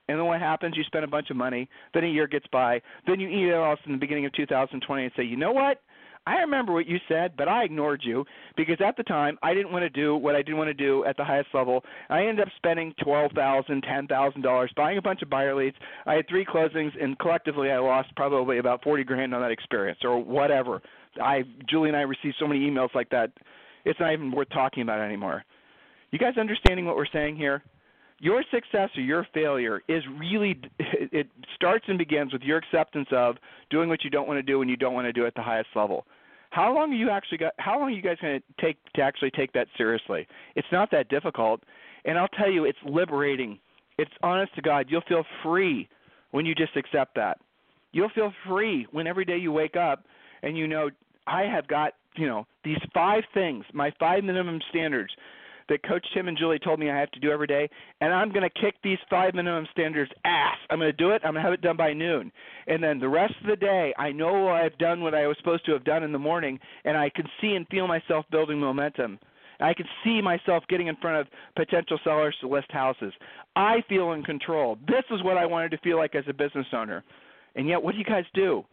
And 0.07 0.17
then 0.17 0.25
what 0.25 0.39
happens? 0.39 0.75
You 0.75 0.83
spend 0.85 1.03
a 1.03 1.07
bunch 1.07 1.29
of 1.29 1.37
money. 1.37 1.69
Then 1.93 2.03
a 2.03 2.07
year 2.07 2.27
gets 2.27 2.47
by. 2.51 2.81
Then 3.05 3.19
you 3.19 3.29
email 3.29 3.63
us 3.63 3.77
in 3.85 3.91
the 3.91 3.97
beginning 3.97 4.25
of 4.25 4.33
2020 4.33 5.03
and 5.03 5.11
say, 5.15 5.23
you 5.23 5.37
know 5.37 5.51
what? 5.51 5.81
I 6.27 6.38
remember 6.38 6.73
what 6.73 6.88
you 6.88 6.97
said, 7.08 7.36
but 7.38 7.47
I 7.47 7.63
ignored 7.63 8.01
you 8.03 8.23
because 8.55 8.77
at 8.86 8.97
the 8.97 9.03
time 9.03 9.39
I 9.41 9.53
didn't 9.53 9.71
want 9.71 9.84
to 9.84 9.89
do 9.89 10.15
what 10.15 10.36
I 10.36 10.41
didn't 10.41 10.58
want 10.58 10.67
to 10.67 10.73
do 10.73 11.03
at 11.05 11.17
the 11.17 11.23
highest 11.23 11.49
level. 11.53 11.84
I 12.10 12.21
ended 12.21 12.41
up 12.41 12.49
spending 12.58 12.93
twelve 13.03 13.32
thousand, 13.32 13.82
ten 13.82 14.05
thousand 14.08 14.41
dollars 14.41 14.71
buying 14.75 14.97
a 14.97 15.01
bunch 15.01 15.21
of 15.21 15.29
buyer 15.29 15.55
leads. 15.55 15.75
I 16.05 16.13
had 16.13 16.27
three 16.27 16.45
closings, 16.45 16.91
and 17.01 17.17
collectively 17.17 17.71
I 17.71 17.79
lost 17.79 18.15
probably 18.15 18.60
about 18.60 18.84
forty 18.84 19.03
grand 19.03 19.34
on 19.34 19.41
that 19.41 19.51
experience 19.51 19.99
or 20.03 20.21
whatever. 20.21 20.82
I 21.21 21.43
Julie 21.67 21.89
and 21.89 21.97
I 21.97 22.01
received 22.01 22.36
so 22.39 22.47
many 22.47 22.60
emails 22.62 22.93
like 22.93 23.10
that. 23.10 23.32
It's 23.86 23.99
not 23.99 24.13
even 24.13 24.32
worth 24.32 24.49
talking 24.49 24.84
about 24.84 24.99
anymore. 24.99 25.43
You 26.12 26.19
guys 26.19 26.38
understanding 26.38 26.86
what 26.86 26.95
we're 26.95 27.05
saying 27.12 27.38
here? 27.38 27.63
Your 28.19 28.43
success 28.51 28.89
or 28.97 29.01
your 29.01 29.25
failure 29.34 29.82
is 29.88 30.03
really 30.17 30.60
it 30.79 31.27
starts 31.55 31.86
and 31.88 31.97
begins 31.97 32.34
with 32.34 32.41
your 32.41 32.58
acceptance 32.58 33.08
of 33.12 33.38
doing 33.69 33.89
what 33.89 34.03
you 34.03 34.10
don't 34.10 34.27
want 34.27 34.38
to 34.38 34.43
do 34.43 34.62
and 34.62 34.69
you 34.69 34.77
don't 34.77 34.93
want 34.93 35.05
to 35.05 35.13
do 35.13 35.25
at 35.25 35.36
the 35.36 35.41
highest 35.41 35.69
level. 35.75 36.05
How 36.51 36.73
long 36.73 36.91
are 36.91 36.95
you 36.95 37.10
actually 37.10 37.38
got 37.38 37.53
how 37.58 37.79
long 37.79 37.89
are 37.89 37.95
you 37.95 38.01
guys 38.01 38.17
going 38.21 38.39
to 38.39 38.65
take 38.65 38.77
to 38.95 39.01
actually 39.01 39.32
take 39.32 39.53
that 39.53 39.67
seriously? 39.77 40.27
It's 40.55 40.67
not 40.71 40.91
that 40.91 41.10
difficult. 41.10 41.62
And 42.05 42.17
I'll 42.17 42.29
tell 42.29 42.49
you 42.49 42.65
it's 42.65 42.79
liberating. 42.86 43.60
It's 43.97 44.12
honest 44.23 44.55
to 44.55 44.62
God, 44.62 44.88
you'll 44.89 45.03
feel 45.08 45.23
free 45.43 45.88
when 46.32 46.45
you 46.45 46.55
just 46.55 46.75
accept 46.77 47.15
that. 47.15 47.38
You'll 47.91 48.10
feel 48.10 48.32
free 48.47 48.88
when 48.91 49.08
every 49.08 49.25
day 49.25 49.38
you 49.38 49.51
wake 49.51 49.75
up 49.75 50.05
and 50.41 50.58
you 50.58 50.67
know 50.67 50.89
I 51.27 51.43
have 51.43 51.67
got, 51.67 51.93
you 52.15 52.27
know, 52.27 52.47
these 52.63 52.77
five 52.93 53.23
things, 53.34 53.65
my 53.73 53.91
five 53.99 54.23
minimum 54.23 54.60
standards 54.69 55.12
that 55.69 55.84
Coach 55.84 56.05
Tim 56.13 56.27
and 56.27 56.38
Julie 56.38 56.60
told 56.60 56.79
me 56.79 56.89
I 56.89 56.99
have 56.99 57.12
to 57.12 57.19
do 57.19 57.32
every 57.32 57.47
day, 57.47 57.69
and 58.01 58.13
I'm 58.13 58.32
going 58.32 58.47
to 58.47 58.62
kick 58.62 58.75
these 58.84 58.97
five 59.10 59.34
minimum 59.34 59.67
standards 59.71 60.12
ass. 60.25 60.58
I'm 60.69 60.79
going 60.79 60.91
to 60.91 60.97
do 60.97 61.12
it. 61.12 61.21
I'm 61.23 61.34
going 61.34 61.43
to 61.43 61.49
have 61.49 61.53
it 61.53 61.62
done 61.62 61.77
by 61.77 61.93
noon, 61.93 62.32
and 62.67 62.84
then 62.84 62.99
the 62.99 63.10
rest 63.10 63.34
of 63.41 63.47
the 63.47 63.55
day, 63.55 63.93
I 63.97 64.12
know 64.12 64.49
I've 64.49 64.77
done 64.77 65.01
what 65.01 65.15
I 65.15 65.27
was 65.27 65.38
supposed 65.38 65.65
to 65.65 65.73
have 65.73 65.84
done 65.84 66.03
in 66.03 66.12
the 66.12 66.19
morning, 66.19 66.60
and 66.84 66.97
I 66.97 67.10
can 67.10 67.25
see 67.39 67.53
and 67.53 67.67
feel 67.67 67.88
myself 67.88 68.25
building 68.32 68.60
momentum. 68.60 69.19
I 69.62 69.73
can 69.73 69.86
see 70.03 70.21
myself 70.21 70.63
getting 70.69 70.88
in 70.88 70.95
front 70.97 71.17
of 71.17 71.27
potential 71.55 71.99
sellers 72.03 72.36
to 72.41 72.47
list 72.47 72.71
houses. 72.71 73.13
I 73.55 73.84
feel 73.89 74.13
in 74.13 74.23
control. 74.23 74.77
This 74.88 75.03
is 75.12 75.21
what 75.23 75.38
I 75.38 75.45
wanted 75.45 75.71
to 75.71 75.77
feel 75.79 75.97
like 75.97 76.15
as 76.15 76.23
a 76.29 76.34
business 76.34 76.67
owner. 76.73 77.03
And 77.55 77.67
yet, 77.67 77.84
what 77.84 77.91
do 77.91 77.97
you 77.97 78.05
guys 78.05 78.23
do? 78.34 78.63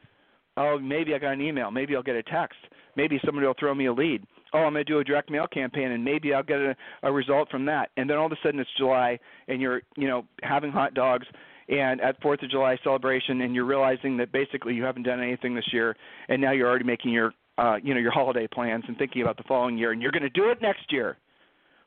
Oh, 0.57 0.79
maybe 0.79 1.13
I 1.15 1.19
got 1.19 1.33
an 1.33 1.41
email. 1.41 1.73
Maybe 1.73 1.97
I'll 1.97 2.05
get 2.05 2.15
a 2.15 2.23
text. 2.23 2.59
Maybe 2.97 3.21
somebody 3.25 3.47
will 3.47 3.55
throw 3.59 3.75
me 3.75 3.87
a 3.87 3.93
lead 3.93 4.25
oh, 4.53 4.59
I'm 4.59 4.73
going 4.73 4.85
to 4.85 4.93
do 4.93 4.99
a 4.99 5.05
direct 5.05 5.31
mail 5.31 5.47
campaign 5.47 5.91
and 5.93 6.05
maybe 6.05 6.33
I'll 6.35 6.43
get 6.43 6.59
a, 6.59 6.77
a 7.03 7.13
result 7.13 7.51
from 7.51 7.65
that. 7.67 7.91
And 7.97 8.09
then 8.09 8.17
all 8.17 8.27
of 8.27 8.33
a 8.33 8.37
sudden 8.43 8.61
it's 8.61 8.71
July 8.77 9.19
and 9.49 9.61
you're, 9.61 9.83
you 9.97 10.09
know, 10.09 10.25
having 10.43 10.71
hot 10.71 10.95
dogs 10.95 11.27
and 11.69 12.01
at 12.01 12.21
Fourth 12.23 12.43
of 12.43 12.51
July 12.51 12.79
celebration 12.85 13.41
and 13.41 13.55
you're 13.55 13.65
realizing 13.65 14.17
that 14.19 14.33
basically 14.33 14.75
you 14.75 14.85
haven't 14.85 15.03
done 15.03 15.21
anything 15.21 15.55
this 15.55 15.73
year 15.73 15.97
and 16.29 16.41
now 16.41 16.53
you're 16.53 16.69
already 16.69 16.85
making 16.85 17.13
your, 17.13 17.33
uh, 17.59 17.77
you 17.83 17.95
know, 17.95 18.01
your 18.01 18.13
holiday 18.13 18.47
plans 18.47 18.85
and 18.87 18.97
thinking 18.99 19.23
about 19.23 19.37
the 19.37 19.45
following 19.49 19.77
year 19.77 19.93
and 19.93 20.01
you're 20.01 20.13
going 20.13 20.23
to 20.23 20.31
do 20.31 20.51
it 20.51 20.63
next 20.63 20.93
year. 20.93 21.17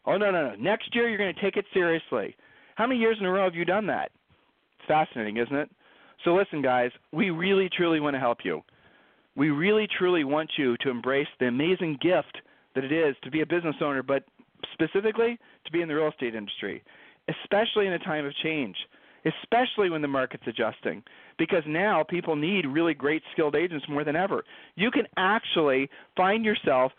Oh 0.06 0.18
no 0.18 0.32
no 0.32 0.50
no! 0.50 0.56
Next 0.56 0.96
year 0.96 1.08
you're 1.10 1.18
going 1.18 1.34
to 1.34 1.42
take 1.42 1.58
it 1.58 1.66
seriously. 1.74 2.36
How 2.76 2.88
many 2.88 3.00
years 3.00 3.18
in 3.20 3.26
a 3.26 3.32
row 3.32 3.44
have 3.44 3.56
you 3.56 3.66
done 3.66 3.86
that? 3.88 4.12
It's 4.80 4.88
fascinating, 4.88 5.38
isn't 5.38 5.56
it? 5.56 5.70
So 6.24 6.34
listen, 6.34 6.62
guys, 6.62 6.92
we 7.12 7.30
really 7.30 7.70
truly 7.76 8.00
want 8.00 8.16
to 8.16 8.20
help 8.20 8.40
you. 8.44 8.62
We 9.36 9.50
really 9.50 9.88
truly 9.98 10.24
want 10.24 10.50
you 10.58 10.78
to 10.78 10.90
embrace 10.90 11.28
the 11.40 11.48
amazing 11.48 11.98
gift 12.02 12.42
that 12.80 12.90
it 12.90 12.94
is 13.10 13.16
to 13.24 13.30
be 13.32 13.42
a 13.42 13.46
business 13.46 13.76
owner, 13.82 14.02
but 14.02 14.24
specifically 14.72 15.38
to 15.66 15.72
be 15.72 15.82
in 15.82 15.90
the 15.90 15.96
real 15.96 16.08
estate 16.08 16.34
industry, 16.34 16.82
especially 17.28 17.88
in 17.88 17.94
a 17.94 18.00
time 18.00 18.26
of 18.26 18.34
change, 18.42 18.76
especially 19.26 19.90
when 19.90 20.02
the 20.02 20.08
market's 20.08 20.44
adjusting, 20.48 21.04
because 21.38 21.64
now 21.68 22.04
people 22.04 22.38
need 22.38 22.66
really 22.66 22.94
great 22.94 23.22
skilled 23.34 23.56
agents 23.56 23.86
more 23.90 24.06
than 24.06 24.16
ever. 24.16 24.46
You 24.76 24.92
can 24.92 25.04
actually 25.18 25.90
find 26.16 26.46
yourself 26.46 26.94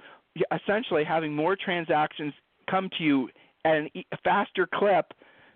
essentially 0.52 1.02
having 1.02 1.34
more 1.34 1.56
transactions 1.56 2.34
come 2.70 2.90
to 2.98 3.04
you 3.04 3.28
at 3.64 3.84
a 3.94 4.18
faster 4.22 4.68
clip 4.72 5.12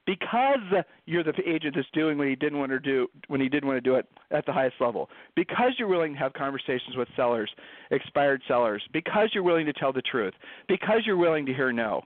because 0.07 0.59
you're 1.07 1.25
the 1.25 1.33
agent 1.47 1.75
that's 1.77 1.89
doing 1.93 2.19
what 2.19 2.29
he 2.29 2.37
didn't 2.37 2.59
want 2.59 2.71
to 2.71 2.81
do 2.81 3.09
when 3.29 3.41
he 3.41 3.49
didn't 3.49 3.67
want 3.67 3.77
to 3.77 3.81
do 3.81 3.97
it 3.97 4.07
at 4.31 4.45
the 4.47 4.53
highest 4.53 4.77
level, 4.81 5.09
because 5.35 5.73
you're 5.79 5.89
willing 5.89 6.13
to 6.13 6.19
have 6.19 6.33
conversations 6.33 6.97
with 6.97 7.09
sellers, 7.17 7.51
expired 7.91 8.43
sellers, 8.47 8.83
because 8.93 9.31
you're 9.33 9.43
willing 9.43 9.67
to 9.67 9.73
tell 9.73 9.93
the 9.93 10.03
truth, 10.03 10.35
because 10.69 11.03
you're 11.07 11.17
willing 11.17 11.47
to 11.47 11.55
hear 11.55 11.73
no, 11.73 12.03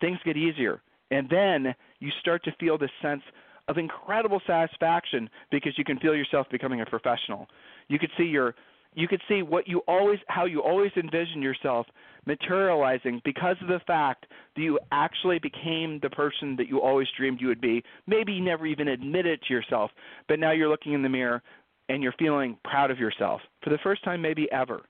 things 0.00 0.18
get 0.24 0.36
easier. 0.36 0.82
And 1.10 1.28
then 1.30 1.74
you 2.00 2.10
start 2.20 2.44
to 2.44 2.52
feel 2.60 2.76
this 2.76 2.90
sense 3.00 3.22
of 3.68 3.78
incredible 3.78 4.40
satisfaction 4.46 5.28
because 5.50 5.72
you 5.76 5.84
can 5.84 5.98
feel 5.98 6.14
yourself 6.14 6.46
becoming 6.50 6.80
a 6.80 6.86
professional. 6.86 7.46
You 7.88 7.98
could 7.98 8.10
see 8.16 8.24
your 8.24 8.54
you 8.98 9.06
could 9.06 9.22
see 9.28 9.42
what 9.42 9.68
you 9.68 9.78
always 9.86 10.18
how 10.26 10.44
you 10.44 10.60
always 10.60 10.90
envisioned 10.96 11.42
yourself 11.42 11.86
materializing 12.26 13.22
because 13.24 13.54
of 13.62 13.68
the 13.68 13.80
fact 13.86 14.26
that 14.56 14.60
you 14.60 14.78
actually 14.90 15.38
became 15.38 16.00
the 16.02 16.10
person 16.10 16.56
that 16.56 16.68
you 16.68 16.82
always 16.82 17.06
dreamed 17.16 17.40
you 17.40 17.46
would 17.46 17.60
be. 17.60 17.82
Maybe 18.08 18.32
you 18.32 18.42
never 18.42 18.66
even 18.66 18.88
admitted 18.88 19.40
to 19.42 19.54
yourself, 19.54 19.92
but 20.26 20.40
now 20.40 20.50
you're 20.50 20.68
looking 20.68 20.94
in 20.94 21.02
the 21.02 21.08
mirror 21.08 21.40
and 21.88 22.02
you're 22.02 22.14
feeling 22.18 22.58
proud 22.64 22.90
of 22.90 22.98
yourself 22.98 23.40
for 23.62 23.70
the 23.70 23.78
first 23.84 24.02
time 24.02 24.20
maybe 24.20 24.50
ever. 24.50 24.82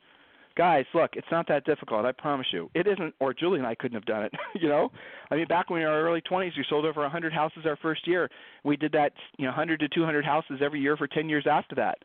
Guys, 0.56 0.86
look, 0.94 1.10
it's 1.12 1.28
not 1.30 1.46
that 1.48 1.66
difficult. 1.66 2.06
I 2.06 2.12
promise 2.12 2.46
you. 2.50 2.70
It 2.74 2.86
isn't, 2.88 3.14
or 3.20 3.34
Julie 3.34 3.58
and 3.58 3.66
I 3.66 3.74
couldn't 3.76 3.94
have 3.94 4.06
done 4.06 4.24
it. 4.24 4.32
you 4.60 4.68
know, 4.68 4.90
I 5.30 5.36
mean, 5.36 5.46
back 5.46 5.68
when 5.68 5.80
we 5.80 5.84
were 5.84 5.92
in 5.92 5.94
our 5.94 6.08
early 6.08 6.22
20s, 6.22 6.56
we 6.56 6.64
sold 6.68 6.86
over 6.86 7.02
100 7.02 7.32
houses 7.32 7.64
our 7.66 7.76
first 7.76 8.08
year. 8.08 8.28
We 8.64 8.76
did 8.76 8.90
that, 8.92 9.12
you 9.36 9.44
know, 9.44 9.50
100 9.50 9.78
to 9.80 9.88
200 9.88 10.24
houses 10.24 10.60
every 10.60 10.80
year 10.80 10.96
for 10.96 11.06
10 11.06 11.28
years 11.28 11.46
after 11.48 11.76
that. 11.76 11.98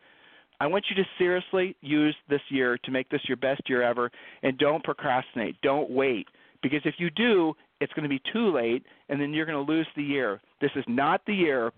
I 0.60 0.68
want 0.68 0.86
you 0.90 0.96
to 0.96 1.10
seriously 1.18 1.76
use 1.82 2.16
this 2.30 2.42
year 2.50 2.78
to 2.84 2.92
make 2.92 3.10
this 3.10 3.22
your 3.28 3.38
best 3.38 3.62
year 3.68 3.82
ever 3.82 4.12
and 4.44 4.58
don't 4.58 4.84
procrastinate. 4.84 5.60
Don't 5.62 5.90
wait. 5.90 6.28
Because 6.62 6.82
if 6.86 6.96
you 6.98 7.10
do, 7.10 7.54
it's 7.82 7.92
going 7.94 8.04
to 8.04 8.10
be 8.10 8.22
too 8.32 8.54
late 8.54 8.84
and 9.10 9.20
then 9.20 9.34
you're 9.34 9.46
going 9.46 9.66
to 9.66 9.72
lose 9.72 9.88
the 9.96 10.04
year. 10.04 10.40
This 10.62 10.72
is 10.76 10.86
not 10.88 11.22
the 11.28 11.36
year 11.36 11.72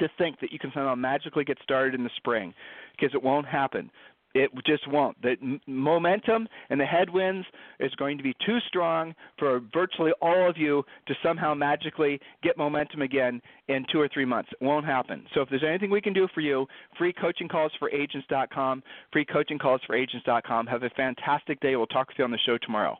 to 0.00 0.08
think 0.18 0.38
that 0.40 0.52
you 0.52 0.58
can 0.58 0.70
somehow 0.74 0.94
magically 0.94 1.44
get 1.44 1.58
started 1.62 1.94
in 1.94 2.04
the 2.04 2.10
spring 2.16 2.54
because 2.92 3.14
it 3.14 3.22
won't 3.22 3.46
happen. 3.46 3.90
It 4.36 4.50
just 4.66 4.86
won't. 4.88 5.20
The 5.22 5.36
momentum 5.66 6.46
and 6.68 6.78
the 6.78 6.84
headwinds 6.84 7.46
is 7.80 7.94
going 7.94 8.18
to 8.18 8.22
be 8.22 8.34
too 8.44 8.58
strong 8.68 9.14
for 9.38 9.60
virtually 9.72 10.12
all 10.20 10.48
of 10.48 10.56
you 10.56 10.84
to 11.06 11.14
somehow 11.22 11.54
magically 11.54 12.20
get 12.42 12.58
momentum 12.58 13.02
again 13.02 13.40
in 13.68 13.86
two 13.90 13.98
or 14.00 14.08
three 14.12 14.24
months. 14.24 14.50
It 14.52 14.64
won't 14.64 14.84
happen. 14.84 15.24
So 15.34 15.40
if 15.40 15.48
there's 15.48 15.64
anything 15.66 15.90
we 15.90 16.00
can 16.00 16.12
do 16.12 16.28
for 16.34 16.40
you, 16.40 16.66
free 16.98 17.12
coaching 17.12 17.48
calls 17.48 17.72
for 17.78 17.90
agents.com, 17.90 18.82
free 19.12 19.24
coaching 19.24 19.58
calls 19.58 19.80
for 19.86 19.96
agents.com. 19.96 20.66
Have 20.66 20.82
a 20.82 20.90
fantastic 20.90 21.58
day. 21.60 21.76
We'll 21.76 21.86
talk 21.86 22.08
with 22.08 22.18
you 22.18 22.24
on 22.24 22.30
the 22.30 22.38
show 22.44 22.58
tomorrow. 22.58 22.98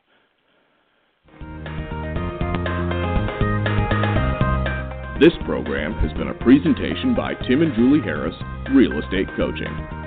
This 5.19 5.33
program 5.45 5.93
has 5.93 6.13
been 6.13 6.27
a 6.27 6.33
presentation 6.43 7.15
by 7.15 7.33
Tim 7.47 7.61
and 7.61 7.73
Julie 7.75 8.01
Harris, 8.01 8.35
Real 8.71 8.99
Estate 8.99 9.27
Coaching. 9.35 10.06